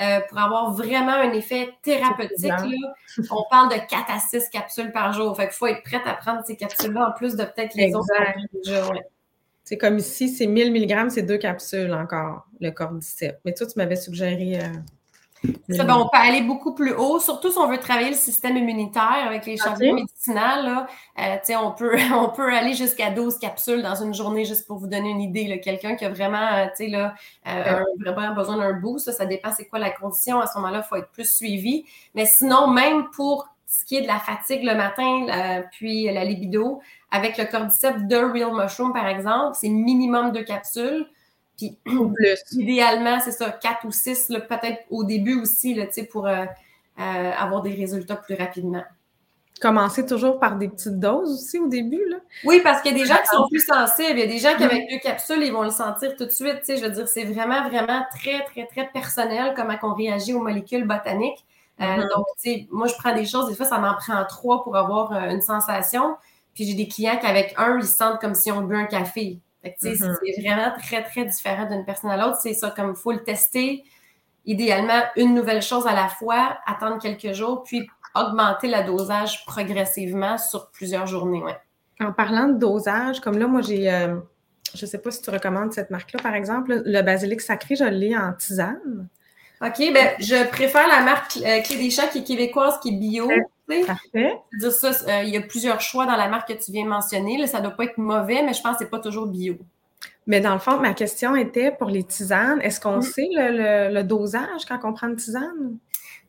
euh, 0.00 0.20
pour 0.28 0.38
avoir 0.38 0.72
vraiment 0.72 1.12
un 1.12 1.32
effet 1.32 1.70
thérapeutique, 1.82 2.52
on 3.30 3.44
parle 3.50 3.70
de 3.70 3.78
4 3.88 4.04
à 4.08 4.18
6 4.18 4.48
capsules 4.50 4.92
par 4.92 5.12
jour. 5.12 5.36
Fait 5.36 5.44
qu'il 5.44 5.54
faut 5.56 5.66
être 5.66 5.82
prête 5.82 6.02
à 6.06 6.14
prendre 6.14 6.42
ces 6.46 6.56
capsules-là 6.56 7.08
en 7.08 7.12
plus 7.12 7.34
de 7.34 7.44
peut-être 7.44 7.74
les 7.74 7.94
autres. 7.94 8.06
C'est 9.64 9.78
comme 9.78 9.98
ici, 9.98 10.28
c'est 10.28 10.46
1000 10.46 10.72
mg, 10.72 11.10
c'est 11.10 11.22
deux 11.22 11.38
capsules 11.38 11.92
encore, 11.92 12.46
le 12.60 12.70
cordyceps. 12.70 13.40
Mais 13.44 13.52
toi, 13.52 13.66
tu 13.66 13.72
m'avais 13.76 13.96
suggéré. 13.96 14.60
Euh, 14.60 14.68
Ça, 15.70 15.84
ben, 15.84 15.96
on 15.96 16.08
peut 16.08 16.18
aller 16.18 16.42
beaucoup 16.42 16.74
plus 16.74 16.92
haut, 16.92 17.18
surtout 17.18 17.50
si 17.50 17.58
on 17.58 17.68
veut 17.68 17.78
travailler 17.78 18.10
le 18.10 18.16
système 18.16 18.56
immunitaire 18.56 19.24
avec 19.26 19.46
les 19.46 19.56
champignons 19.56 19.94
médicinales. 19.94 20.86
Euh, 21.18 21.36
on, 21.60 21.72
peut, 21.72 21.96
on 22.14 22.28
peut 22.30 22.52
aller 22.52 22.74
jusqu'à 22.74 23.10
12 23.10 23.38
capsules 23.38 23.82
dans 23.82 23.94
une 23.94 24.14
journée, 24.14 24.44
juste 24.44 24.66
pour 24.66 24.78
vous 24.78 24.86
donner 24.86 25.10
une 25.10 25.20
idée. 25.20 25.60
Quelqu'un 25.60 25.96
qui 25.96 26.04
a 26.04 26.08
vraiment, 26.08 26.48
euh, 26.54 26.88
là, 26.88 27.14
euh, 27.46 27.84
vraiment 28.04 28.34
besoin 28.34 28.56
d'un 28.56 28.72
boost, 28.74 29.10
ça 29.10 29.26
dépend 29.26 29.50
c'est 29.56 29.66
quoi 29.66 29.78
la 29.78 29.90
condition. 29.90 30.40
À 30.40 30.46
ce 30.46 30.58
moment-là, 30.58 30.82
il 30.84 30.88
faut 30.88 30.96
être 30.96 31.10
plus 31.10 31.36
suivi. 31.36 31.84
Mais 32.14 32.26
sinon, 32.26 32.68
même 32.68 33.10
pour 33.10 33.48
ce 33.66 33.84
qui 33.84 33.96
est 33.96 34.02
de 34.02 34.06
la 34.06 34.18
fatigue 34.18 34.62
le 34.62 34.74
matin, 34.74 35.62
puis 35.72 36.04
la 36.12 36.24
libido, 36.24 36.80
avec 37.10 37.36
le 37.36 37.44
cordyceps 37.44 38.06
de 38.06 38.16
Real 38.16 38.52
Mushroom, 38.52 38.92
par 38.92 39.06
exemple, 39.06 39.56
c'est 39.60 39.68
minimum 39.68 40.32
deux 40.32 40.44
capsules. 40.44 41.06
Puis, 41.56 41.78
plus. 41.84 42.42
idéalement, 42.52 43.20
c'est 43.20 43.32
ça, 43.32 43.50
quatre 43.50 43.84
ou 43.84 43.90
six, 43.90 44.28
peut-être 44.28 44.84
au 44.90 45.04
début 45.04 45.40
aussi, 45.40 45.74
là, 45.74 45.84
pour 46.10 46.26
euh, 46.26 46.44
euh, 46.98 47.32
avoir 47.36 47.62
des 47.62 47.74
résultats 47.74 48.16
plus 48.16 48.34
rapidement. 48.34 48.84
Commencer 49.60 50.04
toujours 50.04 50.38
par 50.38 50.56
des 50.56 50.68
petites 50.68 51.00
doses 51.00 51.32
aussi 51.32 51.58
au 51.58 51.66
début, 51.66 52.04
là? 52.10 52.18
Oui, 52.44 52.60
parce 52.62 52.82
qu'il 52.82 52.92
y 52.92 52.94
a 52.94 52.98
des 52.98 53.06
gens 53.06 53.16
qui 53.16 53.34
sont 53.34 53.48
plus 53.48 53.64
sensibles. 53.64 54.18
Il 54.18 54.18
y 54.18 54.22
a 54.22 54.26
des 54.26 54.38
gens 54.38 54.54
qui, 54.54 54.64
avec 54.64 54.90
deux 54.90 54.98
capsules, 54.98 55.42
ils 55.42 55.52
vont 55.52 55.62
le 55.62 55.70
sentir 55.70 56.14
tout 56.14 56.26
de 56.26 56.30
suite. 56.30 56.60
Je 56.68 56.82
veux 56.82 56.90
dire, 56.90 57.08
c'est 57.08 57.24
vraiment, 57.24 57.66
vraiment 57.66 58.04
très, 58.14 58.44
très, 58.44 58.66
très 58.66 58.90
personnel 58.92 59.54
comment 59.56 59.76
on 59.82 59.94
réagit 59.94 60.34
aux 60.34 60.42
molécules 60.42 60.86
botaniques. 60.86 61.46
Euh, 61.80 61.84
mm-hmm. 61.84 62.00
Donc, 62.14 62.26
tu 62.42 62.50
sais, 62.50 62.68
moi, 62.70 62.86
je 62.86 62.94
prends 62.96 63.14
des 63.14 63.24
choses, 63.24 63.48
des 63.48 63.54
fois, 63.54 63.64
ça 63.64 63.78
m'en 63.78 63.94
prend 63.94 64.22
trois 64.26 64.62
pour 64.62 64.76
avoir 64.76 65.12
une 65.12 65.40
sensation. 65.40 66.16
Puis 66.54 66.64
j'ai 66.64 66.74
des 66.74 66.88
clients 66.88 67.18
qui, 67.18 67.26
avec 67.26 67.54
un, 67.56 67.78
ils 67.78 67.84
sentent 67.86 68.20
comme 68.20 68.34
si 68.34 68.50
on 68.50 68.62
bu 68.62 68.76
un 68.76 68.86
café. 68.86 69.38
Mm-hmm. 69.82 70.16
C'est 70.22 70.42
vraiment 70.42 70.72
très, 70.78 71.02
très 71.02 71.24
différent 71.24 71.66
d'une 71.66 71.84
personne 71.84 72.10
à 72.10 72.16
l'autre. 72.16 72.38
C'est 72.40 72.54
ça, 72.54 72.70
comme 72.70 72.90
il 72.90 72.96
faut 72.96 73.12
le 73.12 73.22
tester. 73.22 73.84
Idéalement, 74.44 75.02
une 75.16 75.34
nouvelle 75.34 75.62
chose 75.62 75.86
à 75.86 75.94
la 75.94 76.08
fois, 76.08 76.58
attendre 76.66 77.00
quelques 77.00 77.32
jours, 77.32 77.64
puis 77.64 77.88
augmenter 78.14 78.68
le 78.68 78.86
dosage 78.86 79.44
progressivement 79.44 80.38
sur 80.38 80.70
plusieurs 80.70 81.06
journées. 81.06 81.42
En 82.00 82.12
parlant 82.12 82.48
de 82.48 82.58
dosage, 82.58 83.20
comme 83.20 83.38
là, 83.38 83.46
moi, 83.46 83.62
j'ai. 83.62 83.92
Euh, 83.92 84.16
je 84.74 84.84
ne 84.84 84.90
sais 84.90 84.98
pas 84.98 85.10
si 85.10 85.22
tu 85.22 85.30
recommandes 85.30 85.72
cette 85.72 85.90
marque-là, 85.90 86.20
par 86.22 86.34
exemple. 86.34 86.82
Le 86.84 87.02
basilic 87.02 87.40
sacré, 87.40 87.76
je 87.76 87.84
l'ai 87.84 88.16
en 88.16 88.32
tisane. 88.32 89.08
OK, 89.62 89.78
ben, 89.78 90.14
je 90.18 90.46
préfère 90.48 90.86
la 90.86 91.00
marque 91.00 91.38
euh, 91.38 91.62
Clé 91.62 91.76
des 91.78 91.90
Champs 91.90 92.08
qui 92.12 92.18
est 92.18 92.24
québécoise, 92.24 92.78
qui 92.80 92.90
est 92.90 92.98
bio. 92.98 93.28
Parfait. 93.86 94.38
Dire 94.58 94.72
ça, 94.72 94.90
euh, 94.90 95.22
il 95.24 95.30
y 95.30 95.36
a 95.36 95.40
plusieurs 95.40 95.80
choix 95.80 96.06
dans 96.06 96.16
la 96.16 96.28
marque 96.28 96.48
que 96.48 96.64
tu 96.64 96.70
viens 96.72 96.84
de 96.84 96.88
mentionner. 96.88 97.46
ça 97.46 97.58
ne 97.58 97.64
doit 97.64 97.76
pas 97.76 97.84
être 97.84 97.98
mauvais, 97.98 98.42
mais 98.42 98.54
je 98.54 98.62
pense 98.62 98.72
que 98.72 98.78
ce 98.78 98.84
n'est 98.84 98.90
pas 98.90 99.00
toujours 99.00 99.26
bio. 99.26 99.56
Mais 100.26 100.40
dans 100.40 100.52
le 100.52 100.58
fond, 100.58 100.78
ma 100.78 100.92
question 100.92 101.36
était 101.36 101.70
pour 101.70 101.88
les 101.88 102.04
tisanes. 102.04 102.60
Est-ce 102.60 102.80
qu'on 102.80 103.00
sait 103.00 103.28
le, 103.32 104.02
dosage 104.02 104.64
quand 104.68 104.78
on 104.84 104.92
prend 104.92 105.08
une 105.08 105.16
tisane? 105.16 105.78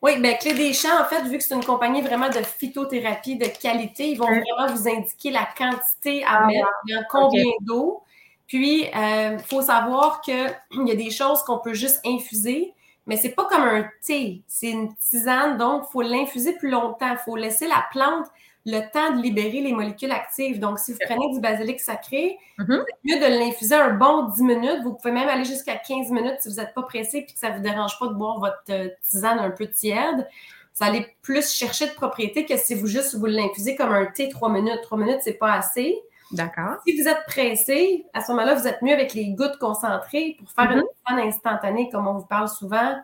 Oui, 0.02 0.20
bien, 0.20 0.34
Clé 0.36 0.54
des 0.54 0.74
Champs, 0.74 1.02
en 1.02 1.06
fait, 1.06 1.24
vu 1.24 1.40
que 1.40 1.44
c'est 1.44 1.56
une 1.56 1.66
compagnie 1.66 2.04
vraiment 2.04 2.30
de 2.30 2.44
phytothérapie 2.44 3.38
de 3.38 3.48
qualité, 3.48 4.10
ils 4.10 4.18
vont 4.18 4.28
vraiment 4.28 4.72
vous 4.76 4.88
indiquer 4.88 5.32
la 5.32 5.48
quantité 5.58 6.24
à 6.24 6.44
ah, 6.44 6.46
mettre, 6.46 6.68
dans 6.88 7.04
combien 7.10 7.46
d'eau. 7.62 8.04
Puis, 8.46 8.84
il 8.84 8.92
euh, 8.96 9.40
faut 9.40 9.64
savoir 9.64 10.22
qu'il 10.22 10.36
y 10.86 10.92
a 10.92 10.96
des 10.96 11.10
choses 11.10 11.42
qu'on 11.44 11.58
peut 11.58 11.74
juste 11.74 12.00
infuser, 12.06 12.74
mais 13.08 13.18
c'est 13.18 13.30
pas 13.30 13.46
comme 13.46 13.64
un 13.64 13.90
thé, 14.06 14.44
c'est 14.48 14.70
une 14.70 14.94
tisane, 14.96 15.58
donc 15.58 15.86
il 15.88 15.92
faut 15.92 16.02
l'infuser 16.02 16.54
plus 16.54 16.70
longtemps. 16.70 17.12
Il 17.12 17.18
faut 17.18 17.36
laisser 17.36 17.68
la 17.68 17.86
plante 17.92 18.28
le 18.68 18.82
temps 18.92 19.16
de 19.16 19.22
libérer 19.22 19.62
les 19.62 19.72
molécules 19.72 20.12
actives. 20.12 20.60
Donc, 20.60 20.78
si 20.78 20.92
vous 20.92 21.00
prenez 21.06 21.34
du 21.34 21.40
basilic 21.40 21.80
sacré, 21.80 22.38
mm-hmm. 22.60 22.84
c'est 22.86 23.16
mieux 23.16 23.20
de 23.20 23.40
l'infuser 23.40 23.76
un 23.76 23.94
bon 23.94 24.24
10 24.24 24.44
minutes. 24.44 24.80
Vous 24.84 24.94
pouvez 24.94 25.14
même 25.14 25.30
aller 25.30 25.46
jusqu'à 25.46 25.78
15 25.78 26.12
minutes 26.12 26.36
si 26.42 26.50
vous 26.50 26.56
n'êtes 26.56 26.74
pas 26.74 26.84
pressé 26.84 27.20
et 27.20 27.26
que 27.26 27.32
ça 27.34 27.50
ne 27.50 27.56
vous 27.56 27.64
dérange 27.64 27.98
pas 27.98 28.08
de 28.08 28.14
boire 28.14 28.40
votre 28.40 28.58
euh, 28.72 28.90
tisane 29.10 29.40
un 29.40 29.52
peu 29.52 29.68
tiède. 29.68 30.28
Ça 30.74 30.86
allait 30.86 31.16
plus 31.22 31.50
chercher 31.50 31.88
de 31.88 31.94
propriété 31.94 32.46
que 32.46 32.58
si 32.58 32.76
vous 32.76 32.88
juste 32.88 33.16
vous 33.16 33.26
l'infusez 33.26 33.78
comme 33.78 33.94
un 33.94 34.06
thé 34.06 34.28
3 34.28 34.50
minutes. 34.50 34.82
3 34.84 34.98
minutes, 34.98 35.20
c'est 35.22 35.40
pas 35.40 35.54
assez. 35.54 35.98
D'accord. 36.32 36.78
Si 36.86 37.00
vous 37.00 37.08
êtes 37.08 37.26
pressé, 37.28 38.06
à 38.14 38.22
ce 38.22 38.32
moment-là, 38.32 38.56
vous 38.56 38.68
êtes 38.68 38.82
mieux 38.82 38.94
avec 38.94 39.14
les 39.14 39.30
gouttes 39.30 39.58
concentrées 39.60 40.36
pour 40.40 40.52
faire 40.52 40.72
une 40.72 40.84
tisane 40.84 41.24
mhm. 41.24 41.30
instantanée, 41.30 41.90
comme 41.92 42.08
on 42.08 42.14
vous 42.16 42.26
parle 42.26 42.50
souvent, 42.50 42.96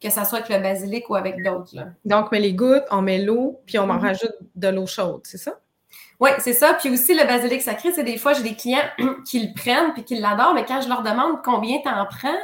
que 0.00 0.10
ce 0.10 0.24
soit 0.24 0.38
avec 0.38 0.48
le 0.48 0.58
basilic 0.58 1.08
ou 1.08 1.14
avec 1.14 1.42
d'autres. 1.42 1.74
Donc, 2.04 2.26
on 2.26 2.28
met 2.32 2.40
les 2.40 2.54
gouttes, 2.54 2.84
on 2.90 3.02
met 3.02 3.18
l'eau, 3.18 3.60
puis 3.66 3.78
on 3.78 3.84
en 3.84 3.94
mhm. 3.94 4.00
rajoute 4.00 4.34
de 4.54 4.68
l'eau 4.68 4.86
chaude, 4.86 5.20
c'est 5.24 5.38
ça? 5.38 5.52
Oui, 6.18 6.30
c'est 6.38 6.52
ça. 6.52 6.74
Puis 6.74 6.88
aussi, 6.88 7.14
le 7.14 7.24
basilic 7.26 7.62
sacré, 7.62 7.92
c'est 7.92 8.04
des 8.04 8.16
fois, 8.16 8.32
j'ai 8.32 8.44
des 8.44 8.54
clients 8.54 8.88
qui 9.26 9.40
le 9.40 9.52
prennent 9.54 9.92
puis 9.92 10.04
qui 10.04 10.16
l'adorent, 10.18 10.54
mais 10.54 10.64
quand 10.64 10.80
je 10.80 10.88
leur 10.88 11.02
demande 11.02 11.42
combien 11.44 11.80
tu 11.80 11.88
en 11.88 12.06
prends, 12.06 12.38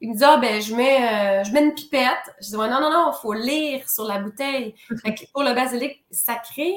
ils 0.00 0.10
me 0.10 0.14
disent 0.14 0.22
Ah, 0.22 0.36
ben, 0.36 0.60
je 0.60 0.74
mets, 0.74 1.40
euh, 1.40 1.44
je 1.44 1.52
mets 1.52 1.62
une 1.62 1.74
pipette. 1.74 2.34
Je 2.40 2.48
dis 2.48 2.56
ouais, 2.56 2.68
Non, 2.68 2.80
non, 2.80 2.90
non, 2.90 3.10
il 3.12 3.18
faut 3.20 3.32
lire 3.32 3.88
sur 3.88 4.04
la 4.04 4.18
bouteille. 4.18 4.74
pour 5.32 5.42
le 5.42 5.54
basilic 5.54 6.04
sacré, 6.10 6.72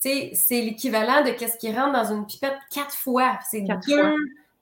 c'est 0.00 0.62
l'équivalent 0.62 1.22
de 1.22 1.30
ce 1.38 1.58
qui 1.58 1.72
rentre 1.72 1.92
dans 1.92 2.12
une 2.12 2.26
pipette 2.26 2.58
quatre 2.72 2.94
fois. 2.94 3.38
C'est 3.50 3.62
deux 3.86 4.14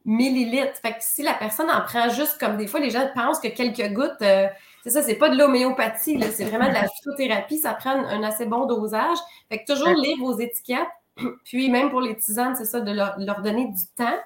millilitres. 0.05 0.79
Fait 0.81 0.92
que 0.92 0.98
si 1.01 1.22
la 1.22 1.35
personne 1.35 1.70
en 1.70 1.83
prend 1.83 2.09
juste 2.09 2.38
comme 2.38 2.57
des 2.57 2.66
fois, 2.66 2.81
les 2.81 2.90
gens 2.90 3.09
pensent 3.14 3.40
que 3.40 3.48
quelques 3.48 3.92
gouttes, 3.92 4.22
euh, 4.22 4.48
c'est 4.83 4.90
ça, 4.90 5.03
c'est 5.03 5.16
pas 5.16 5.29
de 5.29 5.37
l'homéopathie, 5.37 6.20
c'est 6.33 6.44
vraiment 6.44 6.68
de 6.68 6.74
la 6.74 6.88
phytothérapie, 6.88 7.59
ça 7.59 7.74
prend 7.74 7.90
un, 7.90 8.22
assez 8.22 8.46
bon 8.46 8.66
dosage. 8.66 9.18
Fait 9.48 9.62
que 9.62 9.72
toujours 9.72 9.88
lire 9.88 10.16
vos 10.18 10.38
étiquettes, 10.38 10.88
puis 11.44 11.68
même 11.70 11.90
pour 11.90 12.01
les 12.01 12.16
tisanes, 12.16 12.57
c'est 12.57 12.64
ça, 12.64 12.81
de 12.81 12.92
leur 12.92 13.42
donner 13.42 13.66
du 13.66 13.83
temps. 13.96 14.18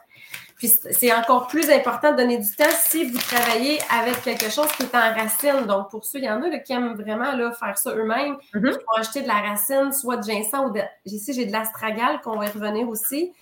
Puis 0.62 0.78
c'est 0.92 1.12
encore 1.12 1.48
plus 1.48 1.68
important 1.70 2.12
de 2.12 2.18
donner 2.18 2.38
du 2.38 2.48
temps 2.54 2.70
si 2.70 3.04
vous 3.10 3.18
travaillez 3.18 3.80
avec 3.90 4.22
quelque 4.22 4.48
chose 4.48 4.68
qui 4.76 4.84
est 4.84 4.94
en 4.94 5.12
racine. 5.12 5.66
Donc, 5.66 5.90
pour 5.90 6.04
ceux, 6.04 6.20
il 6.20 6.24
y 6.24 6.30
en 6.30 6.40
a 6.40 6.56
qui 6.58 6.72
aiment 6.72 6.94
vraiment 6.94 7.32
là, 7.32 7.50
faire 7.50 7.76
ça 7.76 7.90
eux-mêmes. 7.96 8.36
Mm-hmm. 8.54 8.68
Ils 8.68 8.70
vont 8.70 8.96
acheter 8.96 9.22
de 9.22 9.26
la 9.26 9.40
racine, 9.40 9.90
soit 9.90 10.18
de 10.18 10.22
ginseng 10.22 10.66
ou 10.66 10.70
de. 10.70 10.80
Ici, 11.04 11.32
j'ai 11.32 11.46
de 11.46 11.50
l'astragale 11.50 12.20
qu'on 12.20 12.36
va 12.36 12.46
y 12.46 12.48
revenir 12.48 12.88
aussi. 12.88 13.32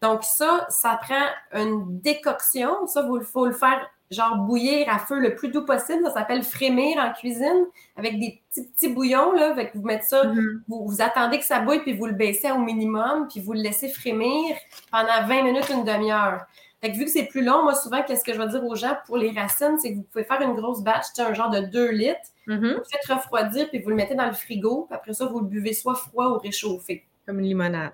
Donc, 0.00 0.24
ça, 0.24 0.64
ça 0.70 0.98
prend 1.02 1.26
une 1.52 2.00
décoction. 2.00 2.86
Ça, 2.86 3.06
il 3.06 3.26
faut 3.26 3.44
le 3.44 3.52
faire 3.52 3.86
genre 4.10 4.36
bouillir 4.38 4.88
à 4.88 5.00
feu 5.00 5.20
le 5.20 5.34
plus 5.34 5.48
doux 5.50 5.66
possible. 5.66 6.02
Ça 6.04 6.14
s'appelle 6.14 6.44
frémir 6.44 6.96
en 6.96 7.12
cuisine 7.12 7.66
avec 7.94 8.18
des 8.18 8.40
petits, 8.48 8.66
petits 8.68 8.88
bouillons. 8.88 9.32
Là, 9.32 9.54
fait 9.54 9.70
vous 9.74 9.82
mettez 9.82 10.06
ça, 10.06 10.24
mm-hmm. 10.24 10.60
vous, 10.66 10.88
vous, 10.88 11.02
attendez 11.02 11.38
que 11.40 11.44
ça 11.44 11.60
bouille, 11.60 11.80
puis 11.80 11.92
vous 11.92 12.06
le 12.06 12.14
baissez 12.14 12.50
au 12.50 12.58
minimum, 12.58 13.28
puis 13.28 13.40
vous 13.40 13.52
le 13.52 13.60
laissez 13.60 13.90
frémir 13.90 14.56
pendant 14.90 15.26
20 15.26 15.42
minutes, 15.42 15.68
une 15.68 15.84
demi-heure. 15.84 16.46
Fait 16.80 16.92
que 16.92 16.96
vu 16.96 17.04
que 17.04 17.10
c'est 17.10 17.26
plus 17.26 17.44
long, 17.44 17.62
moi, 17.62 17.74
souvent, 17.74 18.02
qu'est-ce 18.02 18.24
que 18.24 18.32
je 18.32 18.38
vais 18.38 18.48
dire 18.48 18.64
aux 18.64 18.74
gens 18.74 18.96
pour 19.06 19.18
les 19.18 19.30
racines, 19.32 19.78
c'est 19.78 19.92
que 19.92 19.96
vous 19.96 20.02
pouvez 20.04 20.24
faire 20.24 20.40
une 20.40 20.54
grosse 20.54 20.82
batch, 20.82 21.06
un 21.18 21.34
genre 21.34 21.50
de 21.50 21.60
2 21.60 21.90
litres. 21.90 22.18
Mm-hmm. 22.46 22.72
Vous 22.72 22.78
le 22.78 22.84
faites 22.90 23.06
refroidir, 23.06 23.68
puis 23.68 23.80
vous 23.80 23.90
le 23.90 23.96
mettez 23.96 24.14
dans 24.14 24.26
le 24.26 24.32
frigo. 24.32 24.86
Puis 24.88 24.96
après 24.96 25.12
ça, 25.12 25.26
vous 25.26 25.40
le 25.40 25.46
buvez 25.46 25.74
soit 25.74 25.94
froid 25.94 26.28
ou 26.28 26.38
réchauffé. 26.38 27.06
Comme 27.26 27.40
une 27.40 27.46
limonade. 27.46 27.92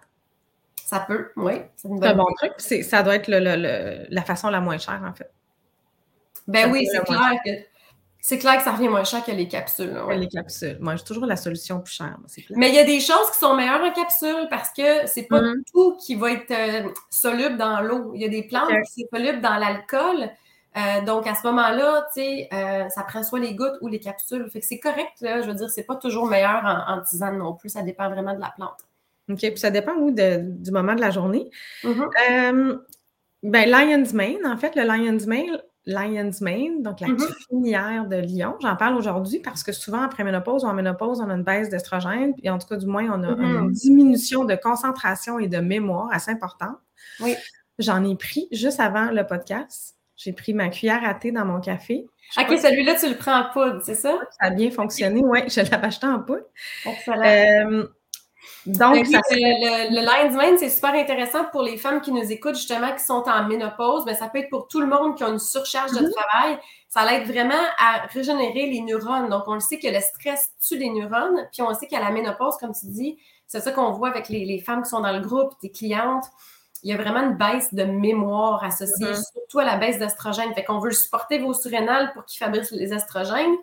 Ça 0.85 1.01
peut, 1.01 1.31
oui. 1.35 1.55
C'est 1.75 1.89
un 1.89 2.15
bon 2.15 2.27
truc. 2.37 2.53
Ça 2.85 3.03
doit 3.03 3.17
être 3.17 3.29
la 3.29 4.23
façon 4.23 4.51
la 4.51 4.61
moins 4.61 4.79
chère, 4.79 5.03
en 5.05 5.13
fait. 5.13 5.33
Ben 6.47 6.71
oui, 6.71 6.87
c'est 6.93 7.03
clair 7.03 7.33
que 7.45 7.51
c'est 8.29 8.39
clair 8.39 8.57
que 8.57 8.65
ça 8.65 8.73
revient 8.73 8.89
moins 8.89 9.05
cher 9.05 9.25
que 9.25 9.31
les 9.31 9.47
capsules. 9.47 9.97
Les 10.11 10.27
capsules. 10.27 10.77
Moi, 10.81 10.97
j'ai 10.97 11.05
toujours 11.05 11.27
la 11.27 11.37
solution 11.37 11.81
plus 11.81 11.95
chère. 11.95 12.19
Mais 12.57 12.71
il 12.71 12.75
y 12.75 12.79
a 12.81 12.83
des 12.83 12.99
choses 12.99 13.31
qui 13.33 13.39
sont 13.39 13.55
meilleures 13.55 13.81
en 13.81 13.93
capsule 13.93 14.49
parce 14.51 14.71
que 14.71 15.07
c'est 15.07 15.29
pas 15.29 15.41
mm-hmm. 15.41 15.63
tout 15.73 15.97
qui 16.05 16.17
va 16.17 16.33
être 16.33 16.51
euh, 16.51 16.89
soluble 17.09 17.57
dans 17.57 17.81
l'eau. 17.83 18.11
Il 18.17 18.21
y 18.21 18.25
a 18.25 18.29
des 18.29 18.43
plantes 18.43 18.69
qui 18.93 19.03
sont 19.03 19.17
solubles 19.17 19.41
dans 19.41 19.55
l'alcool. 19.55 20.29
Euh, 20.77 21.05
donc, 21.05 21.29
à 21.29 21.37
ce 21.37 21.47
moment-là, 21.47 22.09
tu 22.13 22.21
sais, 22.21 22.49
euh, 22.53 22.89
ça 22.89 23.05
prend 23.05 23.23
soit 23.23 23.39
les 23.39 23.55
gouttes 23.55 23.79
ou 23.81 23.87
les 23.87 24.01
capsules. 24.01 24.51
Fait 24.51 24.59
que 24.59 24.67
c'est 24.67 24.81
correct, 24.81 25.21
là, 25.21 25.43
je 25.43 25.47
veux 25.47 25.55
dire, 25.55 25.71
c'est 25.71 25.87
pas 25.87 25.95
toujours 25.95 26.27
meilleur 26.27 26.65
en, 26.65 27.01
tisane 27.03 27.39
non 27.39 27.55
plus. 27.55 27.69
Ça 27.69 27.83
dépend 27.83 28.11
vraiment 28.11 28.35
de 28.35 28.41
la 28.41 28.53
plante. 28.57 28.81
OK. 29.31 29.39
Puis 29.39 29.59
ça 29.59 29.71
dépend 29.71 29.95
où 29.95 30.11
du 30.11 30.73
moment 30.73 30.97
de 30.97 31.01
la 31.01 31.13
journée. 31.13 31.49
Mm 31.85 32.73
ben, 33.43 33.69
Lion's 33.69 34.13
Mane, 34.13 34.45
en 34.45 34.57
fait, 34.57 34.75
le 34.75 34.83
Lion's 34.83 35.27
Mane, 35.27 35.61
Lion's 35.87 36.41
Mane, 36.41 36.83
donc 36.83 37.01
la 37.01 37.09
mm 37.09 38.09
de 38.09 38.17
Lyon. 38.17 38.57
J'en 38.61 38.77
parle 38.77 38.97
aujourd'hui 38.97 39.39
parce 39.39 39.63
que 39.63 39.73
souvent, 39.73 40.03
après 40.03 40.25
ménopause 40.25 40.65
ou 40.65 40.67
en 40.67 40.75
ménopause, 40.75 41.21
on 41.21 41.31
a 41.31 41.35
une 41.35 41.45
baisse 41.45 41.69
d'estrogène, 41.69 42.35
puis 42.35 42.51
en 42.51 42.59
tout 42.59 42.67
cas, 42.67 42.77
du 42.77 42.87
moins, 42.87 43.09
on 43.09 43.23
a 43.23 43.33
mm-hmm. 43.33 43.65
une 43.65 43.73
diminution 43.73 44.45
de 44.45 44.55
concentration 44.57 45.39
et 45.39 45.49
de 45.49 45.59
mémoire 45.59 46.09
assez 46.13 46.31
importante. 46.31 46.77
Oui. 47.21 47.35
J'en 47.79 48.05
ai 48.05 48.17
pris 48.17 48.49
juste 48.53 48.81
avant 48.81 49.11
le 49.11 49.25
podcast. 49.27 49.97
J'ai 50.17 50.33
pris 50.33 50.55
ma 50.55 50.69
cuillère 50.71 51.05
à 51.05 51.15
thé 51.15 51.31
dans 51.31 51.45
mon 51.45 51.61
café. 51.61 52.07
OK, 52.39 52.59
celui-là, 52.59 52.95
tu 52.99 53.09
le 53.09 53.17
prends 53.17 53.39
en 53.39 53.51
poudre, 53.51 53.81
c'est 53.85 53.95
ça? 53.95 54.19
Ça 54.31 54.47
a 54.47 54.51
bien 54.51 54.71
fonctionné, 54.71 55.21
oui. 55.25 55.41
Je 55.47 55.61
l'avais 55.61 55.87
acheté 55.87 56.07
en 56.07 56.21
poudre. 56.21 56.47
Excellent. 56.87 57.23
Euh, 57.23 57.87
donc, 58.67 58.97
le, 58.97 59.95
le, 59.95 60.05
Lion's 60.05 60.35
Mane, 60.35 60.59
c'est 60.59 60.71
super 60.71 60.95
intéressant 60.95 61.45
pour 61.53 61.63
les 61.63 61.77
femmes 61.77 62.01
qui 62.01 62.11
nous 62.11 62.33
écoutent, 62.33 62.57
justement, 62.57 62.93
qui 62.93 63.05
sont 63.05 63.23
en 63.27 63.45
ménopause, 63.45 64.05
mais 64.07 64.15
ça 64.15 64.29
peut 64.29 64.39
être 64.39 64.51
pour 64.51 64.67
tout 64.67 64.81
le 64.81 64.87
monde 64.87 65.17
qui 65.17 65.23
a 65.23 65.29
une 65.29 65.39
surcharge 65.39 65.93
de 65.93 66.05
mhm. 66.05 66.11
travail. 66.11 66.59
Ça 66.89 67.15
aide 67.15 67.29
vraiment 67.29 67.55
à 67.79 68.07
régénérer 68.13 68.67
les 68.67 68.81
neurones. 68.81 69.29
Donc, 69.29 69.45
on 69.47 69.55
le 69.55 69.61
sait 69.61 69.79
que 69.79 69.87
le 69.87 70.01
stress 70.01 70.51
tue 70.67 70.79
les 70.79 70.91
neurones, 70.91 71.49
puis 71.53 71.63
on 71.63 71.73
sait 71.75 71.87
qu'à 71.87 72.01
la 72.01 72.11
ménopause, 72.11 72.57
comme 72.59 72.73
tu 72.73 72.87
dis, 72.87 73.19
c'est 73.47 73.61
ça 73.61 73.71
qu'on 73.71 73.93
voit 73.93 74.09
avec 74.09 74.29
les, 74.29 74.61
femmes 74.61 74.83
qui 74.83 74.89
sont 74.89 75.01
dans 75.01 75.13
le 75.13 75.21
groupe, 75.21 75.53
tes 75.61 75.71
clientes. 75.71 76.25
Il 76.83 76.91
y 76.91 76.93
a 76.93 76.97
vraiment 76.97 77.21
une 77.21 77.37
baisse 77.37 77.73
de 77.73 77.85
mémoire 77.85 78.65
associée, 78.65 79.11
mhm. 79.11 79.23
surtout 79.33 79.61
à 79.61 79.65
la 79.65 79.77
baisse 79.77 79.99
d'estrogène. 79.99 80.53
Fait 80.55 80.65
qu'on 80.65 80.81
veut 80.81 80.91
supporter 80.91 81.39
vos 81.39 81.55
surrénales 81.55 82.13
pour 82.15 82.25
qu'ils 82.25 82.39
fabriquent 82.39 82.71
les 82.73 82.93
estrogènes 82.93 83.55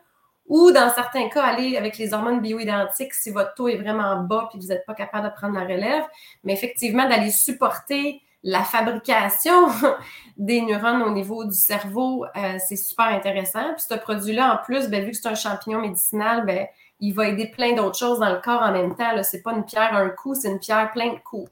ou 0.47 0.71
dans 0.71 0.93
certains 0.93 1.29
cas, 1.29 1.43
aller 1.43 1.77
avec 1.77 1.97
les 1.97 2.13
hormones 2.13 2.41
bioidentiques 2.41 3.13
si 3.13 3.31
votre 3.31 3.53
taux 3.53 3.67
est 3.67 3.77
vraiment 3.77 4.17
bas 4.17 4.47
puis 4.49 4.59
vous 4.59 4.67
n'êtes 4.67 4.85
pas 4.85 4.93
capable 4.93 5.29
de 5.29 5.33
prendre 5.33 5.55
la 5.55 5.61
relève. 5.61 6.03
Mais 6.43 6.53
effectivement, 6.53 7.07
d'aller 7.07 7.31
supporter 7.31 8.21
la 8.43 8.63
fabrication 8.63 9.69
des 10.37 10.61
neurones 10.61 11.01
au 11.01 11.11
niveau 11.11 11.45
du 11.45 11.55
cerveau, 11.55 12.25
euh, 12.35 12.57
c'est 12.67 12.75
super 12.75 13.05
intéressant. 13.05 13.73
Puis 13.73 13.85
ce 13.89 13.95
produit-là, 13.95 14.53
en 14.53 14.63
plus, 14.63 14.89
ben, 14.89 15.03
vu 15.05 15.11
que 15.11 15.17
c'est 15.17 15.29
un 15.29 15.35
champignon 15.35 15.79
médicinal, 15.79 16.45
ben, 16.45 16.67
il 16.99 17.13
va 17.13 17.29
aider 17.29 17.47
plein 17.47 17.73
d'autres 17.73 17.97
choses 17.97 18.19
dans 18.19 18.31
le 18.31 18.41
corps 18.41 18.61
en 18.61 18.71
même 18.71 18.95
temps. 18.95 19.11
Ce 19.23 19.35
n'est 19.35 19.41
pas 19.41 19.53
une 19.53 19.63
pierre 19.63 19.95
un 19.95 20.09
coup, 20.09 20.35
c'est 20.35 20.49
une 20.49 20.59
pierre 20.59 20.91
plein 20.91 21.13
de 21.13 21.19
coups. 21.19 21.49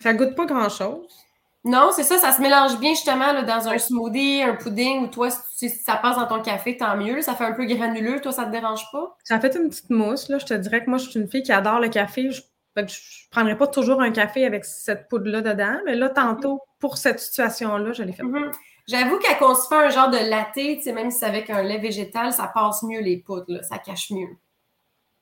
Ça 0.00 0.12
goûte 0.12 0.34
pas 0.34 0.44
grand-chose. 0.44 1.23
Non, 1.64 1.90
c'est 1.96 2.02
ça, 2.02 2.18
ça 2.18 2.32
se 2.32 2.42
mélange 2.42 2.78
bien 2.78 2.90
justement 2.90 3.42
dans 3.42 3.68
un 3.68 3.78
smoothie, 3.78 4.42
un 4.42 4.54
pudding, 4.54 5.04
ou 5.04 5.06
toi, 5.06 5.30
si 5.30 5.70
ça 5.70 5.96
passe 5.96 6.16
dans 6.16 6.26
ton 6.26 6.42
café, 6.42 6.76
tant 6.76 6.94
mieux. 6.96 7.22
Ça 7.22 7.34
fait 7.34 7.44
un 7.44 7.52
peu 7.52 7.64
granuleux, 7.64 8.20
toi, 8.20 8.32
ça 8.32 8.44
te 8.44 8.50
dérange 8.50 8.84
pas? 8.92 9.16
Ça 9.24 9.40
fait 9.40 9.56
une 9.56 9.70
petite 9.70 9.88
mousse, 9.88 10.28
là. 10.28 10.38
Je 10.38 10.44
te 10.44 10.54
dirais 10.54 10.84
que 10.84 10.90
moi, 10.90 10.98
je 10.98 11.08
suis 11.08 11.18
une 11.18 11.28
fille 11.28 11.42
qui 11.42 11.52
adore 11.52 11.80
le 11.80 11.88
café. 11.88 12.30
Je 12.30 12.42
ne 12.76 12.84
prendrais 13.30 13.56
pas 13.56 13.66
toujours 13.66 14.02
un 14.02 14.10
café 14.10 14.44
avec 14.44 14.66
cette 14.66 15.08
poudre-là 15.08 15.40
dedans, 15.40 15.78
mais 15.86 15.94
là, 15.94 16.10
tantôt, 16.10 16.60
pour 16.80 16.98
cette 16.98 17.18
situation-là, 17.18 17.92
je 17.92 18.02
l'ai 18.02 18.12
fait. 18.12 18.22
Mm-hmm. 18.22 18.52
J'avoue 18.86 19.18
qu'à 19.18 19.34
qu'on 19.36 19.54
se 19.54 19.66
fait 19.66 19.86
un 19.86 19.88
genre 19.88 20.10
de 20.10 20.18
latte, 20.18 20.84
même 20.94 21.10
si 21.10 21.20
c'est 21.20 21.26
avec 21.26 21.48
un 21.48 21.62
lait 21.62 21.78
végétal, 21.78 22.34
ça 22.34 22.50
passe 22.52 22.82
mieux 22.82 23.00
les 23.00 23.16
poudres, 23.16 23.64
ça 23.64 23.78
cache 23.78 24.10
mieux. 24.10 24.36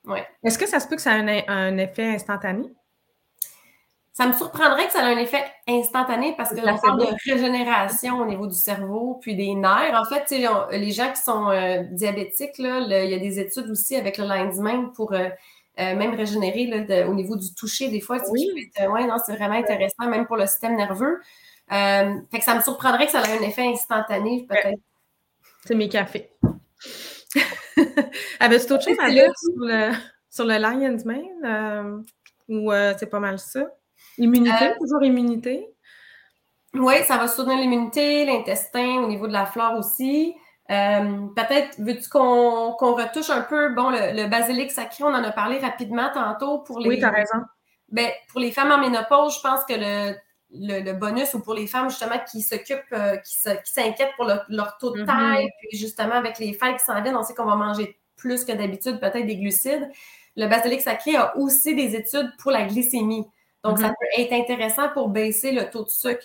Ouais. 0.05 0.27
Est-ce 0.43 0.59
que 0.59 0.67
ça 0.67 0.81
se 0.81 0.89
peut 0.89 0.97
que 0.97 1.03
ça 1.03 1.17
ait 1.17 1.45
un 1.47 1.79
effet 1.79 2.09
instantané? 2.09 2.65
Ça 4.15 4.27
me 4.27 4.35
surprendrait 4.35 4.87
que 4.87 4.93
ça 4.93 5.11
ait 5.11 5.15
un 5.15 5.19
effet 5.19 5.43
instantané 5.67 6.35
parce 6.37 6.51
que 6.51 6.61
l'on 6.61 6.77
parle 6.79 7.01
de 7.01 7.07
régénération 7.31 8.21
au 8.21 8.27
niveau 8.27 8.47
du 8.47 8.55
cerveau 8.55 9.19
puis 9.23 9.35
des 9.35 9.55
nerfs. 9.55 9.99
En 9.99 10.05
fait, 10.05 10.31
les 10.31 10.91
gens 10.91 11.11
qui 11.13 11.23
sont 11.23 11.49
euh, 11.49 11.83
diabétiques, 11.91 12.59
là, 12.59 13.05
il 13.05 13.11
y 13.11 13.15
a 13.15 13.19
des 13.19 13.41
études 13.41 13.71
aussi 13.71 13.97
avec 13.97 14.19
le 14.19 14.27
lendemain 14.27 14.93
pour 14.95 15.15
euh, 15.15 15.31
euh, 15.81 15.97
même 15.97 16.15
régénérer 16.15 17.05
au 17.07 17.15
niveau 17.15 17.37
du 17.37 17.55
toucher 17.55 17.89
des 17.89 18.01
fois. 18.01 18.19
Oui, 18.29 18.47
non, 19.07 19.17
c'est 19.25 19.35
vraiment 19.35 19.55
intéressant, 19.55 20.07
même 20.07 20.27
pour 20.27 20.37
le 20.37 20.47
système 20.47 20.77
nerveux. 20.77 21.19
fait 21.71 22.39
que 22.39 22.45
ça 22.45 22.55
me 22.55 22.61
surprendrait 22.61 23.07
que 23.07 23.13
ça 23.13 23.23
ait 23.23 23.39
un 23.39 23.43
effet 23.43 23.67
instantané, 23.67 24.47
peut-être. 24.47 24.81
C'est 25.65 25.75
mes 25.75 25.89
cafés. 25.89 26.31
Avais-tu 28.41 28.73
autre 28.75 28.85
chose 28.85 28.99
à 29.01 29.09
dire 29.09 29.33
sur 29.39 29.53
le, 29.57 29.93
sur 30.29 30.45
le 30.45 30.59
Lion's 30.59 31.07
Mane? 31.07 32.05
ou 32.49 32.71
c'est 32.99 33.09
pas 33.09 33.21
mal 33.21 33.39
ça? 33.39 33.71
Immunité, 34.19 34.65
euh, 34.65 34.75
toujours 34.81 35.03
immunité? 35.03 35.69
Oui, 36.75 36.95
ça 37.05 37.19
va 37.19 37.29
soutenir 37.29 37.59
l'immunité, 37.59 38.25
l'intestin, 38.25 39.03
au 39.03 39.09
niveau 39.09 39.27
de 39.27 39.33
la 39.33 39.47
flore 39.47 39.79
aussi. 39.79 40.35
Euh, 40.71 41.27
peut-être, 41.37 41.79
veux-tu 41.79 42.09
qu'on 42.09 42.73
retouche 42.75 43.31
un 43.31 43.43
peu, 43.43 43.75
bon, 43.75 43.91
le, 43.91 44.29
basilic 44.29 44.71
sacré, 44.71 45.05
on 45.05 45.09
en 45.09 45.23
a 45.23 45.33
parlé 45.33 45.59
rapidement 45.59 46.11
tantôt 46.15 46.61
pour 46.61 46.81
les. 46.81 46.89
Oui, 46.89 46.99
tu 46.99 47.05
as 47.05 47.11
raison. 47.11 47.39
Ben, 47.89 48.11
pour 48.31 48.41
les 48.41 48.53
femmes 48.53 48.71
en 48.71 48.79
ménopause, 48.79 49.37
je 49.37 49.41
pense 49.43 49.65
que 49.67 49.75
le, 49.75 50.93
bonus, 50.95 51.35
ou 51.35 51.41
pour 51.41 51.53
les 51.53 51.67
femmes 51.67 51.91
justement 51.91 52.19
qui 52.31 52.41
s'occupent, 52.41 52.81
euh, 52.93 53.17
qui 53.17 53.37
s'inquiètent 53.65 54.15
pour 54.17 54.31
leur 54.49 54.79
taux 54.79 54.93
de 54.93 55.03
mm-hmm. 55.03 55.07
taille, 55.07 55.49
puis 55.59 55.79
justement 55.79 56.15
avec 56.15 56.39
les 56.39 56.55
fêtes 56.55 56.79
qui 56.79 56.85
s'en 56.85 57.01
viennent, 57.03 57.17
on 57.17 57.23
sait 57.23 57.35
qu'on 57.35 57.45
va 57.45 57.57
manger 57.57 57.99
plus 58.17 58.45
que 58.45 58.53
d'habitude, 58.53 58.99
peut-être 58.99 59.27
des 59.27 59.37
glucides. 59.37 59.91
Le 60.37 60.47
basilic 60.47 60.81
sacré 60.81 61.17
a 61.17 61.37
aussi 61.37 61.75
des 61.75 61.95
études 61.97 62.31
pour 62.39 62.51
la 62.51 62.65
glycémie. 62.65 63.27
Donc, 63.65 63.79
ça 63.79 63.89
mhm. 63.89 63.95
peut 63.99 64.23
être 64.23 64.33
intéressant 64.33 64.89
pour 64.91 65.09
baisser 65.09 65.53
le 65.53 65.71
taux 65.71 65.85
de 65.85 65.89
sucre. 65.89 66.25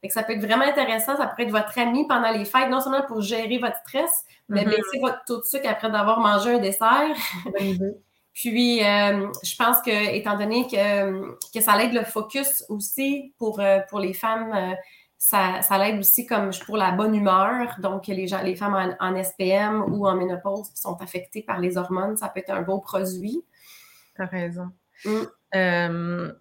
Fait 0.00 0.08
que 0.08 0.14
ça 0.14 0.22
peut 0.22 0.34
être 0.34 0.44
vraiment 0.44 0.64
intéressant. 0.64 1.16
Ça 1.16 1.26
pourrait 1.26 1.44
être 1.44 1.50
votre 1.50 1.78
ami 1.78 2.06
pendant 2.06 2.30
les 2.30 2.44
fêtes, 2.44 2.68
non 2.68 2.80
seulement 2.80 3.02
pour 3.06 3.20
gérer 3.22 3.58
votre 3.58 3.78
stress, 3.78 4.24
mais 4.48 4.64
mhm. 4.64 4.70
baisser 4.70 4.98
votre 5.00 5.24
taux 5.26 5.40
de 5.40 5.44
sucre 5.44 5.68
après 5.68 5.90
d'avoir 5.90 6.20
mangé 6.20 6.54
un 6.54 6.58
dessert. 6.58 7.16
Puis, 8.36 8.84
euh, 8.84 9.32
je 9.42 9.56
pense 9.56 9.80
que, 9.80 10.14
étant 10.14 10.36
donné 10.36 10.66
que, 10.66 11.36
que 11.54 11.60
ça 11.62 11.82
aide 11.82 11.94
le 11.94 12.04
focus 12.04 12.64
aussi 12.68 13.32
pour, 13.38 13.60
euh, 13.60 13.78
pour 13.88 13.98
les 13.98 14.12
femmes, 14.12 14.52
euh, 14.54 14.74
ça, 15.16 15.62
ça 15.62 15.78
l'aide 15.78 15.98
aussi 15.98 16.26
comme 16.26 16.50
pour 16.66 16.76
la 16.76 16.92
bonne 16.92 17.14
humeur. 17.14 17.76
Donc, 17.78 18.08
les, 18.08 18.26
gens, 18.26 18.42
les 18.42 18.54
femmes 18.54 18.94
en, 19.00 19.22
SPM 19.22 19.82
ou 19.88 20.06
en 20.06 20.14
ménopause 20.14 20.68
qui 20.68 20.78
sont 20.78 21.00
affectées 21.00 21.40
par 21.40 21.60
les 21.60 21.78
hormones, 21.78 22.18
ça 22.18 22.28
peut 22.28 22.40
être 22.40 22.50
un 22.50 22.60
beau 22.60 22.78
produit. 22.78 23.42
Tu 24.14 24.22
as 24.22 24.26
raison. 24.26 24.70
Mm. 25.06 26.32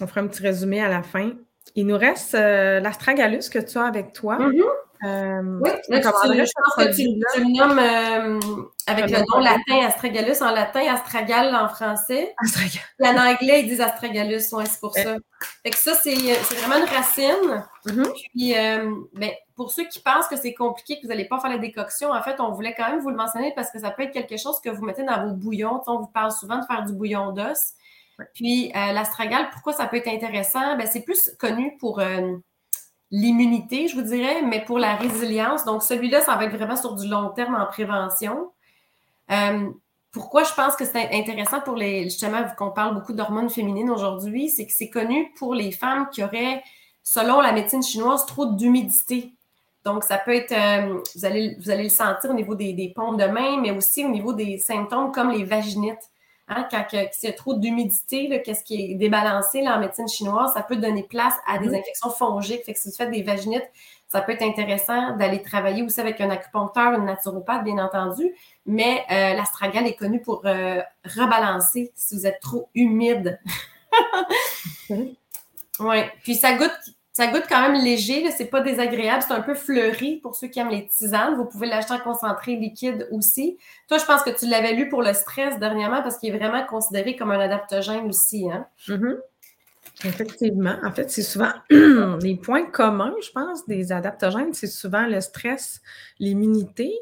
On 0.00 0.06
fera 0.06 0.20
un 0.20 0.26
petit 0.28 0.42
résumé 0.42 0.82
à 0.82 0.88
la 0.88 1.02
fin. 1.02 1.32
Il 1.74 1.86
nous 1.86 1.98
reste 1.98 2.34
euh, 2.34 2.80
l'astragalus 2.80 3.48
que 3.50 3.58
tu 3.58 3.78
as 3.78 3.84
avec 3.84 4.12
toi. 4.12 4.38
Mm-hmm. 4.38 4.62
Euh, 5.04 5.60
oui, 5.62 5.70
je 5.90 6.00
pense 6.00 6.74
que 6.76 6.92
tu, 6.92 7.04
le 7.40 7.56
nommes 7.56 7.78
euh, 7.78 8.66
avec 8.88 9.08
le 9.08 9.18
nom 9.18 9.38
latin 9.38 9.86
astragalus, 9.86 10.42
en 10.42 10.50
latin 10.50 10.92
astragal 10.92 11.54
en 11.54 11.68
français. 11.68 12.34
Astragal. 12.38 12.82
en 13.00 13.30
anglais, 13.30 13.60
ils 13.62 13.68
disent 13.68 13.80
astragalus, 13.80 14.52
ouais, 14.52 14.66
c'est 14.66 14.80
pour 14.80 14.94
ça. 14.94 15.16
Fait 15.62 15.70
que 15.70 15.76
ça, 15.76 15.94
c'est 15.94 16.16
vraiment 16.56 16.78
une 16.78 16.92
racine. 16.92 17.64
Mm-hmm. 17.86 18.12
Puis, 18.34 18.54
ben, 19.14 19.30
pour 19.54 19.70
ceux 19.70 19.84
qui 19.84 20.00
pensent 20.00 20.26
que 20.26 20.36
c'est 20.36 20.54
compliqué, 20.54 20.96
que 20.96 21.02
vous 21.02 21.08
n'allez 21.08 21.28
pas 21.28 21.38
faire 21.38 21.50
la 21.50 21.58
décoction, 21.58 22.10
en 22.10 22.22
fait, 22.22 22.40
on 22.40 22.50
voulait 22.50 22.74
quand 22.74 22.90
même 22.90 23.00
vous 23.00 23.10
le 23.10 23.16
mentionner 23.16 23.52
parce 23.54 23.70
que 23.70 23.78
ça 23.78 23.92
peut 23.92 24.02
être 24.02 24.12
quelque 24.12 24.36
chose 24.36 24.60
que 24.60 24.68
vous 24.70 24.84
mettez 24.84 25.04
dans 25.04 25.28
vos 25.28 25.34
bouillons. 25.34 25.80
on 25.86 26.00
vous 26.00 26.08
parle 26.08 26.32
souvent 26.32 26.58
de 26.58 26.64
faire 26.64 26.84
du 26.84 26.92
bouillon 26.92 27.30
d'os. 27.30 27.74
Puis 28.34 28.72
euh, 28.74 28.92
l'astragale, 28.92 29.48
pourquoi 29.52 29.72
ça 29.72 29.86
peut 29.86 29.96
être 29.96 30.08
intéressant? 30.08 30.76
Ben, 30.76 30.86
c'est 30.90 31.02
plus 31.02 31.30
connu 31.38 31.76
pour 31.78 32.00
euh, 32.00 32.36
l'immunité, 33.10 33.88
je 33.88 33.96
vous 33.96 34.02
dirais, 34.02 34.42
mais 34.42 34.64
pour 34.64 34.78
la 34.78 34.96
résilience. 34.96 35.64
Donc, 35.64 35.82
celui-là, 35.82 36.20
ça 36.22 36.36
va 36.36 36.44
être 36.44 36.56
vraiment 36.56 36.76
sur 36.76 36.94
du 36.94 37.08
long 37.08 37.30
terme 37.30 37.54
en 37.54 37.66
prévention. 37.66 38.50
Euh, 39.30 39.70
pourquoi 40.10 40.42
je 40.42 40.52
pense 40.54 40.74
que 40.74 40.84
c'est 40.84 41.10
intéressant 41.12 41.60
pour 41.60 41.76
les, 41.76 42.04
justement, 42.04 42.42
vu 42.42 42.54
qu'on 42.56 42.70
parle 42.70 42.94
beaucoup 42.94 43.12
d'hormones 43.12 43.50
féminines 43.50 43.90
aujourd'hui, 43.90 44.48
c'est 44.48 44.66
que 44.66 44.72
c'est 44.72 44.90
connu 44.90 45.32
pour 45.38 45.54
les 45.54 45.70
femmes 45.70 46.08
qui 46.10 46.24
auraient, 46.24 46.62
selon 47.04 47.40
la 47.40 47.52
médecine 47.52 47.82
chinoise, 47.82 48.26
trop 48.26 48.46
d'humidité. 48.46 49.34
Donc, 49.84 50.02
ça 50.02 50.18
peut 50.18 50.34
être, 50.34 50.54
vous, 51.14 51.24
allez, 51.24 51.56
vous 51.60 51.70
allez 51.70 51.84
le 51.84 51.88
sentir 51.88 52.30
au 52.30 52.34
niveau 52.34 52.54
des, 52.54 52.72
des 52.72 52.92
paumes 52.94 53.16
de 53.16 53.26
main, 53.26 53.60
mais 53.60 53.70
aussi 53.70 54.04
au 54.04 54.08
niveau 54.08 54.32
des 54.32 54.58
symptômes 54.58 55.12
comme 55.12 55.30
les 55.30 55.44
vaginites. 55.44 56.10
Hein, 56.50 56.66
quand 56.70 56.84
il 56.92 57.08
y 57.22 57.26
a 57.26 57.32
trop 57.32 57.54
d'humidité, 57.54 58.42
qu'est-ce 58.42 58.64
qui 58.64 58.92
est 58.92 58.94
débalancé 58.94 59.60
là, 59.60 59.76
en 59.76 59.80
médecine 59.80 60.08
chinoise, 60.08 60.52
ça 60.54 60.62
peut 60.62 60.76
donner 60.76 61.02
place 61.02 61.34
à 61.46 61.58
des 61.58 61.68
mhm. 61.68 61.74
infections 61.74 62.10
fongiques. 62.10 62.64
Fait 62.64 62.72
que 62.72 62.80
si 62.80 62.88
vous 62.88 62.94
faites 62.96 63.10
des 63.10 63.22
vaginites, 63.22 63.70
ça 64.08 64.22
peut 64.22 64.32
être 64.32 64.42
intéressant 64.42 65.14
d'aller 65.16 65.42
travailler 65.42 65.82
aussi 65.82 66.00
avec 66.00 66.20
un 66.22 66.30
acupuncteur, 66.30 66.94
une 66.94 67.04
naturopathe, 67.04 67.64
bien 67.64 67.76
entendu. 67.76 68.34
Mais 68.64 69.04
euh, 69.10 69.34
l'astragale 69.34 69.86
est 69.86 69.96
connu 69.96 70.22
pour 70.22 70.46
euh, 70.46 70.80
rebalancer 71.04 71.92
si 71.94 72.16
vous 72.16 72.26
êtes 72.26 72.40
trop 72.40 72.70
humide. 72.74 73.38
oui. 74.90 75.06
Puis 76.22 76.34
ça 76.36 76.54
goûte 76.54 76.94
ça 77.18 77.26
goûte 77.26 77.46
quand 77.48 77.60
même 77.60 77.82
léger, 77.82 78.30
c'est 78.30 78.44
pas 78.44 78.60
désagréable, 78.60 79.24
c'est 79.26 79.34
un 79.34 79.40
peu 79.40 79.54
fleuri 79.54 80.20
pour 80.22 80.36
ceux 80.36 80.46
qui 80.46 80.60
aiment 80.60 80.68
les 80.68 80.86
tisanes. 80.86 81.34
Vous 81.34 81.46
pouvez 81.46 81.66
l'acheter 81.66 81.92
en 81.94 81.98
concentré 81.98 82.54
liquide 82.54 83.08
aussi. 83.10 83.58
Toi, 83.88 83.98
je 83.98 84.04
pense 84.04 84.22
que 84.22 84.30
tu 84.30 84.46
l'avais 84.46 84.72
lu 84.74 84.88
pour 84.88 85.02
le 85.02 85.12
stress 85.12 85.58
dernièrement 85.58 86.00
parce 86.00 86.18
qu'il 86.18 86.32
est 86.32 86.38
vraiment 86.38 86.64
considéré 86.64 87.16
comme 87.16 87.32
un 87.32 87.40
adaptogène 87.40 88.06
aussi. 88.06 88.48
Hein? 88.48 88.68
Mm-hmm. 88.86 89.16
Effectivement. 90.04 90.76
En 90.84 90.92
fait, 90.92 91.10
c'est 91.10 91.24
souvent 91.24 91.50
les 91.70 92.36
points 92.36 92.70
communs, 92.70 93.14
je 93.20 93.32
pense, 93.32 93.66
des 93.66 93.90
adaptogènes, 93.90 94.54
c'est 94.54 94.68
souvent 94.68 95.04
le 95.04 95.20
stress, 95.20 95.82
l'immunité. 96.20 96.92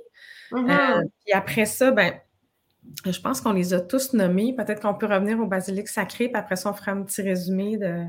Mm-hmm. 0.50 0.70
Euh, 0.70 1.02
puis 1.26 1.34
après 1.34 1.66
ça, 1.66 1.90
ben, 1.90 2.14
je 3.04 3.20
pense 3.20 3.42
qu'on 3.42 3.52
les 3.52 3.74
a 3.74 3.82
tous 3.82 4.14
nommés. 4.14 4.56
Peut-être 4.56 4.80
qu'on 4.80 4.94
peut 4.94 5.04
revenir 5.04 5.38
au 5.40 5.46
basilic 5.46 5.88
sacré, 5.88 6.28
puis 6.28 6.40
après 6.40 6.56
ça, 6.56 6.70
on 6.70 6.72
fera 6.72 6.92
un 6.92 7.02
petit 7.02 7.20
résumé 7.20 7.76
de, 7.76 8.06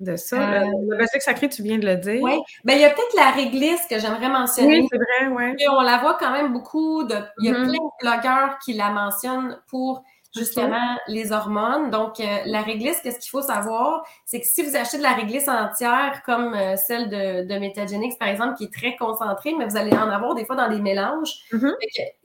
de 0.00 0.16
ça. 0.16 0.36
Euh, 0.36 0.64
le 0.88 0.96
basilic 0.96 1.22
sacré, 1.22 1.48
tu 1.48 1.62
viens 1.62 1.78
de 1.78 1.86
le 1.86 1.96
dire. 1.96 2.22
Oui. 2.22 2.40
mais 2.64 2.74
ben, 2.74 2.78
il 2.78 2.82
y 2.82 2.84
a 2.84 2.90
peut-être 2.90 3.14
la 3.16 3.30
réglisse 3.30 3.86
que 3.88 3.98
j'aimerais 3.98 4.28
mentionner. 4.28 4.80
Oui, 4.80 4.88
c'est 4.90 4.98
vrai, 4.98 5.32
oui. 5.32 5.66
On 5.70 5.80
la 5.80 5.98
voit 5.98 6.16
quand 6.18 6.32
même 6.32 6.52
beaucoup. 6.52 7.04
De... 7.04 7.16
Il 7.38 7.46
y 7.46 7.48
a 7.48 7.52
mm-hmm. 7.52 7.64
plein 7.64 7.72
de 7.72 8.00
blogueurs 8.00 8.58
qui 8.64 8.72
la 8.72 8.90
mentionnent 8.90 9.58
pour 9.68 10.02
justement 10.34 10.98
les 11.06 11.30
hormones. 11.30 11.90
Donc, 11.90 12.18
euh, 12.18 12.24
la 12.46 12.62
réglisse, 12.62 13.00
qu'est-ce 13.02 13.20
qu'il 13.20 13.30
faut 13.30 13.42
savoir? 13.42 14.04
C'est 14.24 14.40
que 14.40 14.46
si 14.46 14.62
vous 14.62 14.74
achetez 14.74 14.98
de 14.98 15.02
la 15.02 15.12
réglisse 15.12 15.48
entière, 15.48 16.22
comme 16.26 16.54
euh, 16.54 16.76
celle 16.76 17.08
de, 17.08 17.46
de 17.46 17.58
Metagenix, 17.60 18.16
par 18.16 18.28
exemple, 18.28 18.56
qui 18.56 18.64
est 18.64 18.72
très 18.72 18.96
concentrée, 18.96 19.54
mais 19.56 19.66
vous 19.66 19.76
allez 19.76 19.92
en 19.92 20.10
avoir 20.10 20.34
des 20.34 20.44
fois 20.44 20.56
dans 20.56 20.68
des 20.68 20.80
mélanges. 20.80 21.32
Mm-hmm. 21.52 21.74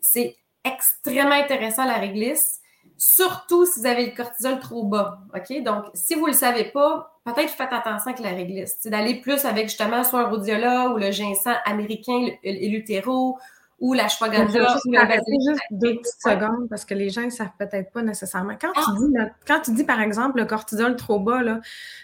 C'est 0.02 0.36
extrêmement 0.64 1.36
intéressant, 1.36 1.86
la 1.86 1.98
réglisse 1.98 2.59
surtout 3.00 3.66
si 3.66 3.80
vous 3.80 3.86
avez 3.86 4.08
le 4.08 4.12
cortisol 4.16 4.60
trop 4.60 4.84
bas. 4.84 5.22
OK? 5.34 5.64
Donc, 5.64 5.86
si 5.94 6.16
vous 6.16 6.24
ne 6.24 6.32
le 6.32 6.34
savez 6.34 6.66
pas, 6.66 7.20
peut-être 7.26 7.50
faites 7.50 7.72
attention 7.72 8.12
avec 8.12 8.20
la 8.20 8.32
réglisse. 8.32 8.78
C'est 8.80 8.90
d'aller 8.90 9.22
plus 9.22 9.46
avec 9.46 9.70
justement 9.70 10.04
soit 10.04 10.22
un 10.22 10.30
rhodiola 10.30 10.90
ou 10.90 10.98
le 10.98 11.10
ginseng 11.10 11.56
américain, 11.66 12.28
l'utéro 12.44 13.40
ou 13.80 13.94
la 13.94 14.10
shwagandha. 14.10 14.76
juste 14.76 15.62
deux 15.72 15.96
petites 15.96 16.22
secondes 16.22 16.68
parce 16.70 16.84
que 16.84 16.94
les 16.94 17.10
gens 17.10 17.24
ne 17.24 17.30
savent 17.30 17.56
peut-être 17.58 17.90
pas 17.94 18.02
nécessairement. 18.02 18.58
Quand, 18.60 18.74
tu 18.74 18.82
ah! 18.86 18.94
dis, 18.98 19.32
quand 19.48 19.62
tu 19.62 19.72
dis, 19.72 19.86
par 19.86 20.02
exemple, 20.02 20.38
le 20.38 20.46
cortisol 20.46 20.98
trop 20.98 21.22
bas, 21.22 21.42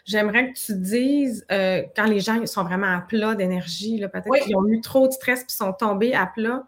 j'aimerais 0.05 0.53
que 0.53 0.57
tu 0.57 0.75
dises 0.75 1.45
euh, 1.51 1.81
quand 1.93 2.05
les 2.05 2.21
gens 2.21 2.43
sont 2.45 2.63
vraiment 2.63 2.95
à 2.95 3.01
plat 3.01 3.35
d'énergie, 3.35 3.99
peut-être 3.99 4.45
qu'ils 4.45 4.55
ont 4.55 4.65
eu 4.67 4.79
trop 4.79 5.09
de 5.09 5.11
stress 5.11 5.41
et 5.41 5.45
sont 5.49 5.73
tombés 5.73 6.13
à 6.13 6.25
plat 6.25 6.63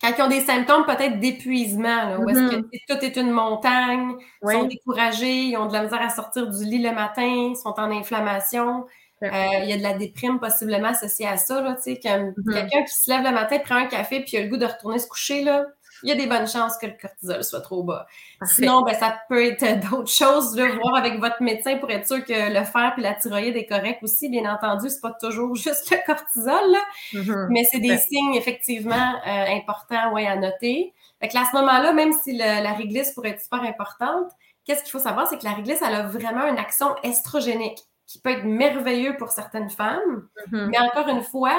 quand 0.00 0.12
ils 0.16 0.22
ont 0.22 0.28
des 0.28 0.40
symptômes 0.40 0.86
peut-être 0.86 1.20
d'épuisement, 1.20 2.16
où 2.18 2.28
est-ce 2.28 2.38
que 2.38 2.56
mm-hmm. 2.56 2.80
tout 2.88 3.04
est 3.04 3.16
une 3.16 3.30
montagne, 3.30 4.14
ils 4.42 4.50
sont 4.50 4.64
découragés, 4.64 5.42
ils 5.42 5.56
ont 5.56 5.66
de 5.66 5.72
la 5.72 5.84
misère 5.84 6.00
à 6.00 6.08
sortir 6.08 6.48
du 6.48 6.64
lit 6.64 6.82
le 6.82 6.92
matin, 6.92 7.50
ils 7.52 7.56
sont 7.56 7.74
en 7.78 7.90
inflammation. 7.90 8.86
Euh, 9.22 9.28
il 9.62 9.68
y 9.68 9.72
a 9.74 9.76
de 9.76 9.82
la 9.82 9.92
déprime 9.92 10.40
possiblement 10.40 10.88
associée 10.88 11.26
à 11.26 11.36
ça. 11.36 11.60
Là, 11.60 11.74
mm-hmm. 11.74 12.52
Quelqu'un 12.52 12.82
qui 12.84 12.94
se 12.94 13.10
lève 13.10 13.22
le 13.22 13.32
matin, 13.32 13.58
prend 13.58 13.74
un 13.76 13.86
café, 13.86 14.20
puis 14.20 14.38
a 14.38 14.42
le 14.42 14.48
goût 14.48 14.56
de 14.56 14.64
retourner 14.64 14.98
se 14.98 15.06
coucher, 15.06 15.44
là, 15.44 15.66
il 16.02 16.08
y 16.08 16.12
a 16.12 16.14
des 16.14 16.26
bonnes 16.26 16.48
chances 16.48 16.76
que 16.78 16.86
le 16.86 16.94
cortisol 17.00 17.44
soit 17.44 17.60
trop 17.60 17.82
bas. 17.82 18.06
Sinon, 18.44 18.82
ben, 18.82 18.94
ça 18.94 19.18
peut 19.28 19.44
être 19.44 19.90
d'autres 19.90 20.10
choses, 20.10 20.52
de 20.52 20.64
voir 20.64 20.96
avec 20.96 21.18
votre 21.18 21.42
médecin 21.42 21.78
pour 21.78 21.90
être 21.90 22.06
sûr 22.06 22.24
que 22.24 22.52
le 22.52 22.64
fer 22.64 22.94
et 22.96 23.00
la 23.00 23.14
thyroïde 23.14 23.56
est 23.56 23.66
correct 23.66 24.02
aussi. 24.02 24.28
Bien 24.28 24.52
entendu, 24.52 24.88
c'est 24.88 25.00
pas 25.00 25.16
toujours 25.20 25.54
juste 25.56 25.90
le 25.90 25.98
cortisol, 26.06 26.76
mm-hmm. 27.12 27.46
mais 27.50 27.64
c'est 27.64 27.80
des 27.80 27.98
signes 27.98 28.34
effectivement 28.34 29.14
euh, 29.26 29.56
importants 29.56 30.12
ouais, 30.12 30.26
à 30.26 30.36
noter. 30.36 30.94
Fait 31.20 31.28
que 31.28 31.36
à 31.36 31.44
ce 31.44 31.56
moment-là, 31.56 31.92
même 31.92 32.12
si 32.12 32.36
la 32.36 32.72
réglisse 32.72 33.12
pourrait 33.12 33.30
être 33.30 33.42
super 33.42 33.62
importante, 33.62 34.30
qu'est-ce 34.64 34.82
qu'il 34.82 34.92
faut 34.92 34.98
savoir, 34.98 35.26
c'est 35.28 35.38
que 35.38 35.44
la 35.44 35.52
réglisse, 35.52 35.82
elle 35.86 35.94
a 35.94 36.02
vraiment 36.02 36.46
une 36.46 36.58
action 36.58 36.94
estrogénique 37.02 37.78
qui 38.06 38.18
peut 38.18 38.30
être 38.30 38.44
merveilleux 38.44 39.16
pour 39.16 39.30
certaines 39.30 39.70
femmes. 39.70 40.28
Mm-hmm. 40.50 40.66
Mais 40.66 40.78
encore 40.78 41.08
une 41.08 41.22
fois, 41.22 41.56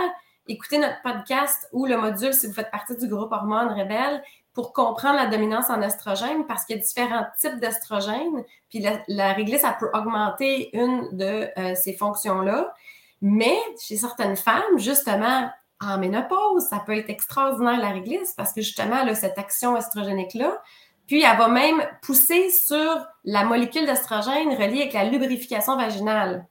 écoutez 0.52 0.78
notre 0.78 1.02
podcast 1.02 1.70
ou 1.72 1.86
le 1.86 1.98
module 1.98 2.34
si 2.34 2.46
vous 2.46 2.54
faites 2.54 2.72
partie 2.72 2.96
du 2.98 3.08
groupe 3.08 3.32
Hormones 3.32 3.70
Rebelles 3.70 4.22
pour 4.54 4.74
comprendre 4.74 5.16
la 5.16 5.28
dominance 5.28 5.70
en 5.70 5.82
estrogène 5.82 6.46
parce 6.46 6.66
qu'il 6.66 6.76
y 6.76 6.80
a 6.80 6.82
différents 6.82 7.26
types 7.40 7.60
d'estrogènes. 7.60 8.44
Puis 8.70 8.86
la, 9.08 9.34
réglisse, 9.34 9.62
ça 9.62 9.76
peut 9.80 9.90
augmenter 9.94 10.76
une 10.78 11.16
de 11.16 11.50
euh, 11.58 11.76
ces 11.76 11.94
fonctions-là. 11.94 12.74
Mais 13.22 13.58
chez 13.80 13.96
certaines 13.96 14.36
femmes, 14.36 14.78
justement, 14.78 15.50
en 15.80 15.98
ménopause, 15.98 16.68
ça 16.70 16.84
peut 16.86 16.98
être 16.98 17.10
extraordinaire 17.10 17.80
la 17.80 17.90
réglisse 17.90 18.34
parce 18.36 18.52
que 18.52 18.62
justement, 18.62 18.98
a 18.98 19.16
cette 19.16 19.38
action 19.38 19.78
estrogénique-là. 19.78 20.62
Puis 21.08 21.24
elle 21.24 21.38
va 21.38 21.48
même 21.48 21.82
pousser 22.02 22.50
sur 22.50 23.06
la 23.24 23.46
molécule 23.46 23.86
d'estrogène 23.86 24.50
reliée 24.50 24.82
avec 24.82 24.94
la 24.94 25.06
lubrification 25.06 25.78
vaginale. 25.78 26.46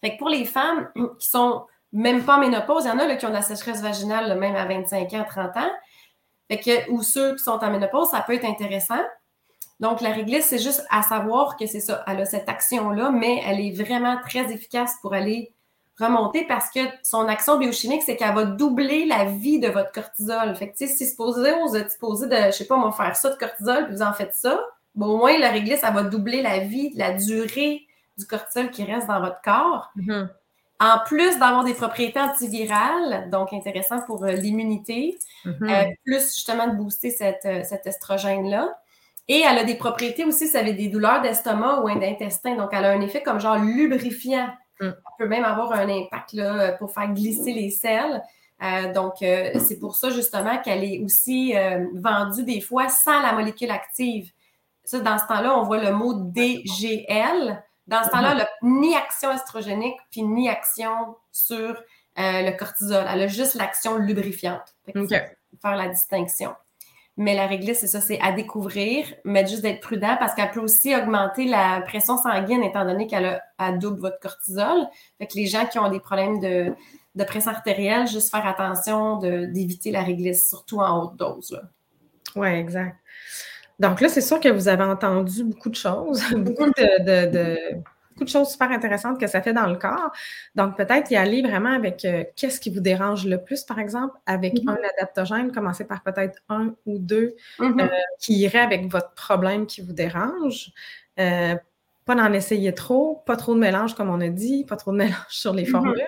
Fait 0.00 0.14
que 0.14 0.18
pour 0.18 0.30
les 0.30 0.46
femmes 0.46 0.88
qui 1.18 1.28
sont 1.28 1.66
même 1.92 2.24
pas 2.24 2.36
en 2.36 2.40
ménopause. 2.40 2.84
Il 2.84 2.88
y 2.88 2.90
en 2.90 2.98
a 2.98 3.16
qui 3.16 3.26
ont 3.26 3.30
de 3.30 3.34
la 3.34 3.42
sécheresse 3.42 3.82
vaginale 3.82 4.38
même 4.38 4.56
à 4.56 4.64
25 4.66 5.12
ans, 5.14 5.24
30 5.28 5.56
ans. 5.56 5.70
Que, 6.50 6.90
ou 6.90 7.02
ceux 7.02 7.34
qui 7.36 7.42
sont 7.42 7.52
en 7.62 7.70
ménopause, 7.70 8.10
ça 8.10 8.20
peut 8.20 8.34
être 8.34 8.44
intéressant. 8.44 9.00
Donc, 9.80 10.00
la 10.00 10.10
réglisse, 10.10 10.46
c'est 10.46 10.58
juste 10.58 10.84
à 10.90 11.02
savoir 11.02 11.56
que 11.56 11.66
c'est 11.66 11.80
ça. 11.80 12.04
Elle 12.06 12.20
a 12.20 12.24
cette 12.24 12.48
action-là, 12.48 13.10
mais 13.10 13.42
elle 13.46 13.58
est 13.58 13.72
vraiment 13.72 14.18
très 14.22 14.52
efficace 14.52 14.94
pour 15.00 15.14
aller 15.14 15.54
remonter 15.98 16.46
parce 16.46 16.70
que 16.70 16.80
son 17.02 17.26
action 17.26 17.58
biochimique, 17.58 18.02
c'est 18.04 18.16
qu'elle 18.16 18.34
va 18.34 18.44
doubler 18.44 19.06
la 19.06 19.24
vie 19.24 19.60
de 19.60 19.68
votre 19.68 19.92
cortisol. 19.92 20.54
Fait 20.56 20.70
que, 20.70 20.76
si 20.76 20.84
vous 20.84 21.76
êtes 21.76 21.90
supposé 21.90 22.26
de, 22.26 22.36
je 22.46 22.50
sais 22.50 22.66
pas, 22.66 22.80
va 22.80 22.92
faire 22.92 23.16
ça 23.16 23.30
de 23.30 23.36
cortisol, 23.36 23.86
puis 23.86 23.96
vous 23.96 24.02
en 24.02 24.12
faites 24.12 24.34
ça, 24.34 24.60
bon, 24.94 25.06
au 25.06 25.16
moins, 25.16 25.38
la 25.38 25.50
réglisse, 25.50 25.80
elle 25.82 25.94
va 25.94 26.02
doubler 26.02 26.42
la 26.42 26.58
vie, 26.60 26.92
la 26.94 27.12
durée 27.12 27.86
du 28.18 28.26
cortisol 28.26 28.70
qui 28.70 28.84
reste 28.84 29.08
dans 29.08 29.20
votre 29.20 29.40
corps. 29.42 29.90
Mm-hmm. 29.96 30.28
En 30.82 30.98
plus 31.06 31.38
d'avoir 31.38 31.62
des 31.62 31.74
propriétés 31.74 32.18
antivirales, 32.18 33.30
donc 33.30 33.52
intéressant 33.52 34.00
pour 34.00 34.24
euh, 34.24 34.32
l'immunité, 34.32 35.16
mm-hmm. 35.44 35.70
euh, 35.70 35.92
plus 36.04 36.34
justement 36.34 36.66
de 36.66 36.76
booster 36.76 37.10
cette, 37.10 37.44
euh, 37.44 37.62
cet 37.62 37.86
estrogène-là. 37.86 38.76
Et 39.28 39.44
elle 39.48 39.58
a 39.58 39.64
des 39.64 39.76
propriétés 39.76 40.24
aussi, 40.24 40.48
ça 40.48 40.58
avait 40.58 40.72
des 40.72 40.88
douleurs 40.88 41.22
d'estomac 41.22 41.82
ou 41.82 42.00
d'intestin. 42.00 42.56
Donc, 42.56 42.70
elle 42.72 42.84
a 42.84 42.90
un 42.90 43.00
effet 43.00 43.22
comme 43.22 43.38
genre 43.38 43.58
lubrifiant. 43.58 44.48
Mm. 44.80 44.86
Elle 44.86 44.94
peut 45.20 45.28
même 45.28 45.44
avoir 45.44 45.70
un 45.72 45.88
impact 45.88 46.32
là, 46.32 46.72
pour 46.72 46.92
faire 46.92 47.12
glisser 47.14 47.52
les 47.52 47.70
selles. 47.70 48.20
donc, 48.92 49.14
c'est 49.20 49.78
pour 49.78 49.94
ça 49.94 50.10
justement 50.10 50.58
qu'elle 50.58 50.82
est 50.82 51.00
aussi 51.04 51.54
vendue 51.94 52.42
des 52.42 52.60
fois 52.60 52.88
sans 52.88 53.22
la 53.22 53.32
molécule 53.32 53.70
active. 53.70 54.32
Ça, 54.82 54.98
dans 54.98 55.18
ce 55.18 55.26
temps-là, 55.28 55.56
on 55.56 55.62
voit 55.62 55.78
le 55.78 55.92
mot 55.92 56.14
DGL. 56.14 57.62
Dans 57.86 58.04
ce 58.04 58.10
temps-là, 58.10 58.32
elle 58.32 58.38
n'a 58.38 58.48
ni 58.62 58.94
action 58.94 59.32
estrogénique, 59.32 59.96
puis 60.10 60.22
ni 60.22 60.48
action 60.48 61.16
sur 61.32 61.70
euh, 62.18 62.42
le 62.42 62.56
cortisol. 62.56 63.04
Elle 63.08 63.22
a 63.22 63.26
juste 63.26 63.54
l'action 63.54 63.96
lubrifiante. 63.96 64.76
Faire 65.60 65.76
la 65.76 65.88
distinction. 65.88 66.54
Mais 67.18 67.34
la 67.34 67.46
réglisse, 67.46 67.80
c'est 67.80 67.88
ça, 67.88 68.00
c'est 68.00 68.18
à 68.20 68.32
découvrir, 68.32 69.06
mais 69.24 69.46
juste 69.46 69.62
d'être 69.62 69.80
prudent 69.80 70.16
parce 70.18 70.34
qu'elle 70.34 70.50
peut 70.50 70.60
aussi 70.60 70.96
augmenter 70.96 71.44
la 71.44 71.82
pression 71.82 72.16
sanguine 72.16 72.62
étant 72.62 72.86
donné 72.86 73.06
qu'elle 73.06 73.42
a 73.58 73.72
double 73.72 74.00
votre 74.00 74.18
cortisol. 74.18 74.86
Fait 75.18 75.26
que 75.26 75.34
les 75.34 75.46
gens 75.46 75.66
qui 75.66 75.78
ont 75.78 75.90
des 75.90 76.00
problèmes 76.00 76.40
de, 76.40 76.74
pression 77.24 77.50
artérielle, 77.50 78.06
juste 78.06 78.30
faire 78.30 78.46
attention 78.46 79.18
d'éviter 79.18 79.90
la 79.90 80.02
réglisse, 80.02 80.48
surtout 80.48 80.78
en 80.78 81.02
haute 81.02 81.16
dose. 81.16 81.60
Oui, 82.34 82.48
exact. 82.48 82.96
Donc 83.82 84.00
là, 84.00 84.08
c'est 84.08 84.20
sûr 84.20 84.38
que 84.38 84.48
vous 84.48 84.68
avez 84.68 84.84
entendu 84.84 85.42
beaucoup 85.42 85.68
de 85.68 85.74
choses, 85.74 86.22
beaucoup 86.36 86.70
de, 86.70 87.56
beaucoup 88.10 88.24
de 88.24 88.28
choses 88.28 88.50
super 88.50 88.70
intéressantes 88.70 89.18
que 89.18 89.26
ça 89.26 89.42
fait 89.42 89.52
dans 89.52 89.66
le 89.66 89.76
corps. 89.76 90.12
Donc 90.54 90.76
peut-être 90.76 91.10
y 91.10 91.16
aller 91.16 91.42
vraiment 91.42 91.72
avec 91.72 92.04
euh, 92.04 92.22
qu'est-ce 92.36 92.60
qui 92.60 92.70
vous 92.70 92.78
dérange 92.78 93.26
le 93.26 93.42
plus, 93.42 93.64
par 93.64 93.80
exemple, 93.80 94.16
avec 94.24 94.54
mm-hmm. 94.54 94.70
un 94.70 94.78
adaptogène, 94.96 95.50
commencer 95.50 95.84
par 95.84 96.04
peut-être 96.04 96.38
un 96.48 96.76
ou 96.86 96.98
deux 96.98 97.34
mm-hmm. 97.58 97.82
euh, 97.82 97.88
qui 98.20 98.38
iraient 98.38 98.60
avec 98.60 98.88
votre 98.88 99.10
problème 99.14 99.66
qui 99.66 99.80
vous 99.80 99.92
dérange. 99.92 100.70
Euh, 101.18 101.56
pas 102.04 102.14
d'en 102.14 102.32
essayer 102.32 102.72
trop, 102.74 103.20
pas 103.26 103.36
trop 103.36 103.54
de 103.54 103.60
mélange, 103.60 103.94
comme 103.94 104.10
on 104.10 104.20
a 104.20 104.28
dit, 104.28 104.64
pas 104.64 104.76
trop 104.76 104.92
de 104.92 104.96
mélange 104.98 105.26
sur 105.28 105.54
les 105.54 105.64
mm-hmm. 105.64 105.70
formules. 105.70 106.06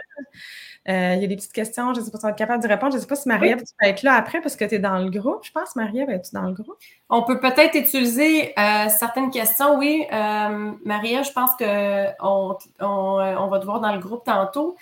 Euh, 0.86 1.14
il 1.14 1.22
y 1.22 1.24
a 1.24 1.26
des 1.26 1.36
petites 1.36 1.52
questions, 1.52 1.94
je 1.94 2.00
ne 2.00 2.04
sais 2.04 2.10
pas 2.10 2.18
si 2.18 2.22
tu 2.22 2.26
vas 2.26 2.30
être 2.30 2.38
capable 2.38 2.62
de 2.62 2.68
répondre. 2.68 2.92
Je 2.92 2.98
ne 2.98 3.00
sais 3.00 3.06
pas 3.06 3.16
si 3.16 3.26
Marie-Ève, 3.28 3.58
tu 3.58 3.72
peux 3.78 3.86
être 3.86 4.02
là 4.02 4.14
après 4.14 4.42
parce 4.42 4.54
que 4.54 4.66
tu 4.66 4.74
es 4.74 4.78
dans 4.78 4.98
le 4.98 5.08
groupe. 5.08 5.42
Je 5.42 5.50
pense, 5.50 5.74
Marie-Ève, 5.76 6.10
es-tu 6.10 6.34
dans 6.34 6.42
le 6.42 6.52
groupe? 6.52 6.76
On 7.08 7.22
peut 7.22 7.40
peut-être 7.40 7.74
utiliser 7.74 8.52
euh, 8.58 8.88
certaines 8.90 9.30
questions, 9.30 9.78
oui. 9.78 10.04
Euh, 10.12 10.72
Marie-Ève, 10.84 11.24
je 11.24 11.32
pense 11.32 11.50
qu'on 11.56 12.58
on, 12.80 13.48
va 13.48 13.58
te 13.58 13.64
voir 13.64 13.80
dans 13.80 13.92
le 13.94 14.00
groupe 14.00 14.24
tantôt. 14.24 14.76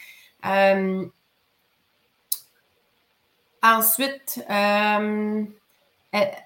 ensuite, 3.62 4.44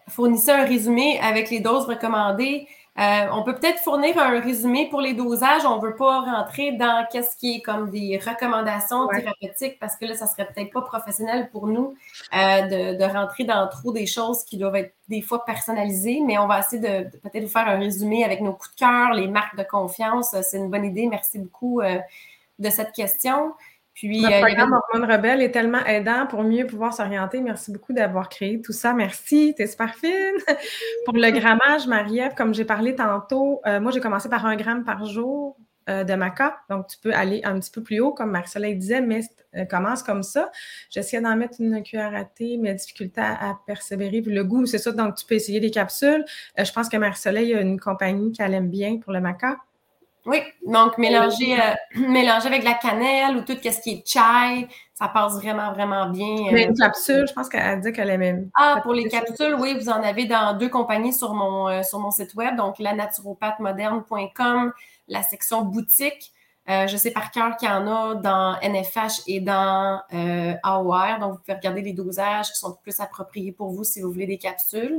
fournissez 0.09 0.50
un 0.50 0.64
résumé 0.66 1.18
avec 1.20 1.50
les 1.50 1.61
doses 1.61 1.86
recommandées 1.86 2.68
euh, 2.99 3.26
on 3.32 3.42
peut 3.42 3.55
peut-être 3.55 3.78
fournir 3.80 4.18
un 4.18 4.40
résumé 4.40 4.88
pour 4.88 5.03
les 5.03 5.12
dosages. 5.12 5.66
On 5.66 5.76
ne 5.76 5.82
veut 5.82 5.97
pas 5.97 6.20
rentrer 6.20 6.72
dans 6.72 7.07
qu'est-ce 7.11 7.36
qui 7.36 7.57
est 7.57 7.61
comme 7.61 7.90
des 7.90 8.18
recommandations 8.18 9.07
thérapeutiques 9.09 9.78
parce 9.78 9.97
que 9.97 10.07
là, 10.07 10.14
ça 10.14 10.26
serait 10.26 10.47
peut-être 10.47 10.72
pas 10.72 10.80
professionnel 10.80 11.51
pour 11.51 11.66
nous 11.66 11.94
euh, 12.34 12.94
de, 12.97 13.05
rentrer 13.05 13.44
dans 13.44 13.68
trop 13.68 13.92
des 13.92 14.07
choses 14.07 14.44
qui 14.44 14.57
doivent 14.57 14.76
être 14.76 14.94
des 15.09 15.20
fois 15.20 15.44
personnalisées, 15.44 16.20
mais 16.24 16.38
on 16.38 16.47
va 16.47 16.61
essayer 16.61 16.80
de, 16.80 17.11
peut-être 17.18 17.44
vous 17.44 17.51
faire 17.51 17.68
un 17.68 17.78
résumé 17.78 18.24
avec 18.24 18.40
nos 18.40 18.55
coups 18.55 18.74
de 18.74 18.78
cœur, 18.78 19.12
les 19.12 19.28
marques 19.28 19.57
de 19.57 19.62
confiance. 19.62 20.34
C'est 20.42 20.57
une 20.57 20.70
bonne 20.70 20.84
idée. 20.84 21.07
Merci 21.07 21.38
beaucoup 21.38 21.80
euh, 21.80 21.99
de 22.59 22.70
cette 22.70 22.92
question. 22.92 23.53
Puis, 23.97 24.20
le 24.20 24.26
euh, 24.26 24.40
programme 24.40 24.74
Hormone 24.74 25.11
Rebelle 25.11 25.40
est 25.40 25.53
tellement 25.53 25.82
aidant 25.86 26.26
pour 26.26 26.42
mieux 26.42 26.66
pouvoir 26.66 26.92
s'orienter. 26.92 27.40
Merci 27.40 27.72
beaucoup 27.72 27.94
d'avoir 27.94 28.28
créé 28.28 28.61
tout 28.61 28.74
ça. 28.74 28.92
Merci, 28.92 29.55
t'es 29.57 29.66
super 29.66 29.94
fine. 29.94 30.36
pour 31.07 31.14
le 31.14 31.30
grammage, 31.30 31.86
Marie-Ève, 31.86 32.34
comme 32.36 32.53
j'ai 32.53 32.66
parlé 32.66 32.94
tantôt, 32.94 33.62
euh, 33.66 33.80
moi, 33.80 33.90
j'ai 33.92 34.01
commencé 34.01 34.28
par 34.28 34.44
un 34.44 34.55
gramme 34.55 34.84
par 34.84 35.07
jour 35.07 35.57
euh, 35.88 36.05
de 36.05 36.12
maca. 36.12 36.59
Donc, 36.68 36.88
tu 36.88 36.99
peux 36.99 37.14
aller 37.14 37.40
un 37.44 37.59
petit 37.59 37.70
peu 37.70 37.82
plus 37.82 38.01
haut, 38.01 38.12
comme 38.12 38.32
Marcella 38.32 38.70
disait, 38.70 39.01
mais 39.01 39.22
commence 39.70 40.03
comme 40.03 40.22
ça. 40.22 40.51
J'essaie 40.90 41.22
d'en 41.22 41.34
mettre 41.34 41.59
une 41.62 41.82
cuillère 41.82 42.14
à 42.14 42.24
thé, 42.24 42.59
mais 42.61 42.74
difficulté 42.74 43.22
à, 43.22 43.57
persévérer. 43.66 44.20
Puis 44.20 44.34
le 44.34 44.44
goût, 44.44 44.66
c'est 44.66 44.76
ça. 44.76 44.92
Donc, 44.92 45.14
tu 45.14 45.24
peux 45.24 45.36
essayer 45.36 45.59
des 45.59 45.70
capsules. 45.70 46.22
je 46.59 46.70
pense 46.70 46.90
que 46.90 46.99
Marie-Soleil 46.99 47.55
a 47.55 47.62
une 47.62 47.80
compagnie 47.80 48.32
qu'elle 48.32 48.53
aime 48.53 48.68
bien 48.68 48.99
pour 48.99 49.14
le 49.14 49.22
maca. 49.22 49.57
Oui, 50.27 50.43
donc 50.66 50.99
mélanger, 50.99 51.57
euh, 51.59 51.74
mélanger 52.09 52.49
avec 52.49 52.64
la 52.64 52.74
cannelle 52.74 53.37
ou 53.37 53.43
tout 53.43 53.53
ce 53.55 53.81
qui 53.81 53.91
est 53.91 54.07
chai, 54.07 54.68
ça 54.93 55.09
passe 55.09 55.35
vraiment, 55.35 55.72
vraiment 55.72 56.09
bien. 56.09 56.49
Euh. 56.49 56.51
Mais 56.53 56.64
une 56.64 56.74
capsule, 56.74 57.27
je 57.29 57.33
pense 57.33 57.49
qu'elle 57.49 57.81
dit 57.81 57.93
qu'elle 57.93 58.11
aime. 58.11 58.51
Ah, 58.57 58.81
pour 58.83 58.93
les 58.93 59.09
capsules, 59.09 59.55
oui, 59.59 59.79
vous 59.79 59.89
en 59.89 60.03
avez 60.03 60.24
dans 60.24 60.59
deux 60.59 60.68
compagnies 60.68 61.12
sur 61.12 61.33
mon, 61.33 61.68
euh, 61.68 61.83
sur 61.85 62.01
mon 62.01 62.11
site 62.11 62.35
web, 62.35 62.57
donc 62.57 62.81
lanaturopathemoderne.com, 62.81 64.72
la 65.09 65.22
section 65.22 65.62
boutique. 65.62 66.33
Euh, 66.69 66.89
je 66.89 66.97
sais 66.97 67.12
par 67.12 67.31
cœur 67.31 67.57
qu'il 67.57 67.69
y 67.69 67.71
en 67.71 67.87
a 67.87 68.14
dans 68.17 68.57
NFH 68.61 69.23
et 69.29 69.41
dans 69.41 70.01
euh, 70.12 70.55
AOR, 70.64 71.19
donc 71.21 71.33
vous 71.35 71.39
pouvez 71.39 71.55
regarder 71.55 71.81
les 71.81 71.93
dosages 71.93 72.51
qui 72.51 72.59
sont 72.59 72.77
plus 72.83 72.99
appropriés 72.99 73.53
pour 73.53 73.71
vous 73.71 73.85
si 73.85 74.01
vous 74.01 74.11
voulez 74.11 74.27
des 74.27 74.39
capsules. 74.39 74.99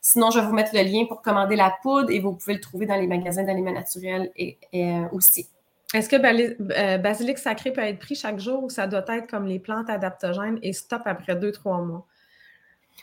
Sinon, 0.00 0.32
je 0.32 0.40
vais 0.40 0.46
vous 0.46 0.52
mettre 0.52 0.74
le 0.74 0.82
lien 0.82 1.04
pour 1.06 1.22
commander 1.22 1.54
la 1.54 1.72
poudre 1.82 2.10
et 2.10 2.18
vous 2.18 2.32
pouvez 2.32 2.54
le 2.54 2.60
trouver 2.60 2.86
dans 2.86 2.96
les 2.96 3.06
magasins 3.06 3.44
d'aliments 3.44 3.72
naturels 3.72 4.32
et, 4.36 4.58
euh, 4.74 5.08
aussi. 5.12 5.48
Est-ce 5.92 6.08
que 6.08 6.96
basilic 6.96 7.38
sacré 7.38 7.72
peut 7.72 7.80
être 7.80 8.00
pris 8.00 8.16
chaque 8.16 8.40
jour 8.40 8.64
ou 8.64 8.68
ça 8.68 8.88
doit 8.88 9.04
être 9.08 9.30
comme 9.30 9.46
les 9.46 9.60
plantes 9.60 9.88
adaptogènes 9.88 10.58
et 10.62 10.72
stop 10.72 11.02
après 11.04 11.36
deux, 11.36 11.52
trois 11.52 11.78
mois? 11.78 12.04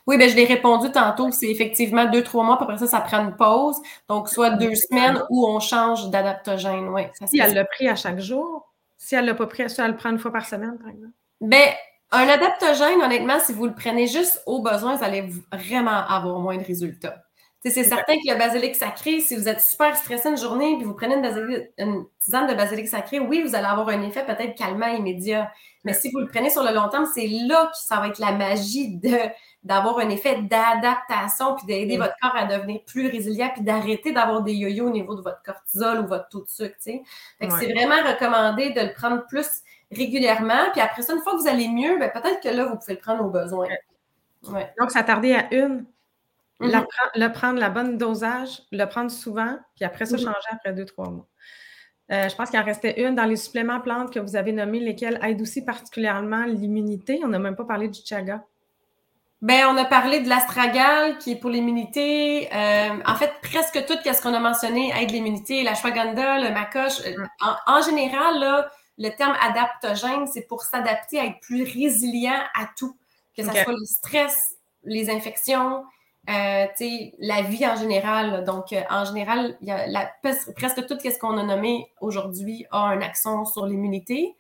Oui, 0.08 0.18
bien, 0.18 0.28
je 0.28 0.36
l'ai 0.36 0.46
répondu 0.46 0.92
tantôt. 0.92 1.32
C'est 1.32 1.50
effectivement 1.50 2.06
deux, 2.06 2.24
trois 2.24 2.44
mois. 2.44 2.58
Puis 2.58 2.64
après 2.64 2.78
ça, 2.78 2.88
ça 2.88 3.02
prend 3.02 3.24
une 3.24 3.36
pause. 3.36 3.78
Donc, 4.10 4.30
soit 4.30 4.52
deux 4.52 4.76
semaines 4.76 5.22
où 5.30 5.48
on 5.48 5.60
change 5.60 6.10
d'adaptogène. 6.10 6.90
Oui, 6.90 7.04
si 7.28 7.40
elle 7.40 7.54
l'a 7.54 7.66
pris 7.66 7.88
à 7.88 7.96
chaque 7.96 8.20
jour, 8.20 8.72
si 8.98 9.16
elle 9.16 9.26
ne 9.26 9.32
l'a 9.32 9.36
pas 9.36 9.48
pris, 9.48 9.70
si 9.70 9.82
elle 9.82 9.92
le 9.92 9.98
prend 9.98 10.10
une 10.10 10.20
fois 10.20 10.32
par 10.32 10.46
semaine, 10.46 10.78
par 10.80 10.90
exemple? 10.90 11.14
Bien, 11.42 11.74
Un 12.12 12.28
adaptogène, 12.28 13.02
honnêtement, 13.02 13.40
si 13.40 13.54
vous 13.54 13.66
le 13.66 13.74
prenez 13.74 14.08
juste 14.08 14.42
au 14.46 14.62
besoin, 14.62 14.96
vous 14.96 15.04
allez 15.04 15.30
vraiment 15.54 16.06
avoir 16.08 16.40
moins 16.40 16.58
de 16.58 16.64
résultats. 16.64 17.24
C'est 17.64 17.84
certain 17.84 18.16
que 18.16 18.32
le 18.32 18.40
basilic 18.40 18.76
sacré, 18.76 19.20
si 19.20 19.36
vous 19.36 19.48
êtes 19.48 19.62
super 19.62 19.96
stressé 19.96 20.30
une 20.30 20.38
journée 20.38 20.78
puis 20.78 20.86
vous 20.86 20.96
prenez 20.96 21.14
une, 21.78 22.06
tisane 22.20 22.48
de 22.48 22.56
basilic 22.56 22.88
sacré, 22.88 23.20
oui, 23.20 23.44
vous 23.44 23.54
allez 23.54 23.68
avoir 23.68 23.90
un 23.90 24.02
effet 24.02 24.26
peut-être 24.26 24.56
calmant 24.58 24.88
immédiat. 24.88 25.52
Mais 25.84 25.94
si 25.94 26.10
vous 26.12 26.20
le 26.20 26.28
prenez 26.28 26.50
sur 26.50 26.64
le 26.64 26.74
long 26.74 26.90
terme, 26.90 27.06
c'est 27.14 27.28
là 27.28 27.68
que 27.68 27.78
ça 27.78 28.00
va 28.00 28.08
être 28.08 28.18
la 28.18 28.32
magie 28.32 28.98
de 28.98 29.16
d'avoir 29.64 30.00
un 30.00 30.10
effet 30.10 30.42
d'adaptation 30.42 31.56
puis 31.56 31.68
d'aider 31.68 31.98
votre 31.98 32.16
corps 32.20 32.36
à 32.36 32.46
devenir 32.46 32.82
plus 32.86 33.08
résilient 33.08 33.52
puis 33.54 33.62
d'arrêter 33.62 34.12
d'avoir 34.12 34.42
des 34.42 34.54
yo-yo 34.54 34.88
au 34.88 34.92
niveau 34.92 35.16
de 35.16 35.22
votre 35.22 35.42
cortisol 35.44 36.00
ou 36.00 36.08
votre 36.08 36.30
taux 36.30 36.42
de 36.42 36.50
sucre. 36.50 36.76
C'est 36.80 37.04
vraiment 37.40 38.02
recommandé 38.04 38.72
de 38.72 38.82
le 38.82 38.94
prendre 38.94 39.26
plus 39.28 39.62
régulièrement. 39.92 40.72
Puis 40.72 40.82
après 40.82 41.04
ça, 41.04 41.14
une 41.14 41.22
fois 41.22 41.34
que 41.34 41.42
vous 41.42 41.48
allez 41.48 41.68
mieux, 41.68 42.00
ben, 42.00 42.10
peut-être 42.10 42.42
que 42.42 42.50
là, 42.50 42.66
vous 42.66 42.78
pouvez 42.78 42.94
le 42.94 43.00
prendre 43.00 43.24
au 43.24 43.30
besoin. 43.30 43.68
Donc, 44.80 44.90
ça 44.90 45.04
tardait 45.04 45.36
à 45.36 45.54
une. 45.54 45.86
Mm-hmm. 46.60 46.86
le 47.16 47.32
prendre 47.32 47.60
la 47.60 47.72
bonne 47.72 47.98
dosage, 47.98 48.62
le 48.72 48.86
prendre 48.86 49.10
souvent, 49.10 49.58
puis 49.76 49.84
après 49.84 50.06
ça, 50.06 50.16
mm-hmm. 50.16 50.26
changer 50.26 50.48
après 50.52 50.74
deux, 50.74 50.86
trois 50.86 51.10
mois. 51.10 51.26
Euh, 52.12 52.30
je 52.30 52.36
pense 52.36 52.52
qu'il 52.52 52.60
en 52.60 52.64
restait 52.64 53.02
une 53.02 53.16
dans 53.16 53.26
les 53.26 53.36
suppléments 53.36 53.80
plantes 53.80 54.14
que 54.14 54.20
vous 54.20 54.36
avez 54.36 54.52
nommés, 54.52 54.80
lesquels 54.80 55.18
aident 55.24 55.42
aussi 55.42 55.66
particulièrement 55.66 56.44
l'immunité. 56.46 57.20
On 57.24 57.30
n'a 57.30 57.40
même 57.40 57.56
pas 57.56 57.64
parlé 57.64 57.88
du 57.88 58.00
chaga. 58.06 58.44
Ben, 59.42 59.66
on 59.68 59.78
a 59.78 59.86
parlé 59.86 60.20
de 60.20 60.30
l'astragale 60.30 61.18
qui 61.18 61.32
est 61.32 61.36
pour 61.36 61.50
l'immunité. 61.50 62.48
Euh, 62.54 63.00
en 63.06 63.16
fait, 63.16 63.34
presque 63.42 63.86
tout 63.88 63.98
ce 64.04 64.22
qu'on 64.22 64.36
a 64.36 64.40
mentionné 64.40 64.94
aide 64.96 65.10
l'immunité. 65.10 65.64
La 65.64 65.74
shwaganda, 65.74 66.40
le 66.40 66.54
macoche. 66.54 67.00
Euh. 67.08 67.16
En, 67.66 67.82
général, 67.82 68.40
là, 68.40 68.70
le 69.00 69.10
terme 69.10 69.36
adaptogène, 69.42 70.28
c'est 70.28 70.44
pour 70.48 70.62
s'adapter 70.62 71.20
à 71.20 71.26
être 71.26 71.40
plus 71.40 71.64
résilient 71.64 72.40
à 72.54 72.68
tout. 72.78 72.96
Que 73.36 73.44
ce 73.44 73.50
soit 73.50 73.74
le 73.74 73.86
stress, 73.86 74.58
les 74.84 75.10
infections, 75.10 75.86
euh, 76.30 76.68
la 77.20 77.42
vie 77.42 77.66
en 77.66 77.76
général. 77.76 78.44
Donc, 78.46 78.74
euh, 78.74 78.82
en 78.92 79.06
général, 79.06 79.58
y 79.62 79.72
a 79.72 79.88
la, 79.88 80.12
presque 80.22 80.86
tout 80.86 80.98
ce 81.04 81.18
qu'on 81.18 81.38
a 81.38 81.44
nommé 81.44 81.92
aujourd'hui 82.00 82.66
a 82.70 82.80
un 82.80 83.02
accent 83.02 83.46
sur 83.46 83.66
l'immunité. 83.66 84.36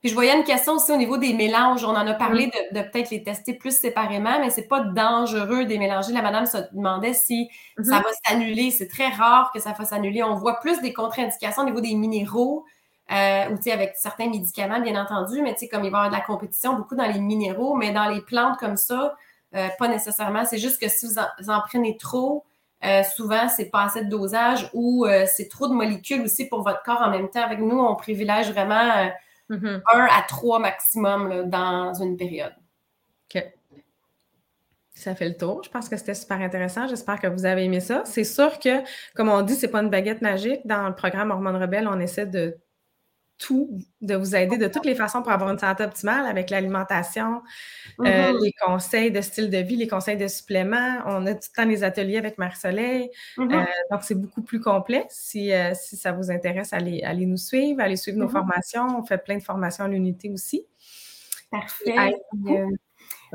Puis 0.00 0.10
je 0.10 0.14
voyais 0.14 0.36
une 0.36 0.44
question 0.44 0.74
aussi 0.74 0.92
au 0.92 0.96
niveau 0.96 1.16
des 1.16 1.32
mélanges. 1.34 1.84
On 1.84 1.88
en 1.88 2.06
a 2.06 2.14
parlé 2.14 2.46
mm. 2.46 2.76
de, 2.76 2.82
peut-être 2.82 3.10
les 3.10 3.22
tester 3.22 3.54
plus 3.54 3.76
séparément, 3.76 4.38
mais 4.40 4.50
c'est 4.50 4.68
pas 4.68 4.80
dangereux 4.80 5.64
de 5.64 5.70
les 5.70 5.78
mélanger. 5.78 6.12
La 6.12 6.22
madame 6.22 6.46
se 6.46 6.58
demandait 6.72 7.14
si 7.14 7.50
ça 7.76 7.82
mm-hmm. 7.82 8.02
va 8.02 8.10
s'annuler. 8.26 8.70
C'est 8.70 8.88
très 8.88 9.08
rare 9.08 9.50
que 9.52 9.60
ça 9.60 9.74
fasse 9.74 9.90
s'annuler. 9.90 10.22
On 10.22 10.34
voit 10.34 10.60
plus 10.60 10.80
des 10.80 10.92
contre-indications 10.92 11.62
au 11.62 11.66
niveau 11.66 11.80
des 11.80 11.94
minéraux. 11.94 12.64
Euh, 13.10 13.48
ou 13.48 13.70
avec 13.70 13.96
certains 13.96 14.28
médicaments, 14.28 14.80
bien 14.80 15.00
entendu, 15.00 15.40
mais 15.40 15.56
comme 15.70 15.82
il 15.82 15.90
va 15.90 15.96
y 15.96 16.00
avoir 16.00 16.08
de 16.10 16.14
la 16.14 16.20
compétition 16.20 16.74
beaucoup 16.74 16.94
dans 16.94 17.06
les 17.06 17.18
minéraux, 17.18 17.74
mais 17.74 17.90
dans 17.90 18.06
les 18.06 18.20
plantes 18.20 18.58
comme 18.58 18.76
ça, 18.76 19.16
euh, 19.54 19.68
pas 19.78 19.88
nécessairement. 19.88 20.44
C'est 20.44 20.58
juste 20.58 20.78
que 20.78 20.88
si 20.88 21.06
vous 21.06 21.50
en, 21.50 21.60
prenez 21.66 21.96
trop, 21.96 22.44
euh, 22.84 23.02
souvent, 23.16 23.48
c'est 23.48 23.70
pas 23.70 23.84
assez 23.84 24.04
de 24.04 24.10
dosage 24.10 24.68
ou 24.74 25.06
euh, 25.06 25.24
c'est 25.26 25.48
trop 25.48 25.68
de 25.68 25.72
molécules 25.72 26.20
aussi 26.20 26.48
pour 26.48 26.62
votre 26.62 26.82
corps 26.82 27.00
en 27.00 27.10
même 27.10 27.30
temps. 27.30 27.42
Avec 27.42 27.60
nous, 27.60 27.78
on 27.78 27.94
privilège 27.96 28.50
vraiment 28.50 29.10
mm-hmm. 29.50 29.82
un 29.92 30.06
à 30.10 30.22
trois 30.28 30.58
maximum 30.58 31.48
dans 31.48 31.94
une 31.94 32.16
période. 32.16 32.54
OK. 33.34 33.44
Ça 34.94 35.14
fait 35.14 35.28
le 35.28 35.36
tour. 35.36 35.62
Je 35.62 35.70
pense 35.70 35.88
que 35.88 35.96
c'était 35.96 36.14
super 36.14 36.40
intéressant. 36.40 36.88
J'espère 36.88 37.20
que 37.20 37.28
vous 37.28 37.46
avez 37.46 37.64
aimé 37.64 37.78
ça. 37.78 38.02
C'est 38.04 38.24
sûr 38.24 38.58
que, 38.58 38.82
comme 39.14 39.28
on 39.28 39.42
dit, 39.42 39.54
c'est 39.54 39.68
pas 39.68 39.80
une 39.80 39.90
baguette 39.90 40.22
magique. 40.22 40.66
Dans 40.66 40.88
le 40.88 40.94
programme 40.94 41.30
Hormones 41.30 41.56
Rebelles, 41.56 41.86
on 41.86 42.00
essaie 42.00 42.26
de 42.26 42.58
tout, 43.38 43.70
de 44.00 44.16
vous 44.16 44.34
aider 44.34 44.58
de 44.58 44.66
toutes 44.66 44.84
les 44.84 44.96
façons 44.96 45.22
pour 45.22 45.30
avoir 45.30 45.50
une 45.50 45.58
santé 45.58 45.84
optimale 45.84 46.26
avec 46.26 46.50
l'alimentation, 46.50 47.42
euh, 48.00 48.04
mm-hmm. 48.04 48.44
les 48.44 48.52
conseils 48.52 49.10
de 49.12 49.20
style 49.20 49.48
de 49.48 49.58
vie, 49.58 49.76
les 49.76 49.86
conseils 49.86 50.16
de 50.16 50.26
suppléments. 50.26 50.98
On 51.06 51.24
a 51.26 51.34
tout 51.34 51.48
le 51.56 51.62
temps 51.62 51.68
les 51.68 51.84
ateliers 51.84 52.18
avec 52.18 52.36
Marie-Soleil. 52.36 53.10
Mm-hmm. 53.36 53.54
Euh, 53.54 53.64
donc, 53.92 54.02
c'est 54.02 54.16
beaucoup 54.16 54.42
plus 54.42 54.60
complet. 54.60 55.06
Si, 55.08 55.52
euh, 55.52 55.72
si 55.74 55.96
ça 55.96 56.12
vous 56.12 56.30
intéresse, 56.30 56.72
allez, 56.72 57.02
allez 57.02 57.26
nous 57.26 57.36
suivre, 57.36 57.80
allez 57.80 57.96
suivre 57.96 58.18
nos 58.18 58.26
mm-hmm. 58.26 58.32
formations. 58.32 58.98
On 58.98 59.04
fait 59.04 59.18
plein 59.18 59.38
de 59.38 59.42
formations 59.42 59.84
à 59.84 59.88
l'unité 59.88 60.30
aussi. 60.30 60.66
Parfait. 61.50 62.16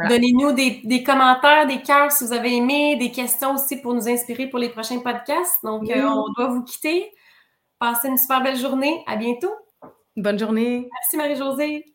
Donnez-nous 0.09 0.51
des, 0.53 0.81
des, 0.83 1.03
commentaires, 1.03 1.67
des 1.67 1.81
cœurs 1.81 2.11
si 2.11 2.25
vous 2.25 2.33
avez 2.33 2.55
aimé, 2.55 2.97
des 2.97 3.11
questions 3.11 3.53
aussi 3.53 3.79
pour 3.79 3.93
nous 3.93 4.09
inspirer 4.09 4.47
pour 4.47 4.59
les 4.59 4.69
prochains 4.69 4.99
podcasts. 4.99 5.63
Donc, 5.63 5.83
on 5.83 6.33
doit 6.33 6.47
vous 6.49 6.63
quitter. 6.63 7.11
Passez 7.79 8.09
une 8.09 8.17
super 8.17 8.41
belle 8.43 8.57
journée. 8.57 9.03
À 9.07 9.15
bientôt. 9.15 9.53
Bonne 10.15 10.39
journée. 10.39 10.87
Merci 10.91 11.17
Marie-Josée. 11.17 11.92